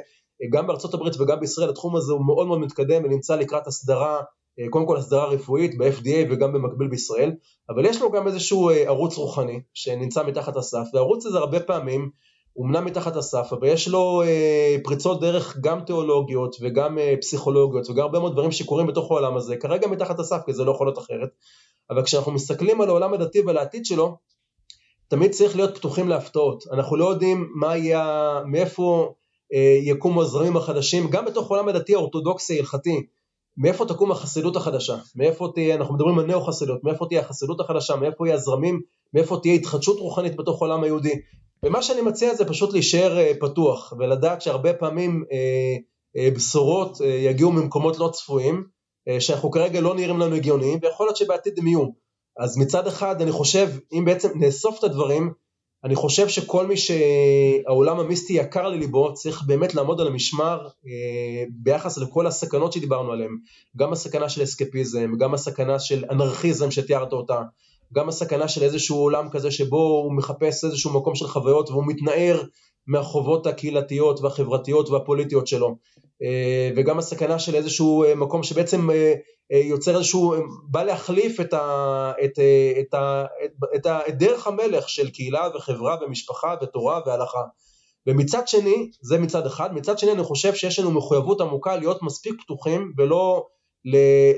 גם 0.53 0.66
בארצות 0.66 0.95
הברית 0.95 1.20
וגם 1.20 1.41
בישראל 1.41 1.70
התחום 1.70 1.97
הזה 1.97 2.12
הוא 2.12 2.26
מאוד 2.26 2.47
מאוד 2.47 2.61
מתקדם 2.61 3.05
ונמצא 3.05 3.37
לקראת 3.37 3.66
הסדרה, 3.66 4.20
אה, 4.61 4.68
קודם 4.70 4.87
כל 4.87 4.97
הסדרה 4.97 5.24
רפואית 5.24 5.78
ב-FDA 5.78 6.30
וגם 6.30 6.53
במקביל 6.53 6.89
בישראל, 6.89 7.32
אבל 7.70 7.84
יש 7.84 8.03
לו 8.03 8.12
גם 8.12 8.26
איזשהו 8.26 8.70
אה, 8.70 8.87
ערוץ 8.87 9.16
רוחני 9.16 9.61
שנמצא 9.74 10.22
מתחת 10.26 10.57
הסף, 10.57 10.87
והערוץ 10.95 11.26
הזה 11.26 11.39
הרבה 11.39 11.61
פעמים 11.61 12.11
הוא 12.53 12.66
אמנם 12.66 12.84
מתחת 12.84 13.16
הסף, 13.16 13.49
אבל 13.53 13.68
יש 13.68 13.89
לו 13.89 14.22
אה, 14.22 14.76
פריצות 14.84 15.20
דרך 15.20 15.57
גם 15.61 15.80
תיאולוגיות 15.80 16.57
וגם 16.61 16.99
פסיכולוגיות 17.20 17.91
וגם 17.91 18.03
הרבה 18.03 18.18
מאוד 18.18 18.32
דברים 18.32 18.53
שקורים 18.53 18.87
בתוך 18.87 19.11
העולם 19.11 19.37
הזה, 19.37 19.57
כרגע 19.57 19.87
מתחת 19.89 20.18
הסף 20.18 20.41
כי 20.47 20.53
זה 20.53 20.64
לא 20.64 20.70
יכול 20.70 20.87
להיות 20.87 20.99
אחרת, 20.99 21.28
אבל 21.91 22.05
כשאנחנו 22.05 22.32
מסתכלים 22.32 22.80
על 22.80 22.89
העולם 22.89 23.14
הדתי 23.14 23.41
ועל 23.41 23.59
העתיד 23.59 23.84
שלו, 23.84 24.16
תמיד 25.09 25.30
צריך 25.30 25.57
להיות 25.57 25.76
פתוחים 25.76 26.09
להפתעות, 26.09 26.64
אנחנו 26.72 26.97
לא 26.97 27.11
יודעים 27.11 27.53
מה 27.55 27.76
יהיה, 27.76 28.41
מאיפה 28.47 29.09
אה, 29.09 29.26
יקומו 29.83 30.23
הזרמים 30.23 30.57
החדשים, 30.57 31.11
גם 31.11 31.25
בתוך 31.25 31.51
עולם 31.51 31.69
הדתי 31.69 31.95
האורתודוקסי 31.95 32.57
ההלכתי, 32.57 33.07
מאיפה 33.57 33.87
תקום 33.87 34.13
החסידות 34.13 34.57
החדשה, 34.57 34.97
מאיפה 35.17 35.51
תהיה, 35.55 35.75
אנחנו 35.75 35.95
מדברים 35.95 36.19
על 36.19 36.27
נאו-חסידות, 36.27 36.85
מאיפה 36.85 37.07
תהיה 37.09 37.21
החסידות 37.21 37.61
החדשה, 37.61 37.97
מאיפה 37.97 38.27
יהיה 38.27 38.37
הזרמים, 38.37 38.81
מאיפה 39.15 39.39
תהיה 39.43 39.55
התחדשות 39.55 39.99
רוחנית 39.99 40.37
בתוך 40.37 40.63
העולם 40.63 40.83
היהודי. 40.83 41.15
ומה 41.65 41.83
שאני 41.83 42.01
מציע 42.01 42.35
זה 42.35 42.45
פשוט 42.45 42.73
להישאר 42.73 43.19
אה, 43.19 43.33
פתוח 43.41 43.93
ולדעת 43.99 44.43
שהרבה 44.43 44.73
פעמים 44.73 45.25
אה, 45.33 45.77
אה, 46.17 46.31
בשורות 46.31 47.01
אה, 47.01 47.07
יגיעו 47.07 47.53
ממקומות 47.53 47.99
לא 47.99 48.09
צפויים, 48.13 48.65
אה, 49.09 49.21
שאנחנו 49.21 49.51
כרגע 49.51 49.81
לא 49.81 49.95
נראים 49.95 50.19
לנו 50.19 50.35
הגיוניים, 50.35 50.79
ויכול 50.83 51.07
להיות 51.07 51.17
שבעתיד 51.17 51.59
הם 51.59 51.67
יהיו. 51.67 51.87
אז 52.39 52.59
מצד 52.59 52.87
אחד 52.87 53.23
אני 53.23 53.33
חושב, 53.33 53.69
אם 53.93 54.05
בעצם 54.05 54.29
נאסוף 54.35 54.79
את 54.79 54.85
הדברים, 54.85 55.33
אני 55.87 55.95
חושב 55.95 56.28
שכל 56.28 56.66
מי 56.66 56.74
שהעולם 56.76 58.01
המיסטי 58.01 58.32
יקר 58.32 58.68
לליבו 58.68 59.14
צריך 59.14 59.43
באמת 59.47 59.74
לעמוד 59.74 60.01
על 60.01 60.07
המשמר 60.07 60.68
אה, 60.87 61.45
ביחס 61.51 61.99
לכל 61.99 62.26
הסכנות 62.26 62.72
שדיברנו 62.72 63.12
עליהן, 63.12 63.37
גם 63.76 63.93
הסכנה 63.93 64.28
של 64.28 64.43
אסקפיזם, 64.43 65.16
גם 65.18 65.34
הסכנה 65.34 65.78
של 65.78 66.05
אנרכיזם 66.11 66.70
שתיארת 66.70 67.12
אותה, 67.12 67.43
גם 67.95 68.09
הסכנה 68.09 68.49
של 68.49 68.62
איזשהו 68.62 68.97
עולם 68.97 69.28
כזה 69.30 69.51
שבו 69.51 69.82
הוא 69.82 70.12
מחפש 70.12 70.64
איזשהו 70.64 70.93
מקום 70.93 71.14
של 71.14 71.26
חוויות 71.26 71.70
והוא 71.70 71.84
מתנער 71.87 72.43
מהחובות 72.87 73.47
הקהילתיות 73.47 74.20
והחברתיות 74.20 74.91
והפוליטיות 74.91 75.47
שלו, 75.47 75.76
וגם 76.77 76.99
הסכנה 76.99 77.39
של 77.39 77.55
איזשהו 77.55 78.05
אה, 78.05 78.14
מקום 78.14 78.43
שבעצם 78.43 78.91
אה, 78.91 79.14
יוצר 79.51 79.97
איזשהו, 79.97 80.35
בא 80.71 80.83
להחליף 80.83 81.41
את, 81.41 81.55
ה, 81.55 82.12
את, 82.25 82.39
את, 82.81 82.95
ה, 82.95 83.25
את, 83.45 83.51
את, 83.75 83.87
ה, 83.87 84.01
את 84.09 84.19
דרך 84.19 84.47
המלך 84.47 84.89
של 84.89 85.11
קהילה 85.11 85.49
וחברה 85.55 85.97
ומשפחה 86.03 86.55
ותורה 86.62 87.01
והלכה. 87.07 87.43
ומצד 88.07 88.49
שני, 88.49 88.91
זה 89.03 89.19
מצד 89.19 89.47
אחד, 89.47 89.75
מצד 89.75 89.99
שני 89.99 90.12
אני 90.12 90.23
חושב 90.23 90.55
שיש 90.55 90.79
לנו 90.79 90.91
מחויבות 90.91 91.41
עמוקה 91.41 91.77
להיות 91.77 92.03
מספיק 92.03 92.43
פתוחים 92.43 92.93
ולא 92.97 93.47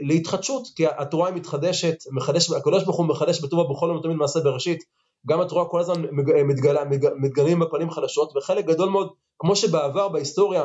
להתחדשות, 0.01 0.69
כי 0.77 0.87
התורה 0.87 1.29
היא 1.29 1.37
מתחדשת, 1.37 1.97
מחדש, 2.13 2.51
הקדוש 2.53 2.85
ברוך 2.85 2.97
הוא 2.97 3.07
מחדש 3.07 3.41
בטובה 3.41 3.65
בכל 3.75 3.87
יום 3.93 4.03
תמיד 4.03 4.17
מעשה 4.17 4.41
בראשית, 4.41 4.85
גם 5.27 5.41
התורה 5.41 5.65
כל 5.65 5.81
הזמן 5.81 6.03
מתגלה, 6.45 6.83
מתגלים 7.17 7.59
בפנים 7.59 7.91
חדשות, 7.91 8.37
וחלק 8.37 8.65
גדול 8.65 8.89
מאוד, 8.89 9.13
כמו 9.39 9.57
שבעבר 9.57 10.09
בהיסטוריה 10.09 10.65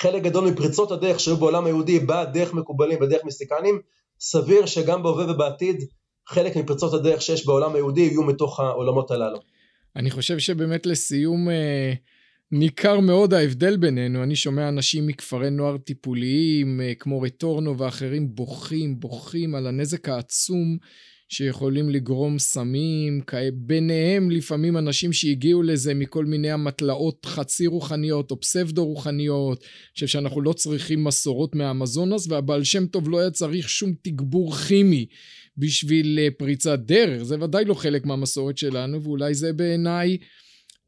חלק 0.00 0.22
גדול 0.22 0.50
מפריצות 0.50 0.92
הדרך 0.92 1.20
שהיו 1.20 1.36
בעולם 1.36 1.64
היהודי 1.64 1.98
בא 1.98 2.24
דרך 2.24 2.54
מקובלים 2.54 3.02
ודרך 3.02 3.24
מיסטיקנים, 3.24 3.80
סביר 4.20 4.66
שגם 4.66 5.02
בהווה 5.02 5.32
ובעתיד 5.32 5.84
חלק 6.28 6.56
מפריצות 6.56 6.94
הדרך 6.94 7.22
שיש 7.22 7.46
בעולם 7.46 7.74
היהודי 7.74 8.00
יהיו 8.00 8.22
מתוך 8.22 8.60
העולמות 8.60 9.10
הללו. 9.10 9.38
אני 9.96 10.10
חושב 10.10 10.38
שבאמת 10.38 10.86
לסיום 10.86 11.50
אה, 11.50 11.92
ניכר 12.52 13.00
מאוד 13.00 13.34
ההבדל 13.34 13.76
בינינו. 13.76 14.22
אני 14.22 14.36
שומע 14.36 14.68
אנשים 14.68 15.06
מכפרי 15.06 15.50
נוער 15.50 15.76
טיפוליים 15.76 16.80
אה, 16.80 16.92
כמו 16.94 17.22
רטורנו 17.22 17.78
ואחרים 17.78 18.34
בוכים, 18.34 19.00
בוכים 19.00 19.54
על 19.54 19.66
הנזק 19.66 20.08
העצום 20.08 20.78
שיכולים 21.28 21.90
לגרום 21.90 22.38
סמים, 22.38 23.20
ביניהם 23.52 24.30
לפעמים 24.30 24.76
אנשים 24.76 25.12
שהגיעו 25.12 25.62
לזה 25.62 25.94
מכל 25.94 26.24
מיני 26.24 26.50
המטלאות 26.50 27.26
חצי 27.26 27.66
רוחניות 27.66 28.30
או 28.30 28.40
פסבדו 28.40 28.84
רוחניות. 28.84 29.58
אני 29.60 29.94
חושב 29.94 30.06
שאנחנו 30.06 30.40
לא 30.40 30.52
צריכים 30.52 31.04
מסורות 31.04 31.54
מהאמזונס, 31.54 32.26
והבעל 32.28 32.64
שם 32.64 32.86
טוב 32.86 33.08
לא 33.08 33.18
היה 33.18 33.30
צריך 33.30 33.68
שום 33.68 33.92
תגבור 34.02 34.54
כימי 34.54 35.06
בשביל 35.56 36.18
אה, 36.18 36.28
פריצת 36.38 36.78
דרך, 36.78 37.22
זה 37.22 37.36
ודאי 37.40 37.64
לא 37.64 37.74
חלק 37.74 38.06
מהמסורת 38.06 38.58
שלנו, 38.58 39.02
ואולי 39.02 39.34
זה 39.34 39.52
בעיניי 39.52 40.18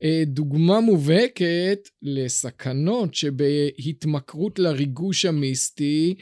אה, 0.03 0.23
דוגמה 0.27 0.81
מובהקת 0.81 1.89
לסכנות 2.03 3.15
שבהתמכרות 3.15 4.59
לריגוש 4.59 5.25
המיסטי, 5.25 6.15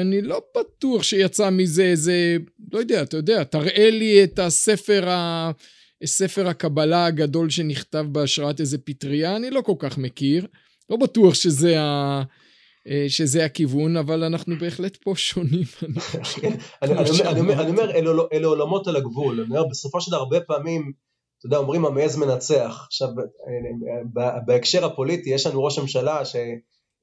אני 0.00 0.22
לא 0.22 0.42
בטוח 0.58 1.02
שיצא 1.02 1.50
מזה 1.50 1.82
איזה, 1.82 2.36
לא 2.72 2.78
יודע, 2.78 3.02
אתה 3.02 3.16
יודע, 3.16 3.44
תראה 3.44 3.90
לי 3.90 4.24
את 4.24 4.38
הספר, 4.38 5.08
ה... 5.08 5.50
ספר 6.04 6.48
הקבלה 6.48 7.06
הגדול 7.06 7.50
שנכתב 7.50 8.04
בהשראת 8.12 8.60
איזה 8.60 8.78
פטריה, 8.78 9.36
אני 9.36 9.50
לא 9.50 9.60
כל 9.60 9.74
כך 9.78 9.98
מכיר. 9.98 10.46
לא 10.90 10.96
בטוח 10.96 11.34
שזה, 11.34 11.80
ה... 11.80 12.22
אה, 12.88 13.04
שזה 13.08 13.44
הכיוון, 13.44 13.96
אבל 13.96 14.24
אנחנו 14.24 14.54
בהחלט 14.60 14.96
פה 14.96 15.12
שונים. 15.16 15.64
אני 16.82 17.40
אומר, 17.70 17.90
אלה 18.32 18.46
עולמות 18.46 18.86
על 18.86 18.96
הגבול. 18.96 19.40
אני 19.40 19.48
אומר, 19.48 19.68
בסופו 19.70 20.00
של 20.00 20.10
דבר, 20.10 20.20
הרבה 20.20 20.40
פעמים, 20.40 20.92
אתה 21.38 21.46
יודע, 21.46 21.56
אומרים 21.56 21.84
המעז 21.84 22.16
מנצח. 22.16 22.84
עכשיו, 22.86 23.08
בהקשר 24.46 24.84
הפוליטי, 24.84 25.30
יש 25.30 25.46
לנו 25.46 25.64
ראש 25.64 25.78
ממשלה 25.78 26.24
ש... 26.24 26.36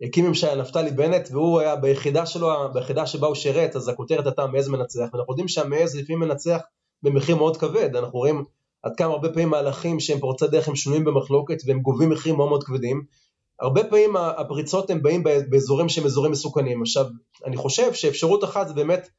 הקים 0.01 0.25
ממשלה 0.25 0.55
נפתלי 0.55 0.91
בנט 0.91 1.27
והוא 1.31 1.59
היה 1.59 1.75
ביחידה 1.75 2.25
שלו, 2.25 2.73
ביחידה 2.73 3.07
שבה 3.07 3.27
הוא 3.27 3.35
שירת, 3.35 3.75
אז 3.75 3.87
הכותרת 3.87 4.25
הייתה 4.25 4.47
מעז 4.47 4.67
מנצח, 4.67 4.99
ואנחנו 5.13 5.33
יודעים 5.33 5.47
שהמעז 5.47 5.95
לפעמים 5.95 6.19
מנצח 6.19 6.61
במחיר 7.03 7.35
מאוד 7.35 7.57
כבד, 7.57 7.95
אנחנו 7.95 8.19
רואים 8.19 8.43
עד 8.83 8.95
כמה 8.97 9.13
הרבה 9.13 9.29
פעמים 9.29 9.49
מהלכים 9.49 9.99
שהם 9.99 10.19
פורצי 10.19 10.47
דרך 10.47 10.67
הם 10.67 10.75
שנויים 10.75 11.03
במחלוקת 11.03 11.57
והם 11.65 11.79
גובים 11.79 12.09
מחירים 12.09 12.37
מאוד 12.37 12.49
מאוד 12.49 12.63
כבדים, 12.63 13.03
הרבה 13.59 13.83
פעמים 13.83 14.15
הפריצות 14.15 14.89
הם 14.89 15.03
באים 15.03 15.23
באזורים 15.23 15.89
שהם 15.89 16.05
אזורים 16.05 16.31
מסוכנים, 16.31 16.81
עכשיו 16.81 17.05
אני 17.45 17.57
חושב 17.57 17.93
שאפשרות 17.93 18.43
אחת 18.43 18.67
זה 18.67 18.73
באמת 18.73 19.09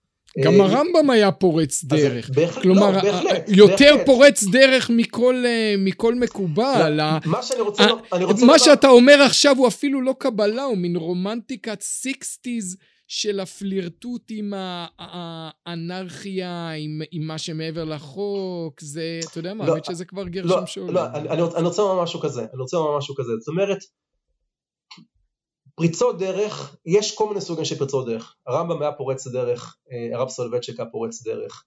גם 0.45 0.61
אה, 0.61 0.67
הרמב"ם 0.67 1.11
היה 1.11 1.33
פורץ 1.33 1.85
דרך. 1.85 2.31
כלומר, 2.63 2.91
לא, 2.91 3.03
בהחלט, 3.03 3.45
יותר 3.49 3.85
בהחלט. 3.91 4.07
פורץ 4.07 4.45
דרך 4.45 4.91
מכל, 4.91 5.45
אה, 5.47 5.75
מכל 5.79 6.15
מקובל. 6.15 6.93
לא, 6.93 7.05
מה 7.25 7.43
שאני 7.43 7.61
רוצה, 7.61 7.85
אני 8.13 8.25
רוצה... 8.25 8.47
מה 8.47 8.59
שאתה 8.59 8.89
אומר 8.89 9.23
עכשיו 9.23 9.57
הוא 9.57 9.69
אפילו 9.69 10.03
לא 10.03 10.15
קבלה, 10.19 10.63
הוא 10.63 10.79
מין 10.79 10.97
רומנטיקת 10.97 11.81
sixties 11.81 12.77
של 13.09 13.41
הפלירטוט 13.41 14.23
עם 14.31 14.53
האנרכיה, 14.99 16.71
עם, 16.71 17.01
עם 17.11 17.23
מה 17.27 17.39
שמעבר 17.39 17.85
לחוק, 17.85 18.81
זה, 18.81 19.21
אתה 19.31 19.39
יודע 19.39 19.55
מה, 19.55 19.67
לא, 19.67 19.73
האמת 19.73 19.85
שזה 19.85 20.05
כבר 20.05 20.29
גרשום 20.29 20.49
שלום, 20.49 20.67
שואל. 20.67 20.93
לא, 20.93 21.01
אני, 21.15 21.29
אני 21.29 21.67
רוצה 21.67 21.83
לומר 21.83 22.03
משהו 22.03 22.21
כזה, 22.21 22.41
אני 22.41 22.61
רוצה 22.63 22.77
לומר 22.77 22.99
משהו 22.99 23.15
כזה, 23.15 23.33
זאת 23.39 23.49
אומרת, 23.49 23.79
פריצות 25.77 26.19
דרך, 26.19 26.77
יש 26.87 27.15
כל 27.15 27.29
מיני 27.29 27.41
סוגים 27.41 27.65
של 27.65 27.79
פריצות 27.79 28.07
דרך. 28.07 28.35
הרמב"ם 28.47 28.83
היה 28.83 28.93
פורץ 28.93 29.27
דרך, 29.27 29.77
אה, 29.93 30.17
הרב 30.19 30.29
סולובייצ'יק 30.29 30.81
היה 30.81 30.89
פורץ 30.89 31.23
דרך, 31.23 31.65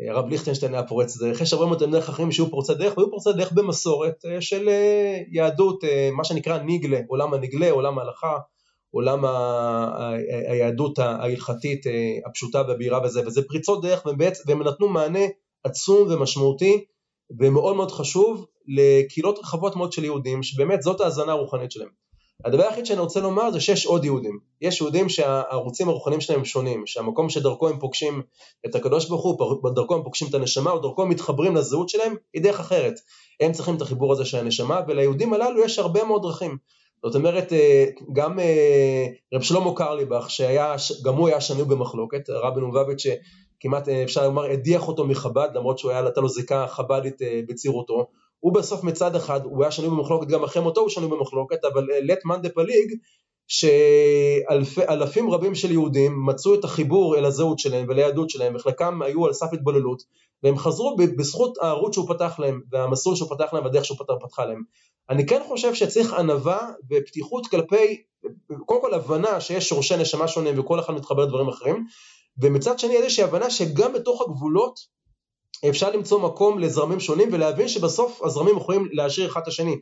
אה, 0.00 0.12
הרב 0.12 0.28
ליכטנשטיין 0.28 0.74
היה 0.74 0.82
פורץ 0.82 1.16
דרך, 1.16 1.40
יש 1.40 1.52
הרבה 1.52 1.66
מאוד 1.66 1.78
תלמידי 1.78 1.98
אחרים 1.98 2.32
שהיו 2.32 2.50
פורצי 2.50 2.74
דרך, 2.74 2.98
והיו 2.98 3.10
פורצי 3.10 3.32
דרך 3.32 3.52
במסורת 3.52 4.24
אה, 4.24 4.40
של 4.40 4.68
יהדות, 5.32 5.84
מה 6.12 6.24
שנקרא 6.24 6.58
ניגלה, 6.58 7.00
עולם 7.08 7.34
הנגלה, 7.34 7.70
עולם 7.70 7.98
ההלכה, 7.98 8.38
עולם. 8.90 9.24
היהדות 10.48 10.98
ההלכתית 10.98 11.80
הפשוטה 12.26 12.62
והבהירה 12.68 13.00
וזה, 13.04 13.26
וזה 13.26 13.42
פריצות 13.48 13.82
דרך, 13.82 14.06
והם 14.46 14.62
נתנו 14.62 14.88
מענה 14.88 15.24
עצום 15.64 16.08
ומשמעותי 16.10 16.84
ומאוד 17.40 17.76
מאוד 17.76 17.90
חשוב 17.90 18.46
לקהילות 18.66 19.38
רחבות 19.38 19.76
מאוד 19.76 19.92
של 19.92 20.04
יהודים, 20.04 20.42
שבאמת 20.42 20.82
זאת 20.82 21.00
ההאזנה 21.00 21.32
הרוחנית 21.32 21.72
שלהם. 21.72 21.88
הדבר 22.44 22.62
היחיד 22.62 22.86
שאני 22.86 23.00
רוצה 23.00 23.20
לומר 23.20 23.50
זה 23.50 23.60
שיש 23.60 23.86
עוד 23.86 24.04
יהודים. 24.04 24.38
יש 24.60 24.80
יהודים 24.80 25.08
שהערוצים 25.08 25.88
הרוחניים 25.88 26.20
שלהם 26.20 26.44
שונים, 26.44 26.86
שהמקום 26.86 27.28
שדרכו 27.28 27.68
הם 27.68 27.78
פוגשים 27.78 28.22
את 28.66 28.74
הקדוש 28.74 29.08
ברוך 29.08 29.22
הוא, 29.22 29.70
דרכו 29.74 29.94
הם 29.94 30.02
פוגשים 30.02 30.28
את 30.28 30.34
הנשמה, 30.34 30.70
או 30.70 30.78
דרכו 30.78 31.02
הם 31.02 31.08
מתחברים 31.08 31.56
לזהות 31.56 31.88
שלהם, 31.88 32.14
היא 32.34 32.42
דרך 32.42 32.60
אחרת. 32.60 32.94
הם 33.40 33.52
צריכים 33.52 33.76
את 33.76 33.82
החיבור 33.82 34.12
הזה 34.12 34.24
של 34.24 34.38
הנשמה, 34.38 34.80
וליהודים 34.88 35.32
הללו 35.32 35.64
יש 35.64 35.78
הרבה 35.78 36.04
מאוד 36.04 36.22
דרכים. 36.22 36.56
זאת 37.02 37.14
אומרת, 37.14 37.52
אה, 37.52 37.84
גם 38.12 38.40
אה, 38.40 39.06
רב 39.34 39.42
שלמה 39.42 39.74
קרליבך, 39.74 40.30
שהיה, 40.30 40.74
גם 41.04 41.14
הוא 41.16 41.28
היה 41.28 41.40
שנוי 41.40 41.64
במחלוקת, 41.64 42.30
רבי 42.30 42.60
מלובביץ' 42.60 43.02
שכמעט 43.02 43.88
אה, 43.88 44.02
אפשר 44.02 44.24
לומר 44.24 44.50
הדיח 44.50 44.88
אותו 44.88 45.04
מחב"ד, 45.04 45.48
למרות 45.54 45.78
שהוא 45.78 45.90
היה, 45.90 46.02
נתן 46.02 46.20
לו 46.20 46.28
זיקה 46.28 46.66
חב"דית 46.66 47.18
בצעירותו, 47.48 48.06
הוא 48.40 48.54
בסוף 48.54 48.84
מצד 48.84 49.16
אחד, 49.16 49.44
הוא 49.44 49.62
היה 49.62 49.70
שנוי 49.70 49.90
במחלוקת, 49.90 50.26
גם 50.26 50.44
אחרי 50.44 50.62
מותו 50.62 50.80
הוא 50.80 50.88
שנוי 50.88 51.08
במחלוקת, 51.08 51.64
אבל 51.64 51.86
לט 52.02 52.24
מאן 52.24 52.42
דה 52.42 52.48
פליג, 52.48 52.94
שאלפים 53.48 55.30
רבים 55.30 55.54
של 55.54 55.70
יהודים 55.70 56.26
מצאו 56.26 56.54
את 56.54 56.64
החיבור 56.64 57.16
אל 57.16 57.24
הזהות 57.24 57.58
שלהם 57.58 57.86
וליהדות 57.88 58.30
שלהם, 58.30 58.56
וחלקם 58.56 59.02
היו 59.02 59.26
על 59.26 59.32
סף 59.32 59.52
התבוללות, 59.52 60.02
והם 60.42 60.58
חזרו 60.58 60.96
בזכות 60.96 61.58
הערוץ 61.60 61.94
שהוא 61.94 62.08
פתח 62.08 62.38
להם, 62.38 62.60
והמסלול 62.72 63.16
שהוא 63.16 63.30
פתח 63.30 63.52
להם, 63.52 63.64
והדרך 63.64 63.84
שהוא 63.84 63.98
פתח, 63.98 64.14
פתחה 64.20 64.44
להם. 64.44 64.62
אני 65.10 65.26
כן 65.26 65.40
חושב 65.48 65.74
שצריך 65.74 66.14
ענווה 66.14 66.70
ופתיחות 66.90 67.46
כלפי, 67.46 68.02
קודם 68.66 68.80
כל 68.80 68.94
הבנה 68.94 69.40
שיש 69.40 69.68
שורשי 69.68 69.96
נשמה 69.96 70.28
שונים 70.28 70.58
וכל 70.58 70.80
אחד 70.80 70.94
מתחבר 70.94 71.24
לדברים 71.24 71.48
אחרים, 71.48 71.84
ומצד 72.42 72.78
שני 72.78 72.96
איזושהי 72.96 73.24
הבנה 73.24 73.50
שגם 73.50 73.92
בתוך 73.92 74.22
הגבולות 74.22 74.80
אפשר 75.68 75.90
למצוא 75.90 76.20
מקום 76.20 76.58
לזרמים 76.58 77.00
שונים 77.00 77.28
ולהבין 77.32 77.68
שבסוף 77.68 78.22
הזרמים 78.22 78.56
יכולים 78.56 78.88
להשאיר 78.92 79.26
אחד 79.26 79.40
את 79.40 79.48
השני. 79.48 79.76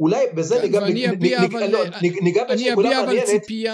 אולי 0.00 0.26
בזה 0.34 0.62
ניגע 0.62 2.44
בנקודה 2.44 3.04
מעניינת, 3.04 3.28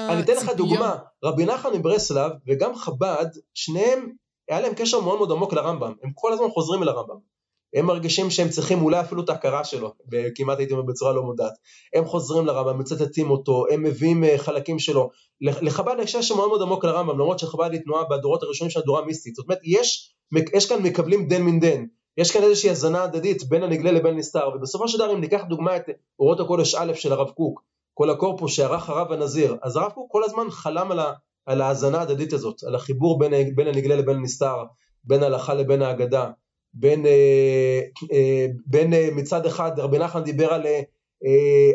אני 0.09 0.23
אתן 0.23 0.33
לך 0.33 0.51
דוגמה, 0.57 0.97
רבי 1.25 1.45
נחמן 1.45 1.73
מברסלב 1.73 2.33
וגם 2.47 2.75
חב"ד, 2.75 3.27
שניהם 3.55 4.09
היה 4.49 4.61
להם 4.61 4.75
קשר 4.75 5.01
מאוד 5.01 5.19
מאוד 5.19 5.33
עמוק 5.33 5.53
לרמב"ם, 5.53 5.93
הם 6.03 6.11
כל 6.15 6.33
הזמן 6.33 6.49
חוזרים 6.49 6.83
אל 6.83 6.89
הרמב"ם. 6.89 7.31
הם 7.75 7.87
מרגישים 7.87 8.31
שהם 8.31 8.49
צריכים 8.49 8.83
אולי 8.83 9.01
אפילו 9.01 9.25
את 9.25 9.29
ההכרה 9.29 9.65
שלו, 9.65 9.95
כמעט 10.35 10.59
הייתי 10.59 10.73
אומר 10.73 10.85
בצורה 10.85 11.13
לא 11.13 11.23
מודעת. 11.23 11.53
הם 11.95 12.05
חוזרים 12.05 12.47
לרמב"ם, 12.47 12.79
מצטטים 12.79 13.31
אותו, 13.31 13.65
הם 13.71 13.83
מביאים 13.83 14.25
אה, 14.25 14.39
חלקים 14.39 14.79
שלו. 14.79 15.11
לחב"ד 15.41 15.97
יש 16.03 16.17
קשר 16.17 16.35
מאוד 16.35 16.49
מאוד 16.49 16.63
עמוק 16.63 16.85
לרמב"ם, 16.85 17.19
למרות 17.19 17.39
שחב"ד 17.39 17.73
היא 17.73 17.81
תנועה 17.81 18.05
בדורות 18.05 18.43
הראשונים 18.43 18.71
של 18.71 18.81
התנועה 18.81 19.03
המיסטית. 19.03 19.35
זאת 19.35 19.45
אומרת, 19.45 19.61
יש, 19.65 20.15
יש 20.55 20.69
כאן 20.69 20.83
מקבלים 20.83 21.29
דן 21.29 21.43
מן 21.43 21.61
דן. 21.61 21.85
יש 22.17 22.31
כאן 22.33 22.43
איזושהי 22.43 22.71
הזנה 22.71 23.03
הדדית 23.03 23.49
בין 23.49 23.63
הנגלה 23.63 23.93
לבין 23.93 24.17
נסתר, 24.17 24.49
ובסופו 24.55 24.89
של 24.89 24.99
דבר 24.99 25.13
אם 25.13 25.21
ניקח 25.21 25.43
דוגמה 25.49 25.77
את 25.77 25.83
אורות 26.19 26.41
הקודש 26.41 26.75
א' 26.75 26.95
של 26.95 27.13
הרב 27.13 27.31
קוק, 27.31 27.63
כל 27.95 28.11
הקורפוס 28.11 28.53
שערך 28.53 28.91
הרב 28.91 29.13
הנזיר, 29.13 29.57
אז 29.63 29.77
הרב 29.77 29.93
קוק 29.93 30.13
כל 30.13 30.25
הזמן 30.25 30.51
חלם 30.51 30.93
על, 30.93 30.99
ה, 30.99 31.13
על 31.47 31.61
ההאזנה 31.61 31.99
ההדדית 31.99 32.33
הזאת, 32.33 32.63
על 32.63 32.75
החיבור 32.75 33.19
בין, 33.19 33.55
בין 33.55 33.67
הנגלה 33.67 33.97
לבין 33.97 34.17
הנסתר, 34.17 34.57
בין 35.05 35.23
ההלכה 35.23 35.55
לבין 35.55 35.83
האגדה, 35.83 36.31
בין, 36.75 37.07
אה, 37.07 37.81
אה, 38.13 38.47
בין 38.67 38.95
אה, 38.95 39.09
מצד 39.13 39.47
אחד 39.47 39.71
רבי 39.79 39.99
נחמן 39.99 40.25
דיבר 40.25 40.53
על, 40.55 40.67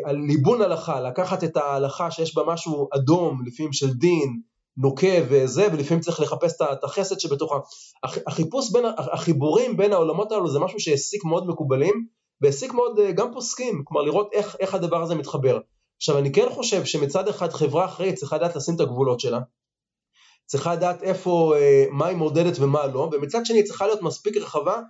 על 0.04 0.16
ליבון 0.16 0.62
הלכה, 0.62 1.00
לקחת 1.00 1.44
את 1.44 1.56
ההלכה 1.56 2.10
שיש 2.10 2.34
בה 2.34 2.42
משהו 2.46 2.88
אדום, 2.94 3.42
לפעמים 3.46 3.72
של 3.72 3.94
דין, 3.94 4.40
נוקב 4.76 5.24
וזה, 5.28 5.68
ולפעמים 5.72 6.00
צריך 6.00 6.20
לחפש 6.20 6.54
את 6.62 6.84
החסד 6.84 7.20
שבתוכה. 7.20 7.56
החיפוש 8.26 8.72
בין, 8.72 8.84
החיבורים 8.98 9.76
בין 9.76 9.92
העולמות 9.92 10.32
האלו 10.32 10.50
זה 10.50 10.58
משהו 10.58 10.80
שהעסיק 10.80 11.24
מאוד 11.24 11.46
מקובלים, 11.46 12.06
והעסיק 12.40 12.72
מאוד 12.72 13.00
גם 13.14 13.32
פוסקים, 13.32 13.82
כלומר 13.84 14.02
לראות 14.02 14.28
איך, 14.32 14.56
איך 14.60 14.74
הדבר 14.74 15.02
הזה 15.02 15.14
מתחבר. 15.14 15.58
עכשיו 15.96 16.18
אני 16.18 16.32
כן 16.32 16.46
חושב 16.50 16.84
שמצד 16.84 17.28
אחד 17.28 17.52
חברה 17.52 17.84
אחראית 17.84 18.14
צריכה 18.14 18.36
לדעת 18.36 18.56
לשים 18.56 18.74
את 18.74 18.80
הגבולות 18.80 19.20
שלה, 19.20 19.40
צריכה 20.46 20.74
לדעת 20.74 21.02
איפה, 21.02 21.54
אה, 21.56 21.84
מה 21.90 22.06
היא 22.06 22.16
מעודדת 22.16 22.58
ומה 22.58 22.86
לא, 22.86 23.08
ומצד 23.12 23.46
שני 23.46 23.62
צריכה 23.62 23.86
להיות 23.86 24.02
מספיק 24.02 24.36
רחבה 24.36 24.80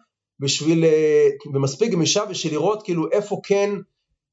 בשביל, 0.40 0.84
אה, 0.84 1.28
ומספיק 1.54 1.92
גמישה 1.92 2.24
בשביל 2.24 2.52
לראות 2.52 2.82
כאילו 2.82 3.10
איפה 3.12 3.40
כן 3.44 3.70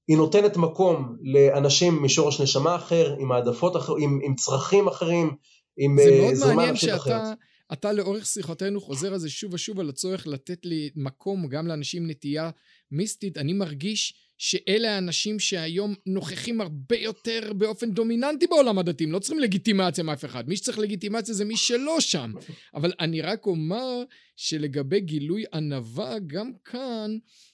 היא 0.08 0.18
נותנת 0.18 0.58
מקום 0.58 1.18
לאנשים 1.22 2.04
משורש 2.04 2.42
נשמה 2.42 2.76
אחר, 2.76 3.16
עם 3.20 3.32
העדפות 3.32 3.76
אחר, 3.76 3.94
עם, 4.00 4.20
עם 4.24 4.36
צרכים 4.36 4.88
אחרים, 4.88 5.32
עם 5.78 6.00
נפשית 6.00 6.14
אחרת. 6.20 6.36
זה 6.36 6.46
מאוד 6.46 6.56
מעניין 6.56 6.76
שאתה 6.76 7.34
אתה 7.74 7.92
לאורך 7.92 8.26
שיחתנו 8.26 8.82
חוזר 8.82 9.14
על 9.14 9.20
זה 9.20 9.30
שוב 9.30 9.54
ושוב 9.54 9.80
על 9.80 9.90
הצורך 9.90 10.28
לתת 10.28 10.66
לי 10.66 10.90
מקום 10.96 11.48
גם 11.48 11.68
לאנשים 11.68 12.08
נטייה 12.08 12.50
מיסטית. 12.92 13.38
אני 13.38 13.54
מרגיש 13.54 14.14
שאלה 14.38 14.96
האנשים 14.96 15.40
שהיום 15.40 15.96
נוכחים 16.06 16.62
הרבה 16.62 16.96
יותר 16.96 17.52
באופן 17.58 17.92
דומיננטי 17.92 18.48
בעולם 18.48 18.80
הדתיים, 18.80 19.12
לא 19.12 19.20
צריכים 19.20 19.40
לגיטימציה 19.40 20.04
מאף 20.04 20.26
אחד. 20.26 20.50
מי 20.50 20.58
שצריך 20.58 20.80
לגיטימציה 20.80 21.34
זה 21.34 21.46
מי 21.46 21.58
שלא 21.58 22.00
שם. 22.00 22.32
אבל 22.76 22.94
אני 23.00 23.22
רק 23.22 23.46
אומר 23.46 24.04
שלגבי 24.36 25.00
גילוי 25.00 25.44
ענווה, 25.54 26.16
גם 26.28 26.52
כאן, 26.64 27.12
אה, 27.12 27.53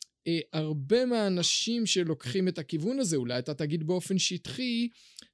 הרבה 0.53 1.05
מהאנשים 1.05 1.85
שלוקחים 1.85 2.47
את 2.47 2.59
הכיוון 2.59 2.99
הזה, 2.99 3.15
אולי 3.15 3.39
אתה 3.39 3.53
תגיד 3.53 3.87
באופן 3.87 4.17
שטחי, 4.17 4.87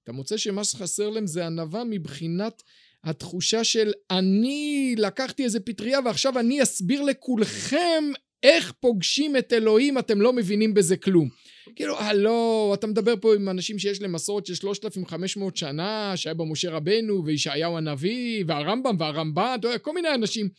אתה 0.04 0.12
מוצא 0.12 0.38
שמה 0.38 0.64
שחסר 0.64 1.10
להם 1.10 1.28
זה 1.28 1.46
ענווה 1.46 1.84
מבחינת 1.84 2.64
התחושה 3.04 3.64
של 3.64 3.92
אני 4.12 4.96
לקחתי 4.98 5.44
איזה 5.44 5.60
פטריה 5.60 6.00
ועכשיו 6.06 6.40
אני 6.40 6.64
אסביר 6.64 7.02
לכולכם 7.02 8.04
איך 8.44 8.72
פוגשים 8.80 9.38
את 9.38 9.54
אלוהים, 9.54 9.98
אתם 9.98 10.22
לא 10.22 10.34
מבינים 10.34 10.74
בזה 10.74 10.98
כלום. 10.98 11.30
כאילו, 11.76 12.00
הלו, 12.00 12.72
אתה 12.74 12.88
מדבר 12.88 13.14
פה 13.22 13.36
עם 13.36 13.50
אנשים 13.50 13.80
שיש 13.80 14.02
להם 14.02 14.12
מסורת 14.12 14.46
של 14.46 14.56
3,500 14.56 15.58
שנה, 15.58 16.14
שהיה 16.16 16.34
בה 16.34 16.46
משה 16.46 16.72
רבנו, 16.72 17.26
וישעיהו 17.26 17.78
הנביא, 17.78 18.44
והרמב"ם, 18.48 18.96
והרמב"ן, 19.00 19.58
כל 19.82 19.94
מיני 19.94 20.14
אנשים. 20.14 20.50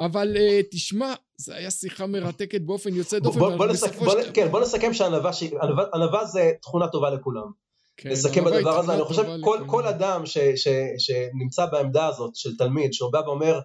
אבל 0.00 0.36
uh, 0.36 0.66
תשמע, 0.70 1.14
זו 1.36 1.52
הייתה 1.52 1.70
שיחה 1.70 2.06
מרתקת 2.06 2.60
באופן 2.60 2.94
יוצא 2.94 3.18
דופן. 3.18 3.38
בוא, 3.38 3.56
בוא, 3.56 3.66
נסכ... 3.66 3.96
בוא, 3.96 4.22
ש... 4.22 4.26
כן, 4.34 4.48
בוא 4.50 4.60
נסכם 4.60 4.94
שענווה 4.94 5.32
ש... 5.32 5.42
ענווה, 5.42 5.84
ענווה 5.94 6.24
זה 6.24 6.52
תכונה 6.62 6.88
טובה 6.88 7.10
לכולם. 7.10 7.50
כן, 7.96 8.10
נסכם 8.10 8.44
בדבר 8.44 8.78
הזה, 8.78 8.94
אני 8.94 9.04
חושב 9.04 9.22
כל, 9.40 9.58
כל 9.66 9.86
אדם 9.86 10.26
ש, 10.26 10.38
ש, 10.38 10.68
שנמצא 10.98 11.66
בעמדה 11.66 12.06
הזאת 12.06 12.36
של 12.36 12.56
תלמיד, 12.56 12.92
שהוא 12.92 13.12
בא 13.12 13.18
ואומר, 13.26 13.60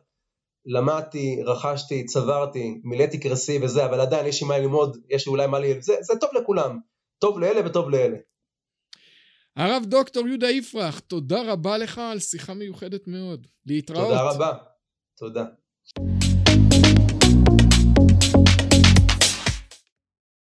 למדתי, 0.65 1.43
רכשתי, 1.45 2.05
צברתי, 2.05 2.81
מילאתי 2.83 3.19
קרסי 3.19 3.59
וזה, 3.61 3.85
אבל 3.85 4.01
עדיין 4.01 4.25
יש 4.25 4.41
לי 4.41 4.47
מה 4.47 4.57
ללמוד, 4.57 4.97
יש 5.09 5.27
לי 5.27 5.31
אולי 5.31 5.47
מה 5.47 5.59
ללמוד, 5.59 5.81
זה, 5.81 5.95
זה 6.01 6.13
טוב 6.21 6.29
לכולם, 6.41 6.79
טוב 7.19 7.39
לאלה 7.39 7.67
וטוב 7.67 7.89
לאלה. 7.89 8.17
הרב 9.55 9.83
דוקטור 9.85 10.27
יהודה 10.27 10.49
יפרח, 10.49 10.99
תודה 10.99 11.41
רבה 11.51 11.77
לך 11.77 11.97
על 11.97 12.19
שיחה 12.19 12.53
מיוחדת 12.53 13.07
מאוד. 13.07 13.47
להתראות. 13.65 14.07
תודה 14.07 14.21
רבה. 14.21 14.51
תודה. 15.17 15.45